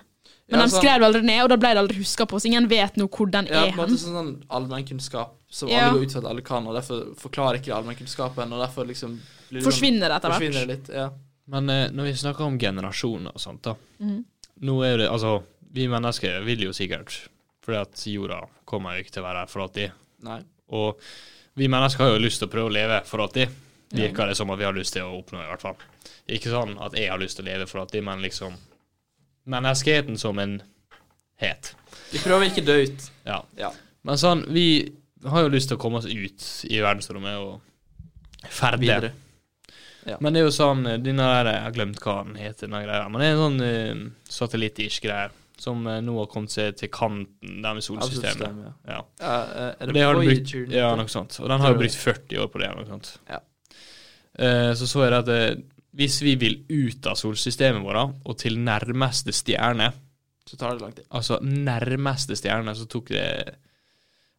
Men 0.49 0.59
Ja, 0.59 0.65
de 0.65 0.71
sånn- 0.71 0.79
skrev 0.81 0.99
det 0.99 1.07
aldri 1.07 1.21
ned, 1.23 1.41
og 1.43 1.49
da 1.49 1.55
ble 1.57 1.69
det 1.73 1.77
aldri 1.83 1.97
huska 1.97 2.25
på, 2.25 2.39
så 2.39 2.45
ingen 2.47 2.67
vet 2.69 2.95
nå 2.95 3.09
hvor 3.09 3.29
den 3.29 3.45
Ja, 3.47 3.65
er 3.65 3.71
på 3.71 3.83
en 3.83 3.89
hen. 3.89 3.89
måte 3.89 3.99
sånn, 3.99 4.13
sånn 4.15 4.43
allmennkunnskap 4.49 5.29
som 5.49 5.69
Ja. 5.69 5.89
alle 5.89 5.99
går 5.99 6.03
ut 6.05 6.11
fra 6.11 6.19
at 6.19 6.25
alle 6.25 6.41
kan, 6.41 6.67
og 6.67 6.73
derfor 6.75 7.15
forklarer 7.15 7.59
ikke 7.59 7.73
allmennkunnskapen, 7.75 8.53
og 8.53 8.67
derfor 8.67 8.85
liksom 8.87 9.19
blir 9.51 9.59
det 9.61 9.63
Forsvinner 9.63 10.07
det 10.07 10.11
etter 10.21 10.29
forsvinner 10.31 10.65
hvert. 10.65 10.67
det 10.67 10.87
litt. 10.87 10.89
Ja. 10.95 11.09
Men 11.47 11.69
eh, 11.69 11.89
når 11.89 12.03
vi 12.03 12.13
snakker 12.13 12.41
om 12.45 12.57
generasjoner 12.59 13.27
og 13.35 13.39
sånt, 13.39 13.61
da. 13.61 13.75
Mm. 14.01 14.23
Nå 14.61 14.83
er 14.85 14.97
det 14.97 15.09
Altså, 15.09 15.43
vi 15.73 15.87
mennesker 15.87 16.43
vil 16.45 16.59
jo 16.59 16.69
sikkert 16.71 17.27
fordi 17.61 17.81
at 17.81 17.93
jorda 18.07 18.47
kommer 18.65 18.95
jo 18.97 19.03
ikke 19.03 19.11
til 19.11 19.23
å 19.23 19.25
være 19.27 19.39
her 19.39 19.45
for 19.47 19.59
alltid. 19.67 19.91
Nei. 20.23 20.41
Og 20.71 20.97
vi 21.57 21.67
mennesker 21.67 21.97
har 21.97 22.17
jo 22.17 22.23
lyst 22.25 22.39
til 22.39 22.47
å 22.47 22.51
prøve 22.51 22.69
å 22.69 22.73
leve 22.73 23.03
for 23.05 23.19
alltid. 23.19 23.49
Virker 23.93 24.27
det 24.27 24.37
som 24.37 24.49
at 24.51 24.57
vi 24.59 24.63
har 24.65 24.73
lyst 24.73 24.93
til 24.93 25.03
å 25.03 25.21
oppnå, 25.23 25.39
i 25.43 25.47
hvert 25.51 25.61
fall. 25.61 25.75
Ikke 26.29 26.49
sånn 26.51 26.81
at 26.81 26.93
jeg 26.93 27.09
har 27.09 27.17
lyst 27.19 27.35
til 27.37 27.45
å 27.45 27.47
leve 27.49 27.67
for 27.67 27.79
alltid, 27.79 28.03
men 28.03 28.21
liksom 28.21 28.53
Menneskeheten 29.47 30.17
som 30.19 30.39
en 30.43 30.59
het. 31.41 31.73
Vi 32.11 32.21
prøver 32.23 32.49
ikke 32.49 32.65
dø 32.65 32.77
ut. 32.83 33.07
Ja. 33.27 33.41
Ja. 33.59 33.71
Men 34.07 34.19
sånn, 34.19 34.43
vi 34.53 34.67
har 35.27 35.45
jo 35.45 35.53
lyst 35.53 35.71
til 35.71 35.77
å 35.79 35.81
komme 35.81 36.01
oss 36.01 36.07
ut 36.09 36.45
i 36.69 36.81
verdensrommet 36.83 37.39
og 37.41 38.47
ferde. 38.53 39.11
Ja. 40.07 40.15
Men 40.23 40.33
det 40.33 40.41
er 40.41 40.47
jo 40.47 40.53
sånn, 40.55 40.85
eh, 40.87 41.01
denne 41.03 41.25
der, 41.27 41.49
jeg 41.51 41.63
har 41.65 41.75
glemt 41.75 41.99
hva 42.03 42.21
den 42.23 42.37
heter, 42.39 42.69
denne 42.69 42.85
greia. 42.85 43.09
Men 43.11 43.21
det 43.21 43.27
er 43.27 43.33
en 43.33 43.41
sånn 43.43 43.65
uh, 43.65 44.29
satellitt-ish 44.31 45.01
greie 45.03 45.27
som 45.59 45.81
uh, 45.89 45.97
nå 46.05 46.15
har 46.21 46.29
kommet 46.31 46.53
seg 46.53 46.77
til 46.79 46.91
kanten 46.93 47.59
der 47.65 47.75
med 47.75 47.83
solsystemet. 47.83 48.23
Solsystemet, 48.23 48.71
Ja. 48.87 49.01
Ja, 49.19 49.37
Uh, 49.57 49.73
er 49.73 49.89
det, 49.89 49.97
det 49.97 50.05
brukt, 50.13 50.53
ja, 50.71 50.93
noe 50.95 51.11
sånt. 51.11 51.39
Og 51.41 51.51
den 51.51 51.63
har 51.63 51.73
jo 51.73 51.81
brukt 51.81 51.99
40 51.99 52.43
år 52.43 52.51
på 52.53 52.61
det. 52.63 52.71
Noe 52.77 52.87
sånt. 52.87 53.11
Ja. 53.27 53.41
Uh, 54.37 54.71
så 54.77 54.87
så 54.87 55.03
det 55.09 55.17
at 55.17 55.31
eh, 55.33 55.57
hvis 55.97 56.19
vi 56.21 56.35
vil 56.39 56.59
ut 56.69 57.07
av 57.09 57.17
solsystemet 57.19 57.83
vårt 57.83 58.19
og 58.25 58.37
til 58.37 58.59
nærmeste 58.61 59.33
stjerne, 59.35 59.91
Så 60.47 60.57
tar 60.57 60.75
det 60.77 60.81
lang 60.81 60.93
tid. 60.95 61.05
altså 61.11 61.39
nærmeste 61.41 62.37
stjerne, 62.39 62.75
så 62.75 62.85
tok 62.87 63.09
det 63.09 63.23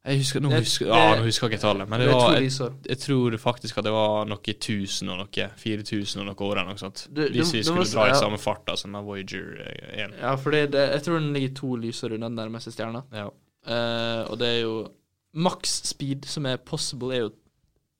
Jeg 0.09 0.19
husker, 0.23 0.41
nå 0.41 0.49
husker, 0.55 0.87
det- 0.87 0.95
ja, 0.95 1.17
nå 1.19 1.25
husker 1.27 1.49
jeg 1.49 1.59
ikke 1.59 1.61
tallet, 1.61 1.89
men 1.91 2.01
det 2.01 2.07
var 2.09 2.39
jeg, 2.39 2.53
jeg 2.89 2.99
tror 2.99 3.37
faktisk 3.37 3.79
at 3.79 3.85
det 3.85 3.93
var 3.93 4.25
noe 4.25 4.39
1000 4.39 5.11
og 5.11 5.19
noe 5.19 5.49
4000 5.59 6.21
og 6.23 6.27
noe 6.31 6.47
år 6.49 6.53
eller 6.61 6.71
noe 6.71 6.81
sånt. 6.81 7.09
Du- 7.13 7.29
hvis 7.29 7.53
vi 7.53 7.63
skulle 7.63 7.85
dra 7.85 8.07
i 8.07 8.15
ja. 8.15 8.15
samme 8.15 8.39
fart 8.39 8.65
da, 8.65 8.77
som 8.77 8.91
med 8.93 9.05
Voyager 9.05 9.67
eh, 9.67 10.05
1. 10.07 10.15
Ja, 10.23 10.37
for 10.37 10.51
det, 10.51 10.73
jeg 10.73 11.03
tror 11.03 11.19
den 11.19 11.35
ligger 11.35 11.55
to 11.55 11.75
lysår 11.77 12.15
unna 12.15 12.31
den 12.31 12.39
nærmeste 12.39 12.73
stjerna. 12.73 13.03
Ja. 13.13 13.27
Uh, 13.69 14.31
og 14.31 14.39
det 14.39 14.49
er 14.49 14.61
jo 14.63 14.89
Max 15.35 15.83
speed 15.85 16.25
som 16.25 16.47
er 16.47 16.57
possible, 16.57 17.13
er 17.13 17.27
jo 17.27 17.33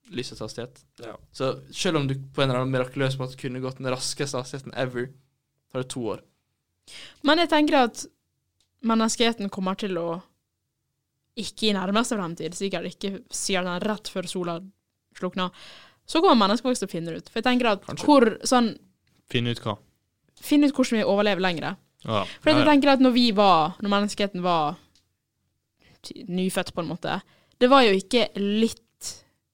lysets 0.09 0.41
hastighet. 0.41 0.81
Ja. 1.03 1.15
Så 1.31 1.51
selv 1.75 1.99
om 2.01 2.07
du 2.09 2.15
på 2.15 2.41
en 2.41 2.49
eller 2.49 2.63
annen 2.63 2.73
mirakuløs 2.73 3.17
måte 3.19 3.37
kunne 3.39 3.61
gått 3.63 3.81
den 3.81 3.91
raskeste 3.91 4.39
hastigheten 4.41 4.73
ever, 4.77 5.11
tar 5.71 5.83
det 5.83 5.91
to 5.93 6.05
år. 6.15 6.23
Men 7.27 7.41
jeg 7.43 7.51
tenker 7.51 7.83
at 7.83 8.05
menneskeheten 8.85 9.51
kommer 9.53 9.77
til 9.79 9.97
å 10.01 10.09
ikke 11.39 11.69
i 11.69 11.75
nærmeste 11.75 12.17
fremtid, 12.17 12.55
sikkert 12.57 12.89
ikke 12.89 13.21
sier 13.33 13.63
den 13.63 13.83
rett 13.85 14.09
før 14.11 14.27
sola 14.27 14.57
slukner, 15.15 15.53
så 16.09 16.21
kommer 16.23 16.47
mennesker 16.47 16.67
faktisk 16.67 16.83
til 16.83 16.89
å 16.89 16.93
finne 16.95 17.13
det 17.13 17.21
ut. 17.21 17.29
For 17.29 17.39
jeg 17.39 17.47
tenker 17.47 17.71
at 17.75 17.85
Kanskje. 17.85 18.07
hvor 18.07 18.31
sånn 18.47 18.73
Finne 19.29 19.53
ut 19.53 19.59
hva. 19.61 19.75
Finne 20.41 20.67
ut 20.67 20.73
hvordan 20.73 20.97
vi 20.97 21.05
overlever 21.05 21.43
lenger. 21.45 21.75
Ja. 22.01 22.23
For 22.41 22.49
jeg 22.49 22.63
ja. 22.63 22.67
tenker 22.71 22.93
at 22.95 23.03
når 23.03 23.11
vi 23.11 23.25
var 23.35 23.73
Når 23.83 23.91
menneskeheten 23.91 24.41
var 24.41 24.77
nyfødt, 26.31 26.71
på 26.71 26.79
en 26.79 26.87
måte 26.87 27.17
Det 27.59 27.67
var 27.67 27.83
jo 27.83 27.97
ikke 27.97 28.29
litt 28.39 28.79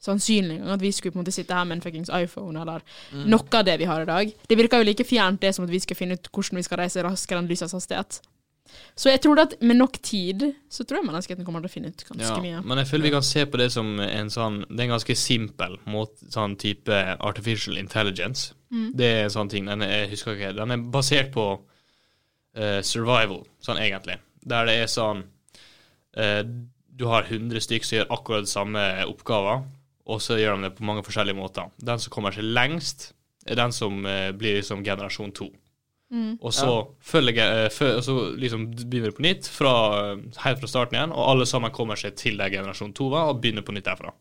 sannsynlig 0.06 0.60
at 0.76 0.82
vi 0.82 0.92
skulle 0.94 1.12
på 1.16 1.20
en 1.20 1.24
måte 1.26 1.34
sitte 1.36 1.54
her 1.58 1.66
med 1.66 1.80
en 1.80 1.82
fuckings 1.86 2.10
iPhone 2.14 2.62
eller 2.62 2.82
Mm. 3.12 3.26
noe 3.34 3.60
av 3.60 3.66
det 3.66 3.78
vi 3.82 3.86
har 3.90 4.02
i 4.02 4.06
dag. 4.10 4.32
Det 4.48 4.58
virker 4.58 4.78
jo 4.84 4.88
like 4.92 5.04
fjernt 5.06 5.42
det 5.42 5.54
som 5.56 5.66
at 5.66 5.72
vi 5.74 5.80
skal 5.84 5.96
finne 5.98 6.14
ut 6.20 6.30
hvordan 6.32 6.58
vi 6.62 6.64
skal 6.64 6.78
reise 6.84 7.04
raskere 7.04 7.40
enn 7.42 7.48
lysets 7.50 7.74
hastighet. 7.74 8.22
Så 8.98 9.10
jeg 9.12 9.22
tror 9.22 9.40
at 9.40 9.54
med 9.62 9.78
nok 9.78 10.00
tid, 10.04 10.42
så 10.70 10.84
tror 10.84 10.98
jeg 11.00 11.06
menneskeheten 11.08 11.46
kommer 11.46 11.62
til 11.62 11.70
å 11.70 11.74
finne 11.74 11.88
ut 11.94 12.04
ganske 12.10 12.26
Ja, 12.28 12.42
mye. 12.42 12.64
men 12.66 12.78
jeg 12.82 12.88
føler 12.90 13.04
vi 13.04 13.12
kan 13.14 13.22
se 13.24 13.46
på 13.46 13.58
det 13.62 13.72
som 13.72 14.00
en 14.00 14.28
sånn 14.34 14.66
Det 14.68 14.80
er 14.80 14.84
en 14.90 14.96
ganske 14.98 15.16
simpel 15.16 15.78
måte, 15.86 16.26
sånn 16.34 16.58
type 16.58 16.90
artificial 17.20 17.78
intelligence. 17.78 18.54
Mm. 18.72 18.92
Det 18.98 19.06
er 19.06 19.24
en 19.26 19.30
sånn 19.30 19.50
ting 19.50 19.66
den 19.66 19.82
er, 19.82 19.88
Jeg 20.08 20.10
husker 20.16 20.36
ikke 20.36 20.56
Den 20.58 20.72
er 20.72 20.78
basert 20.92 21.32
på 21.32 21.60
uh, 22.58 22.82
survival, 22.82 23.46
sånn 23.62 23.78
egentlig. 23.78 24.18
Der 24.46 24.66
det 24.66 24.76
er 24.82 24.88
sånn 24.88 25.24
uh, 26.18 26.44
Du 26.96 27.06
har 27.12 27.24
100 27.30 27.60
stykk 27.62 27.84
som 27.86 27.98
gjør 28.00 28.12
akkurat 28.18 28.48
samme 28.48 29.06
oppgaver, 29.06 29.64
og 30.06 30.22
så 30.22 30.38
gjør 30.38 30.58
de 30.58 30.68
det 30.68 30.76
på 30.78 30.86
mange 30.86 31.04
forskjellige 31.06 31.38
måter. 31.38 31.70
Den 31.82 32.02
som 32.02 32.14
kommer 32.14 32.36
seg 32.36 32.46
lengst, 32.46 33.12
er 33.46 33.58
den 33.60 33.74
som 33.74 34.06
eh, 34.10 34.32
blir 34.38 34.60
liksom 34.60 34.84
generasjon 34.86 35.34
to. 35.36 35.50
Mm. 36.14 36.36
Og 36.38 36.54
så 36.54 36.70
følger 37.02 37.40
jeg, 37.40 37.70
eh, 37.74 38.02
så 38.06 38.16
liksom 38.38 38.68
begynner 38.76 39.10
det 39.10 39.18
på 39.18 39.26
nytt, 39.26 39.50
fra, 39.50 39.74
eh, 40.12 40.42
helt 40.46 40.62
fra 40.62 40.70
starten 40.70 40.98
igjen, 40.98 41.16
og 41.16 41.30
alle 41.32 41.48
sammen 41.50 41.74
kommer 41.74 41.98
seg 42.00 42.16
til 42.20 42.38
der 42.38 42.54
generasjon 42.54 42.94
to 42.94 43.10
var, 43.14 43.32
og 43.32 43.42
begynner 43.42 43.66
på 43.66 43.74
nytt 43.74 43.88
derfra. 43.90 44.14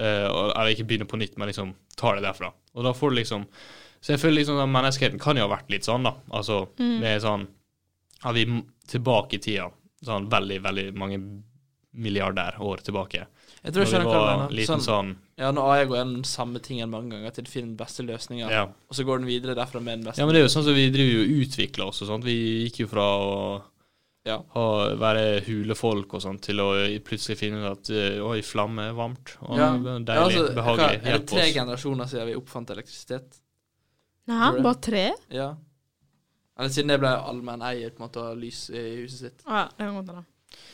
Eh, 0.00 0.26
og, 0.26 0.50
eller 0.54 0.74
ikke 0.74 0.88
begynner 0.90 1.10
på 1.10 1.20
nytt, 1.20 1.38
men 1.38 1.50
liksom 1.50 1.74
tar 1.96 2.18
det 2.18 2.26
derfra. 2.26 2.52
Og 2.74 2.86
da 2.86 2.94
får 2.96 3.10
du 3.10 3.22
liksom 3.22 3.46
Så 4.00 4.14
jeg 4.14 4.20
føler 4.22 4.38
liksom 4.38 4.56
at 4.56 4.68
menneskeheten 4.72 5.20
kan 5.20 5.36
jo 5.36 5.44
ha 5.44 5.50
vært 5.52 5.68
litt 5.68 5.84
sånn, 5.84 6.06
da. 6.06 6.14
Altså 6.32 6.70
med 6.78 7.20
sånn 7.20 7.42
Har 8.22 8.32
vi 8.32 8.46
tilbake 8.88 9.36
i 9.36 9.42
tida, 9.44 9.66
sånn 10.00 10.30
veldig, 10.32 10.60
veldig 10.64 10.86
mange 10.96 11.18
milliarder 11.92 12.56
år 12.60 12.76
tilbake. 12.86 13.26
Jeg 13.64 13.72
tror 13.74 13.82
jeg 13.84 13.84
Når 13.84 13.84
vi 13.84 13.90
skjønner 13.90 14.06
hva 14.06 14.12
du 14.12 14.20
var 14.24 14.36
mener. 14.38 14.54
liten 14.56 14.80
Sånn, 14.80 14.84
sånn 14.86 15.16
ja, 15.36 15.50
når 15.52 15.70
AI 15.72 15.84
går 15.86 15.96
gjennom 15.98 16.24
Samme 16.24 16.54
samme 16.54 16.60
tingen 16.62 16.90
mange 16.90 17.10
ganger 17.10 17.30
til 17.36 17.44
å 17.44 17.48
finne 17.50 17.68
den 17.68 17.76
beste 17.76 18.02
løsninga, 18.06 18.50
ja. 18.50 18.62
og 18.64 18.94
så 18.96 19.04
går 19.04 19.18
den 19.18 19.26
videre 19.26 19.54
derfra 19.54 19.80
med 19.82 19.98
den 19.98 20.04
beste. 20.06 20.20
ja, 20.20 20.26
men 20.26 20.34
det 20.34 20.40
er 20.42 20.46
jo 20.48 20.54
sånn 20.54 20.64
som 20.64 20.74
vi 20.74 20.90
driver 20.90 21.12
jo 21.18 21.24
og 21.26 21.44
utvikler 21.44 21.86
oss 21.90 22.02
og 22.02 22.08
sånt. 22.08 22.24
Vi 22.24 22.36
gikk 22.70 22.80
jo 22.84 22.86
fra 22.88 23.02
å 23.02 23.62
Ja. 24.24 24.38
ha, 24.54 24.64
være 25.00 25.40
hulefolk 25.46 26.12
og 26.14 26.20
sånt, 26.22 26.42
til 26.42 26.56
å 26.60 26.68
plutselig 27.02 27.38
finne 27.38 27.60
ut 27.64 27.70
at 27.78 27.90
eh, 27.90 28.20
oi, 28.20 28.40
flamme 28.42 28.90
er 28.90 28.92
varmt. 28.92 29.36
Og 29.42 29.56
Ja. 29.58 29.72
deilig, 29.76 30.06
Ja, 30.08 30.24
altså, 30.24 30.54
behagelig. 30.54 31.00
hva- 31.02 31.06
Er 31.06 31.18
det 31.18 31.26
tre 31.26 31.42
oss. 31.48 31.54
generasjoner 31.54 32.04
siden 32.06 32.26
vi 32.26 32.34
oppfant 32.36 32.70
elektrisitet? 32.70 33.40
Nei, 34.28 34.60
bare 34.62 34.74
tre? 34.80 35.12
Ja. 35.30 35.54
Eller 36.58 36.68
siden 36.68 36.88
det 36.88 37.00
ble 37.00 37.08
allmenneier 37.08 37.90
på 37.90 38.00
en 38.02 38.08
måte 38.08 38.20
å 38.20 38.28
ha 38.28 38.34
lys 38.34 38.68
i 38.70 39.02
huset 39.02 39.18
sitt. 39.18 39.42
Ja, 39.46 39.64
det 39.68 39.78
kan 39.78 39.94
godt 39.96 40.06
hende. 40.08 40.24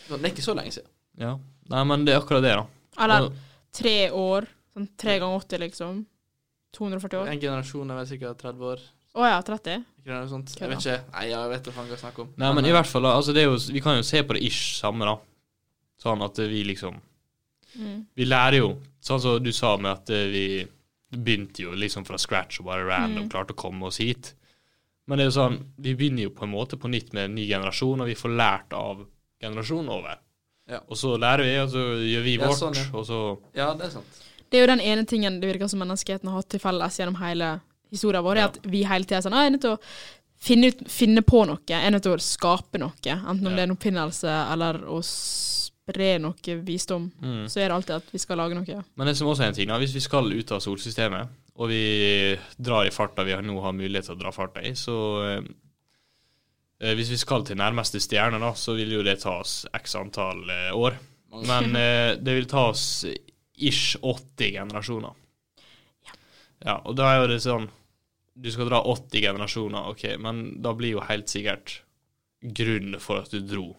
Så 0.08 0.16
Det 0.20 0.24
er 0.24 0.34
ikke 0.34 0.42
så 0.44 0.54
lenge 0.56 0.72
siden. 0.72 0.90
Ja. 1.18 1.38
Nei, 1.68 1.84
men 1.84 2.04
det 2.06 2.14
er 2.14 2.20
akkurat 2.20 2.42
det, 2.44 2.54
da. 2.56 2.66
Eller 3.04 3.30
tre 3.72 4.10
år. 4.10 4.46
Sånn 4.76 4.88
tre 5.00 5.18
ganger 5.18 5.40
80, 5.40 5.58
liksom. 5.64 6.04
240 6.76 7.18
år. 7.22 7.28
En 7.32 7.40
generasjon 7.40 7.90
er 7.90 7.96
vel 8.02 8.06
sikkert 8.10 8.38
30 8.42 8.66
år. 8.70 8.82
Å 9.16 9.24
ja, 9.30 9.38
30? 9.42 9.84
Ikke 10.02 10.12
noe 10.12 10.28
sånt? 10.28 10.52
Jeg 10.60 10.68
vet 10.68 10.82
ikke. 10.84 10.98
Nei, 11.14 11.24
jeg 11.30 11.48
vet 11.54 11.68
hva 11.70 11.72
han 11.78 11.86
kan 11.88 11.94
jeg 11.96 12.02
snakker 12.04 12.24
om. 12.26 12.32
Nei, 12.36 12.50
men 12.58 12.68
i 12.68 12.72
hvert 12.76 12.86
fall, 12.90 13.06
altså 13.08 13.32
det 13.32 13.42
er 13.42 13.48
jo, 13.48 13.56
vi 13.72 13.80
kan 13.80 13.96
jo 13.96 14.04
se 14.04 14.20
på 14.28 14.36
det 14.36 14.42
ish 14.44 14.76
samme, 14.76 15.08
da. 15.08 15.16
Sånn 16.02 16.22
at 16.26 16.36
vi 16.38 16.64
liksom 16.68 17.00
Mm. 17.76 18.06
Vi 18.16 18.24
lærer 18.24 18.56
jo, 18.56 18.68
sånn 19.04 19.20
som 19.20 19.42
du 19.44 19.50
sa 19.52 19.74
med 19.76 19.90
at 19.92 20.08
eh, 20.08 20.30
vi 20.32 20.44
begynte 21.12 21.60
jo 21.60 21.74
liksom 21.76 22.06
fra 22.06 22.16
scratch 22.16 22.60
og 22.60 22.70
bare 22.70 22.86
random 22.88 23.24
Mm. 23.26 23.28
klarte 23.28 23.52
å 23.52 23.56
komme 23.56 23.82
oss 23.84 23.98
hit. 23.98 24.30
Men 25.06 25.18
det 25.18 25.26
er 25.26 25.28
jo 25.30 25.34
sånn, 25.36 25.58
vi 25.78 25.92
begynner 25.94 26.22
jo 26.22 26.30
på 26.30 26.44
en 26.44 26.52
måte 26.54 26.78
på 26.80 26.88
nytt 26.88 27.12
med 27.12 27.24
en 27.26 27.34
ny 27.34 27.46
generasjon, 27.46 28.00
og 28.00 28.06
vi 28.06 28.14
får 28.14 28.32
lært 28.34 28.72
av 28.72 29.04
generasjonen 29.42 29.90
over. 29.92 30.16
Ja. 30.68 30.80
Og 30.90 30.96
så 30.98 31.12
lærer 31.18 31.44
vi, 31.46 31.52
og 31.62 31.70
så 31.70 31.82
gjør 32.02 32.22
vi 32.26 32.36
Ja, 32.36 32.46
vårt, 32.48 32.58
sånn, 32.58 32.74
ja. 32.74 32.86
og 32.92 33.06
så 33.06 33.20
Ja, 33.54 33.68
det 33.78 33.86
er 33.86 33.90
sant. 33.90 34.22
Det 34.50 34.58
er 34.58 34.62
jo 34.66 34.72
den 34.74 34.80
ene 34.80 35.04
tingen 35.06 35.40
det 35.40 35.48
virker 35.52 35.68
som 35.70 35.78
menneskeheten 35.82 36.28
har 36.30 36.40
hatt 36.40 36.48
til 36.50 36.60
felles 36.62 36.98
gjennom 36.98 37.16
hele 37.20 37.60
historien 37.90 38.22
vår, 38.24 38.36
er 38.36 38.44
at 38.50 38.58
vi 38.66 38.84
hele 38.86 39.04
tida 39.06 39.18
er 39.20 39.26
sånn 39.26 39.32
Jeg 39.38 39.46
er 39.46 39.54
nødt 39.56 39.62
til 39.66 39.74
å 39.76 39.80
finne, 40.46 40.68
ut, 40.68 40.82
finne 40.90 41.22
på 41.22 41.44
noe. 41.48 41.58
Jeg 41.66 41.80
er 41.86 41.90
nødt 41.94 42.02
til 42.02 42.12
å 42.14 42.18
skape 42.20 42.78
noe. 42.78 42.92
Enten 43.06 43.46
om 43.46 43.52
Ja. 43.52 43.56
det 43.56 43.62
er 43.62 43.68
en 43.70 43.76
oppfinnelse 43.76 44.34
eller 44.52 44.78
å 44.90 44.98
spre 45.02 46.18
noe 46.18 46.56
visdom. 46.66 47.10
mm. 47.22 47.46
Så 47.48 47.60
er 47.62 47.68
det 47.70 47.76
alltid 47.76 47.96
at 47.96 48.10
vi 48.12 48.18
skal 48.18 48.36
lage 48.42 48.54
noe. 48.58 48.84
Men 48.96 49.06
det 49.06 49.16
som 49.16 49.28
også 49.28 49.42
er 49.46 49.48
en 49.48 49.54
ting, 49.54 49.68
da, 49.68 49.78
hvis 49.78 49.94
vi 49.94 50.00
skal 50.00 50.26
ut 50.32 50.50
av 50.52 50.60
solsystemet, 50.60 51.28
og 51.56 51.68
vi 51.70 52.36
drar 52.58 52.84
i 52.86 52.90
farta 52.90 53.24
vi 53.24 53.32
nå 53.40 53.60
har 53.62 53.72
mulighet 53.72 54.04
til 54.10 54.16
å 54.16 54.18
dra 54.20 54.32
farta 54.34 54.60
i, 54.62 54.74
så 54.76 54.96
eh, 55.38 55.40
Hvis 56.78 57.08
vi 57.10 57.16
skal 57.16 57.44
til 57.48 57.56
nærmeste 57.56 58.00
stjerne, 58.04 58.36
da, 58.42 58.50
så 58.54 58.74
vil 58.76 58.90
jo 58.92 59.02
det 59.06 59.20
ta 59.22 59.38
oss 59.40 59.62
x 59.78 59.94
antall 59.96 60.42
eh, 60.52 60.74
år. 60.76 60.98
Men 61.48 61.76
eh, 61.80 62.16
det 62.20 62.34
vil 62.36 62.48
ta 62.50 62.66
oss 62.72 63.06
ish 63.56 63.96
80 64.02 64.52
generasjoner. 64.58 65.14
Ja, 66.66 66.78
og 66.84 66.96
da 66.98 67.08
er 67.12 67.22
jo 67.22 67.26
det 67.30 67.42
sånn 67.44 67.66
Du 68.36 68.48
skal 68.52 68.68
dra 68.68 68.82
80 68.84 69.22
generasjoner, 69.24 69.88
OK, 69.92 70.04
men 70.20 70.44
da 70.64 70.74
blir 70.76 70.96
jo 70.98 71.02
helt 71.08 71.28
sikkert 71.32 71.78
grunnen 72.44 73.00
for 73.00 73.22
at 73.24 73.32
du 73.32 73.40
dro. 73.40 73.70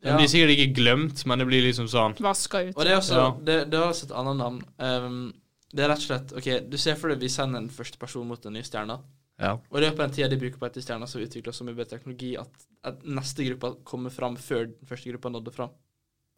Den 0.00 0.12
Ja. 0.14 0.16
blir 0.16 0.30
sikkert 0.30 0.54
ikke 0.54 0.74
glemt, 0.78 1.24
men 1.26 1.38
det 1.42 1.46
blir 1.50 1.64
liksom 1.66 1.88
sånn 1.90 2.14
Vaska 2.22 2.62
ut. 2.68 2.76
Og 2.76 2.84
det 2.86 2.92
er 2.94 3.00
også 3.00 3.16
Ja. 3.18 3.30
det, 3.42 3.56
det 3.72 3.78
har 3.80 3.90
også 3.90 4.06
et 4.06 4.14
annet 4.22 4.36
navn. 4.38 4.60
Um, 4.78 5.34
det 5.74 5.82
er 5.84 5.88
rett 5.90 5.98
og 5.98 6.06
slett 6.06 6.32
OK, 6.38 6.70
du 6.70 6.78
ser 6.78 6.94
for 6.94 7.10
deg 7.10 7.18
vi 7.20 7.28
sender 7.28 7.58
en 7.58 7.68
første 7.74 7.98
person 7.98 8.26
mot 8.26 8.40
den 8.42 8.54
nye 8.54 8.62
stjerna. 8.62 9.00
Ja. 9.40 9.54
Og 9.56 9.78
i 9.78 9.84
løpet 9.86 9.98
av 10.00 10.06
den 10.08 10.14
tida 10.16 10.28
de 10.28 10.36
bruker 10.40 10.60
på 10.60 10.66
etter 10.68 10.84
stjerna, 10.84 11.06
så 11.08 11.20
utvikler 11.24 11.54
så 11.56 11.64
mye 11.64 11.76
bedre 11.78 11.94
teknologi 11.96 12.34
at, 12.40 12.66
at 12.84 13.00
neste 13.08 13.46
gruppe 13.48 13.70
kommer 13.88 14.12
fram 14.12 14.36
før 14.36 14.66
den 14.68 14.88
første 14.90 15.10
gruppa 15.14 15.32
nådde 15.32 15.54
fram. 15.54 15.72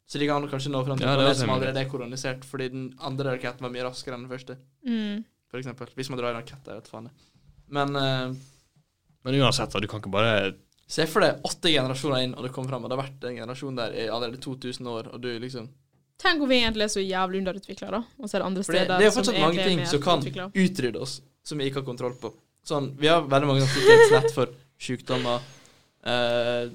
Så 0.06 0.18
de 0.20 0.26
kan 0.28 0.44
kanskje 0.50 0.70
nå 0.70 0.82
fram 0.86 0.98
til 1.00 1.06
Ja, 1.08 1.16
det, 1.16 1.24
det 1.26 1.34
er 1.34 1.40
som 1.40 1.50
allerede 1.54 1.82
er 1.82 1.90
koronisert, 1.90 2.44
fordi 2.46 2.68
den 2.72 2.88
andre 3.00 3.34
raketten 3.36 3.64
var 3.66 3.72
mye 3.74 3.86
raskere 3.86 4.18
enn 4.18 4.26
den 4.26 4.32
første, 4.32 4.58
Mm. 4.86 5.22
for 5.50 5.58
eksempel. 5.60 5.90
Hvis 5.94 6.10
man 6.10 6.18
drar 6.18 6.34
en 6.34 6.40
rakett 6.40 6.64
der, 6.66 6.78
vet 6.80 6.88
faen. 6.90 7.10
Men 7.68 7.96
uh, 7.96 8.34
Men 9.24 9.38
uansett, 9.40 9.70
da, 9.72 9.80
du 9.80 9.86
kan 9.88 10.02
ikke 10.02 10.12
bare 10.12 10.54
Se 10.92 11.06
for 11.08 11.24
deg 11.24 11.40
åtte 11.48 11.70
generasjoner 11.72 12.24
inn, 12.26 12.34
og 12.36 12.44
det 12.44 12.50
kommer 12.52 12.68
fram, 12.74 12.84
og 12.84 12.90
det 12.90 12.96
har 12.98 13.06
vært 13.06 13.24
en 13.30 13.36
generasjon 13.38 13.78
der 13.78 13.94
i 13.96 14.08
allerede 14.12 14.40
2000 14.42 14.86
år, 14.92 15.08
og 15.14 15.22
du 15.22 15.30
liksom 15.40 15.70
Tenk 16.22 16.42
om 16.44 16.50
vi 16.50 16.58
egentlig 16.60 16.84
er 16.84 16.90
så 16.92 17.00
jævlig 17.02 17.40
underutvikla, 17.40 17.88
da. 17.90 18.00
Og 18.20 18.28
så 18.28 18.36
er 18.36 18.42
det 18.42 18.46
andre 18.46 18.60
det, 18.62 18.66
steder 18.68 18.90
det 19.00 19.06
er 19.06 19.08
jo 19.08 19.14
som 19.14 19.24
fortsatt 19.24 19.40
mange 19.42 19.62
er 19.62 19.70
ting 19.70 19.80
som 19.90 20.02
kan 20.04 20.50
utrydde 20.52 21.00
oss, 21.02 21.14
som 21.42 21.58
vi 21.58 21.66
ikke 21.70 21.80
har 21.80 21.86
kontroll 21.88 22.12
på. 22.20 22.30
Sånn, 22.64 22.92
Vi 22.98 23.08
har 23.10 23.22
veldig 23.26 23.46
mange 23.50 23.64
sånn 23.64 23.74
sikkerhetsnett 23.74 24.32
for 24.36 24.52
sykdommer, 24.82 25.40
eh, 26.06 26.68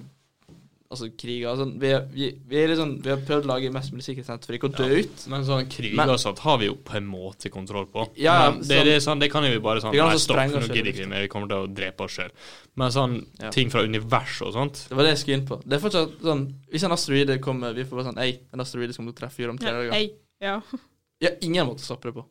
altså 0.90 1.10
kriger 1.20 1.58
sånn. 1.60 1.74
vi, 1.80 1.90
vi, 2.14 2.28
vi, 2.48 2.58
er 2.64 2.74
sånn, 2.80 2.94
vi 3.04 3.10
har 3.12 3.20
prøvd 3.28 3.44
å 3.48 3.50
lage 3.54 3.72
mest 3.76 3.92
mulig 3.92 4.06
sikkerhetsnett 4.06 4.46
for 4.48 4.56
ikke 4.56 4.70
å 4.70 4.76
dø 4.78 4.88
ut. 5.02 5.26
Men 5.32 5.44
sånn 5.48 5.68
kriger 5.72 5.96
Men- 6.00 6.10
og 6.14 6.20
sånt 6.20 6.40
har 6.40 6.58
vi 6.62 6.66
jo 6.70 6.76
på 6.76 6.96
en 7.00 7.08
måte 7.08 7.50
kontroll 7.52 7.88
på. 7.92 8.06
Ja, 8.16 8.52
men 8.52 8.62
det, 8.62 8.68
sånn- 8.68 8.86
det, 8.86 8.96
sånn, 9.04 9.20
det 9.20 9.30
kan 9.32 9.44
vi 9.44 9.58
bare 9.60 9.82
sånn 9.84 9.92
Vi 9.92 9.98
kan 10.00 10.08
Nei, 10.10 10.18
stopp, 10.18 10.38
nå 10.38 10.62
gidder 10.68 10.92
ikke 10.94 11.04
vi 11.04 11.10
mer, 11.12 11.22
vi 11.22 11.28
kommer 11.28 11.48
til 11.52 11.58
å 11.58 11.74
drepe 11.74 12.04
oss 12.08 12.12
sjøl. 12.18 12.32
Men 12.76 12.92
sånn 12.92 13.26
Ja. 13.42 13.50
ting 13.50 13.70
fra 13.70 13.84
universet 13.84 14.48
og 14.48 14.54
sånt 14.54 14.88
Det 14.90 14.96
var 14.96 15.04
det 15.04 15.16
jeg 15.18 15.24
skulle 15.26 15.38
inn 15.42 15.48
på. 15.48 15.62
Det 15.64 15.74
er 15.74 15.90
fortsatt 15.90 16.20
sånn 16.22 16.54
Hvis 16.72 16.84
en 16.84 16.92
asteroide 16.92 17.40
kommer, 17.42 17.74
vi 17.74 17.84
får 17.84 17.96
bare 18.04 18.14
sånn 18.14 18.20
Ei, 18.20 18.40
en 18.54 18.60
asteroide 18.60 18.94
som 18.94 19.06
kommer 19.06 19.16
til 19.16 19.24
å 19.26 19.28
treffe 19.28 19.40
jorda 19.44 19.52
om 19.52 19.58
tre 19.58 19.68
Ja, 19.72 19.92
dager. 19.92 20.10
ja. 20.42 20.62
Ja, 21.20 21.30
ingen 21.42 21.66
måte 21.68 21.80
å 21.82 21.88
stoppe 21.96 22.04
det 22.12 22.14
på. 22.14 22.26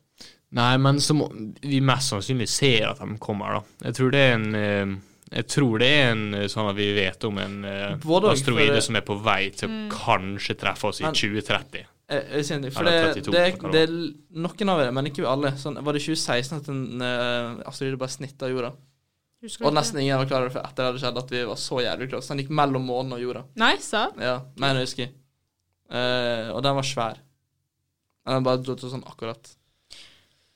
Nei, 0.57 0.77
men 0.79 1.01
som 1.03 1.25
vi 1.59 1.81
mest 1.83 2.13
sannsynlig 2.13 2.47
ser 2.49 2.87
at 2.93 3.01
de 3.03 3.17
kommer, 3.19 3.57
da. 3.57 3.87
Jeg 3.89 3.97
tror 3.97 4.13
det 4.15 4.23
er 4.23 4.33
en 4.37 4.47
eh, 4.55 4.95
Jeg 5.33 5.49
tror 5.51 5.81
det 5.83 5.89
er 5.91 6.13
en 6.13 6.23
eh, 6.37 6.47
sånn 6.51 6.69
at 6.71 6.77
vi 6.77 6.87
vet 6.95 7.27
om 7.27 7.41
en 7.43 7.57
eh, 7.67 7.97
Både 8.05 8.31
asteroide 8.31 8.77
det, 8.77 8.85
som 8.85 8.95
er 8.95 9.03
på 9.07 9.17
vei 9.25 9.41
til 9.51 9.67
å 9.67 9.83
kanskje 9.91 10.55
treffe 10.59 10.87
oss 10.91 11.01
i 11.03 11.07
Men- 11.07 11.19
2030. 11.19 11.93
Jeg, 12.07 12.23
jeg 12.31 12.45
ting, 12.47 12.71
for 12.71 12.87
det, 12.87 12.99
32, 13.19 13.31
det, 13.35 13.39
det, 13.59 13.71
det 13.73 13.79
er 13.83 13.95
noen 14.39 14.69
av 14.71 14.79
dem, 14.79 14.93
men 14.95 15.09
ikke 15.09 15.25
alle. 15.27 15.51
Sånn, 15.59 15.75
var 15.83 15.97
det 15.97 16.05
2016 16.05 16.61
at 16.61 16.69
en 16.71 17.03
uh, 17.03 17.57
asteroide 17.67 17.99
bare 17.99 18.13
snitta 18.13 18.47
jorda? 18.47 18.69
Husker 19.43 19.67
Og 19.67 19.75
nesten 19.75 19.99
ingen 19.99 20.15
var 20.21 20.29
klar 20.29 20.45
over 20.45 20.55
det 20.55 20.63
etter 20.63 20.79
det 20.79 20.87
hadde 20.87 21.01
skjedd, 21.03 21.19
at 21.19 21.33
vi 21.35 21.41
var 21.49 21.59
så 21.59 21.81
jævlig 21.83 22.07
close. 22.13 22.31
Den 22.31 22.45
gikk 22.45 22.53
mellom 22.55 22.87
månen 22.87 23.17
og 23.17 23.25
jorda. 23.25 23.43
Nei, 23.59 23.73
sa? 23.83 24.07
Ja, 24.23 24.37
men 24.55 24.79
jeg 24.79 24.87
husker. 24.87 25.11
Uh, 25.91 26.55
og 26.55 26.63
den 26.63 26.79
var 26.79 26.87
svær. 26.87 27.19
Den 28.31 28.47
bare 28.47 28.63
dro 28.63 28.77
til 28.79 28.95
sånn 28.95 29.03
akkurat. 29.07 29.51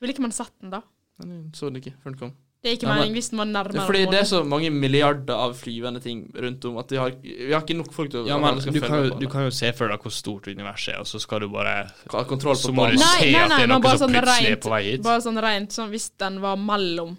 Ville 0.02 0.12
ikke 0.16 0.24
man 0.26 0.34
sett 0.34 0.52
den, 0.60 0.72
da? 0.74 0.82
Nei, 1.22 1.36
jeg 1.46 1.52
så 1.54 1.68
den 1.70 1.78
ikke 1.80 1.92
før 2.02 2.10
den 2.12 2.18
kom. 2.18 2.32
Det 2.62 2.70
er 2.70 2.74
ikke 2.76 2.86
Nei, 2.86 2.90
men- 2.94 3.00
meningen 3.02 3.16
hvis 3.18 3.28
den 3.32 3.38
var 3.40 3.46
Det 3.48 3.54
nærmere 3.56 3.82
er 3.82 3.86
fordi 3.88 4.02
det 4.12 4.18
er 4.20 4.26
så 4.30 4.40
mange 4.46 4.68
milliarder 4.70 5.34
av 5.34 5.54
flyvende 5.58 6.00
ting 6.02 6.18
rundt 6.44 6.64
om 6.68 6.76
at 6.78 6.90
vi 6.94 6.96
har, 7.00 7.10
vi 7.22 7.50
har 7.52 7.62
ikke 7.64 7.74
nok 7.76 7.90
folk 7.92 8.10
til 8.12 8.20
å 8.22 8.26
Ja, 8.28 8.36
men 8.38 8.60
skal 8.62 8.72
du 8.76 8.80
kan, 8.80 9.04
jo, 9.08 9.18
du 9.18 9.26
kan 9.32 9.42
jo 9.48 9.50
se 9.50 9.72
for 9.72 9.88
deg 9.90 9.98
hvor 10.04 10.14
stort 10.14 10.46
universet 10.46 10.94
er, 10.94 11.00
og 11.02 11.06
så 11.10 11.18
skal 11.20 11.40
du 11.40 11.48
bare 11.48 11.90
Ha 12.12 12.22
kontroll 12.30 12.54
på 12.54 12.68
Så 12.70 12.72
må 12.72 12.86
du 12.86 12.94
banen. 12.94 13.02
Nei, 13.02 13.18
se 13.18 13.32
nei, 13.32 13.40
at 13.42 13.48
det 13.48 13.56
nei, 13.56 13.62
er 13.62 13.66
noe 13.72 13.80
bare 13.82 13.98
som 13.98 14.10
sånn 14.10 14.14
plutselig 14.22 14.46
er 14.46 14.54
rent- 14.54 14.62
på 14.62 14.70
vei 14.70 14.82
hit. 14.90 15.02
Bare 15.02 15.20
sånn 15.26 15.42
rent 15.42 15.70
sånn 15.74 15.90
hvis 15.90 16.10
den 16.18 16.40
var 16.40 16.56
mellom 16.56 17.16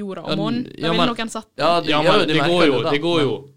jorda 0.00 0.22
og 0.24 0.38
månen, 0.38 0.64
ja, 0.76 0.88
da 0.88 0.92
ville 0.92 1.06
noen 1.12 1.30
sett 1.30 1.48
den. 1.56 1.64
Ja, 1.64 1.80
det, 1.80 1.88
Ja, 1.90 2.02
men 2.02 2.18
det, 2.20 2.34
det 2.34 2.40
går 2.48 2.66
jo 2.66 2.82
da, 2.82 2.90
Det 2.90 3.00
går 3.02 3.16
men- 3.20 3.28
jo 3.28 3.48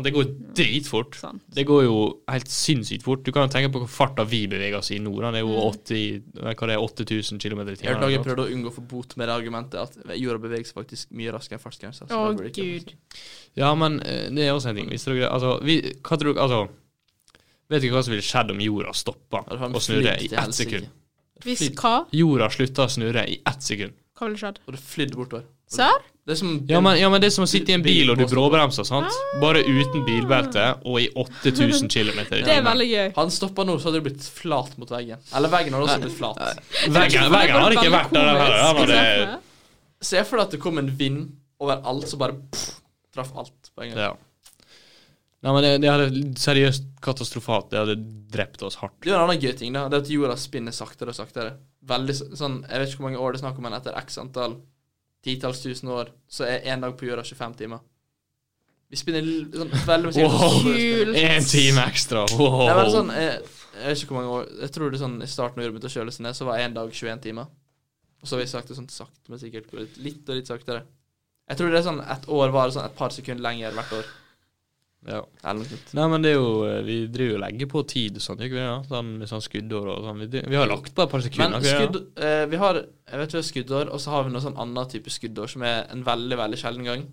Det 0.00 0.12
går 0.14 0.24
dritfort. 0.56 1.14
Sant. 1.20 1.42
Det 1.52 1.66
går 1.68 1.82
jo 1.84 1.96
helt 2.32 2.48
sinnssykt 2.48 3.02
fort. 3.04 3.22
Du 3.26 3.32
kan 3.32 3.44
jo 3.44 3.52
tenke 3.52 3.68
på 3.74 3.82
hvor 3.82 3.90
farta 3.92 4.24
vi 4.24 4.46
beveger 4.48 4.78
oss 4.78 4.88
i 4.90 4.98
nå. 4.98 5.12
Det 5.20 5.34
er 5.34 5.44
jo 5.44 5.52
Mm. 5.52 5.66
80, 5.68 6.22
hva 6.40 6.66
det 6.70 6.76
er 6.78 6.80
8000 6.80 7.38
km 7.38 7.60
i 7.68 7.74
Jeg 7.76 7.92
har 7.94 8.00
noen 8.00 8.24
timen. 8.24 8.38
å 8.38 8.46
unngå 8.48 8.70
å 8.72 8.74
få 8.78 8.86
bot 8.88 9.16
med 9.16 9.28
det 9.28 9.34
argumentet 9.36 9.74
at 9.82 10.16
jorda 10.16 10.38
beveger 10.38 10.64
seg 10.64 10.74
faktisk 10.80 11.10
mye 11.12 11.32
raskere 11.32 11.58
enn 11.58 11.64
fartsgrensa. 11.66 12.08
så 12.08 12.16
Å, 12.16 12.52
gud. 12.52 12.94
Ja, 13.54 13.74
men 13.74 14.00
eh, 14.00 14.30
det 14.30 14.46
er 14.48 14.52
også 14.56 14.70
en 14.70 14.76
ting. 14.76 14.88
Visste 14.88 15.12
dere 15.12 15.26
det? 15.26 15.30
Altså, 15.30 15.58
vi, 15.62 15.76
hva 16.00 16.16
tror 16.18 16.32
dere 16.34 16.42
Altså, 16.46 16.68
vet 17.68 17.82
dere 17.82 17.92
hva 17.92 18.02
som 18.04 18.12
ville 18.16 18.22
skjedd 18.24 18.50
om 18.50 18.60
jorda 18.60 18.92
stoppa 18.96 19.44
Og 19.50 19.76
å 19.76 19.80
snurre 19.80 20.16
i 20.22 20.28
ett 20.32 20.54
sekund? 20.54 20.88
Hvis 21.42 21.68
hva? 21.74 22.06
Jorda 22.14 22.48
slutta 22.54 22.84
å 22.86 22.88
snurre 22.88 23.26
i 23.28 23.40
ett 23.44 23.62
sekund. 23.62 23.92
Hva 24.18 24.28
ville 24.28 24.40
skjedd? 24.40 24.58
Og 24.66 24.74
det 24.76 24.80
flydde 24.84 25.18
bortover. 25.18 25.44
Serr? 25.72 26.02
Det 26.22 26.36
er 26.36 26.38
som 26.38 26.50
Ja 26.70 26.78
men, 26.84 26.98
ja, 27.00 27.08
men 27.10 27.18
det 27.22 27.30
er 27.30 27.34
som 27.34 27.42
å 27.42 27.50
sitte 27.50 27.72
i 27.72 27.74
en 27.74 27.82
bil 27.82 28.12
og 28.12 28.20
du 28.20 28.22
bråbremser, 28.30 28.86
sant? 28.86 29.10
Bare 29.42 29.64
uten 29.66 30.04
bilbelte 30.06 30.66
og 30.86 31.00
i 31.02 31.08
8000 31.18 31.90
km 31.90 32.20
i 32.22 32.42
Det 32.44 32.54
er 32.58 32.62
veldig 32.66 32.88
gøy. 32.90 33.08
Han 33.16 33.32
stoppa 33.34 33.64
nå, 33.66 33.78
så 33.80 33.88
hadde 33.88 33.98
det 34.02 34.06
blitt 34.10 34.28
flat 34.28 34.76
mot 34.78 34.92
veggen. 34.92 35.22
Eller 35.34 35.50
veggen 35.50 35.74
hadde 35.74 35.88
også 35.88 36.04
blitt 36.04 36.18
flat. 36.20 36.42
Veggen 36.86 37.32
veggen 37.34 37.58
hadde 37.58 37.78
ikke 37.80 37.94
vært 37.96 38.14
der 38.14 38.30
heller. 38.30 38.68
Hadde 38.82 39.40
Se 40.02 40.22
for 40.26 40.38
deg 40.38 40.48
at 40.48 40.54
det 40.56 40.60
kom 40.62 40.78
en 40.82 40.90
vind 40.98 41.24
over 41.62 41.82
alt, 41.86 42.08
så 42.10 42.18
bare 42.18 42.34
pff, 42.34 42.78
traff 43.14 43.34
alt 43.38 43.70
på 43.74 43.84
en 43.84 43.92
gang. 43.92 44.00
Ja. 44.10 44.12
Nei, 45.42 45.52
men 45.52 45.64
det, 45.64 45.70
det 45.82 45.90
hadde 45.90 46.24
seriøst 46.38 46.84
katastrofalt. 47.02 47.70
Det 47.72 47.80
hadde 47.80 47.96
drept 48.32 48.62
oss 48.62 48.76
hardt. 48.78 49.00
Det 49.02 49.10
er 49.10 49.16
en 49.16 49.24
annen 49.24 49.40
gøy 49.42 49.54
ting, 49.58 49.72
da. 49.74 49.88
Det 49.90 49.98
er 49.98 50.04
at 50.04 50.12
jorda 50.14 50.36
spinner 50.38 50.74
saktere 50.76 51.10
og 51.10 51.18
saktere. 51.18 51.56
Veldig 51.90 52.14
sånn 52.38 52.60
Jeg 52.68 52.78
vet 52.78 52.92
ikke 52.92 53.00
hvor 53.02 53.08
mange 53.08 53.22
år 53.24 53.34
det 53.34 53.40
er 53.40 53.42
snakk 53.42 53.58
om, 53.58 53.66
men 53.66 53.74
etter 53.74 53.96
x 53.98 54.20
antall 54.22 54.60
titalls 55.22 55.62
tusen 55.62 55.90
år, 55.94 56.12
så 56.30 56.46
er 56.46 56.68
én 56.70 56.82
dag 56.82 56.94
på 56.98 57.06
jorda 57.08 57.24
25 57.26 57.58
timer. 57.58 57.82
Vi 58.92 59.00
spinner 59.00 59.26
sånn 59.56 59.74
veldig 59.88 60.10
mye 60.12 60.28
Wow. 60.28 60.56
Kult. 60.66 61.18
Én 61.18 61.46
time 61.48 61.84
ekstra. 61.88 62.24
Wow. 62.36 62.64
Det 62.68 62.72
er 62.74 62.90
sånn 62.92 63.12
jeg, 63.16 63.36
jeg 63.72 63.86
vet 63.88 64.02
ikke 64.02 64.12
hvor 64.12 64.18
mange 64.20 64.32
år 64.36 64.48
Jeg 64.60 64.74
tror 64.74 64.90
det 64.90 64.98
er 64.98 65.04
sånn 65.06 65.20
i 65.24 65.30
starten 65.34 65.58
av 65.62 65.66
jorda 65.66 65.74
begynte 65.78 65.90
å 65.90 65.94
kjøle 65.96 66.14
seg 66.14 66.26
ned, 66.26 66.38
så 66.38 66.46
var 66.48 66.62
én 66.62 66.74
dag 66.76 66.90
21 66.92 67.22
timer. 67.24 67.50
Og 68.22 68.28
så 68.28 68.36
har 68.36 68.44
vi 68.44 68.50
sagt 68.52 68.70
det 68.70 68.78
sånn 68.78 68.90
sakte, 68.92 69.26
men 69.32 69.40
sikkert 69.42 69.72
litt, 69.98 70.22
og 70.28 70.36
litt 70.38 70.50
saktere. 70.50 70.84
Jeg 71.50 71.58
tror 71.58 71.72
det 71.72 71.80
er 71.80 71.86
sånn 71.88 72.02
et 72.14 72.28
år 72.30 72.52
varer 72.54 72.74
sånn 72.76 72.86
et 72.86 72.98
par 72.98 73.10
sekunder 73.14 73.42
lenger 73.42 73.74
hvert 73.74 73.96
år. 73.98 74.10
Ja. 75.02 75.22
Nei, 75.42 76.04
men 76.12 76.22
det 76.22 76.30
er 76.30 76.36
jo 76.36 76.50
eh, 76.62 76.76
Vi 76.86 76.96
driver 77.10 77.32
jo 77.34 77.38
legger 77.42 77.68
på 77.72 77.80
tid 77.90 78.20
sånn, 78.22 78.38
ikke 78.44 78.54
vi 78.54 78.62
Ja? 78.62 78.76
Sånn, 78.86 79.08
med 79.18 79.30
sånn 79.30 79.42
skuddår 79.42 79.88
og 79.96 80.04
sånn. 80.06 80.22
Vi, 80.22 80.42
vi 80.46 80.60
har 80.60 80.70
lagt 80.70 80.94
på 80.94 81.02
et 81.02 81.10
par 81.10 81.24
sekunder. 81.24 81.56
Men 81.56 81.66
skudd, 81.66 81.98
ja. 82.14 82.28
eh, 82.28 82.44
vi 82.52 82.60
har 82.62 82.78
Jeg 82.78 83.18
vet 83.22 83.34
ikke, 83.34 83.48
skuddår, 83.48 83.90
og 83.90 84.02
så 84.02 84.14
har 84.14 84.28
vi 84.28 84.34
noe 84.34 84.44
sånn 84.44 84.60
annen 84.62 84.92
type 84.92 85.10
skuddår 85.10 85.50
som 85.50 85.66
er 85.66 85.90
en 85.90 86.06
veldig, 86.06 86.38
veldig 86.44 86.60
sjelden 86.60 86.86
gang. 86.86 87.04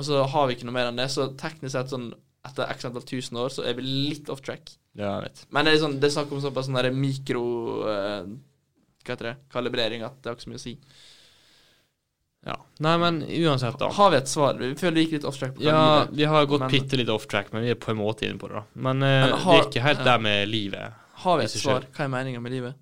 Og 0.00 0.08
så 0.08 0.24
har 0.34 0.48
vi 0.48 0.56
ikke 0.56 0.66
noe 0.66 0.74
mer 0.74 0.90
enn 0.90 0.98
det, 0.98 1.08
så 1.12 1.28
teknisk 1.38 1.76
sett 1.76 1.92
sånn 1.92 2.10
etter 2.42 2.70
x 2.74 2.88
antall 2.88 3.04
tusen 3.06 3.38
år, 3.38 3.52
så 3.54 3.62
er 3.68 3.76
vi 3.78 3.86
litt 3.86 4.30
off 4.32 4.42
track. 4.42 4.74
Ja, 4.98 5.20
jeg 5.20 5.28
vet. 5.28 5.44
Men 5.54 5.68
det 5.68 5.76
er 5.76 5.82
sånn 5.84 5.94
Det 6.02 6.10
er 6.10 6.16
snakk 6.18 6.32
om 6.34 6.42
såpass 6.42 6.66
sånn 6.68 6.98
mikro 6.98 7.44
eh, 7.88 8.26
Hva 9.00 9.14
heter 9.14 9.28
det? 9.30 9.36
Kalibrering 9.54 10.02
at 10.04 10.18
det 10.20 10.28
har 10.28 10.36
ikke 10.36 10.44
så 10.44 10.52
mye 10.52 10.60
å 10.60 10.64
si. 10.66 10.74
Ja. 12.46 12.56
Nei, 12.82 12.96
men 12.98 13.20
uansett, 13.22 13.76
da. 13.78 13.88
Har 13.94 14.10
vi 14.10 14.16
et 14.18 14.28
svar? 14.30 14.56
Vi 14.58 14.72
føler 14.74 14.96
vi 14.98 15.04
gikk 15.06 15.12
litt 15.20 15.24
off 15.30 15.36
track 15.38 15.52
på 15.54 15.62
hva 15.62 15.68
Ja, 15.70 15.82
livet 16.00 16.16
vi 16.18 16.24
har 16.32 16.46
gått 16.50 16.60
Men- 16.64 16.70
bitte 16.70 16.96
litt 16.98 17.08
off 17.14 17.26
track, 17.30 17.52
men 17.52 17.62
vi 17.62 17.70
er 17.70 17.74
på 17.78 17.90
en 17.92 17.98
måte 18.00 18.26
inne 18.26 18.38
på 18.38 18.48
det, 18.50 18.54
da. 18.58 18.62
Men, 18.74 19.02
eh, 19.02 19.26
Men 19.28 19.38
har- 19.38 19.52
det 19.52 19.60
er 19.66 19.70
ikke 19.70 19.82
helt 19.86 19.98
ja. 19.98 20.04
der 20.04 20.18
med 20.18 20.48
livet. 20.48 20.92
Har 21.22 21.36
vi 21.38 21.44
et 21.44 21.50
hvis 21.50 21.52
det 21.54 21.62
svar? 21.62 21.84
Hva 21.94 22.04
er 22.04 22.08
meninga 22.08 22.40
med 22.42 22.52
livet? 22.52 22.74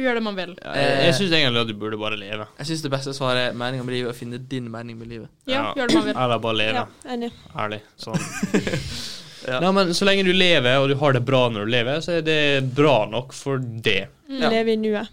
Gjør 0.00 0.14
det 0.14 0.22
man 0.22 0.36
vil. 0.36 0.54
Ja, 0.64 0.72
jeg 0.74 1.04
jeg 1.04 1.14
syns 1.14 1.32
egentlig 1.32 1.60
at 1.60 1.66
du 1.68 1.74
burde 1.74 1.98
bare 2.00 2.16
leve. 2.16 2.46
Jeg 2.58 2.66
syns 2.66 2.82
det 2.82 2.90
beste 2.90 3.12
svaret 3.12 3.50
er 3.50 3.52
meninga 3.52 3.84
med 3.84 3.92
livet 3.94 4.08
er 4.08 4.12
å 4.12 4.16
finne 4.16 4.38
din 4.48 4.70
mening 4.70 4.98
med 4.98 5.08
livet. 5.08 5.28
Ja, 5.46 5.74
gjør 5.74 5.88
det 5.88 5.94
man 5.94 6.04
vil. 6.04 6.16
Eller 6.16 6.38
bare 6.38 6.56
leve. 6.56 6.74
Ja, 6.74 6.86
enig. 7.06 7.32
Ærlig. 7.56 7.80
Sånn. 7.98 8.16
Ja. 9.48 9.58
Nei, 9.58 9.70
men 9.72 9.88
så 9.96 10.04
lenge 10.04 10.22
du 10.26 10.34
lever, 10.36 10.76
og 10.82 10.88
du 10.90 10.94
har 11.00 11.14
det 11.16 11.24
bra 11.24 11.48
når 11.48 11.64
du 11.64 11.70
lever, 11.72 11.96
så 12.04 12.18
er 12.18 12.20
det 12.26 12.74
bra 12.76 13.06
nok 13.08 13.32
for 13.32 13.56
det. 13.58 14.08
Ja. 14.28 14.50
Leve 14.52 14.74
i 14.74 14.76
nuet. 14.76 15.08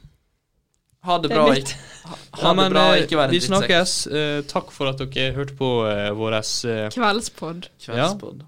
Ha 1.07 1.17
det 1.23 1.29
Det 1.31 1.37
bra. 1.37 1.53
Ikke, 1.55 1.75
ha, 2.05 2.15
Ja, 2.41 2.63
det 2.63 2.71
bra, 2.71 2.85
eh, 2.95 3.01
ikke 3.03 3.17
vær 3.17 3.29
en 3.29 3.31
vi 3.31 3.39
snakkes. 3.39 3.95
Uh, 4.11 4.43
takk 4.47 4.71
for 4.75 4.91
at 4.91 4.99
dere 4.99 5.31
hørte 5.37 5.55
på 5.55 5.69
uh, 5.87 6.11
vår 6.19 6.35
uh, 6.35 6.89
Kveldspod. 6.91 7.69
Kveldspodd. 7.85 8.43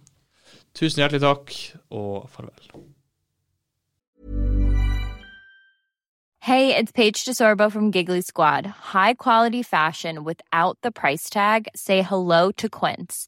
Tusen 0.75 0.99
hjertelig 0.99 1.21
takk, 1.23 1.55
og 1.89 2.29
farvel. 2.29 2.83
Hey, 6.41 6.75
it's 6.75 6.91
Paige 6.91 7.25
DeSorbo 7.25 7.69
from 7.71 7.91
Giggly 7.91 8.21
Squad. 8.21 8.65
High 8.65 9.13
quality 9.13 9.61
fashion 9.61 10.23
without 10.23 10.77
the 10.81 10.91
price 10.91 11.29
tag. 11.29 11.67
Say 11.75 12.01
hello 12.01 12.51
to 12.51 12.69
Quince. 12.69 13.27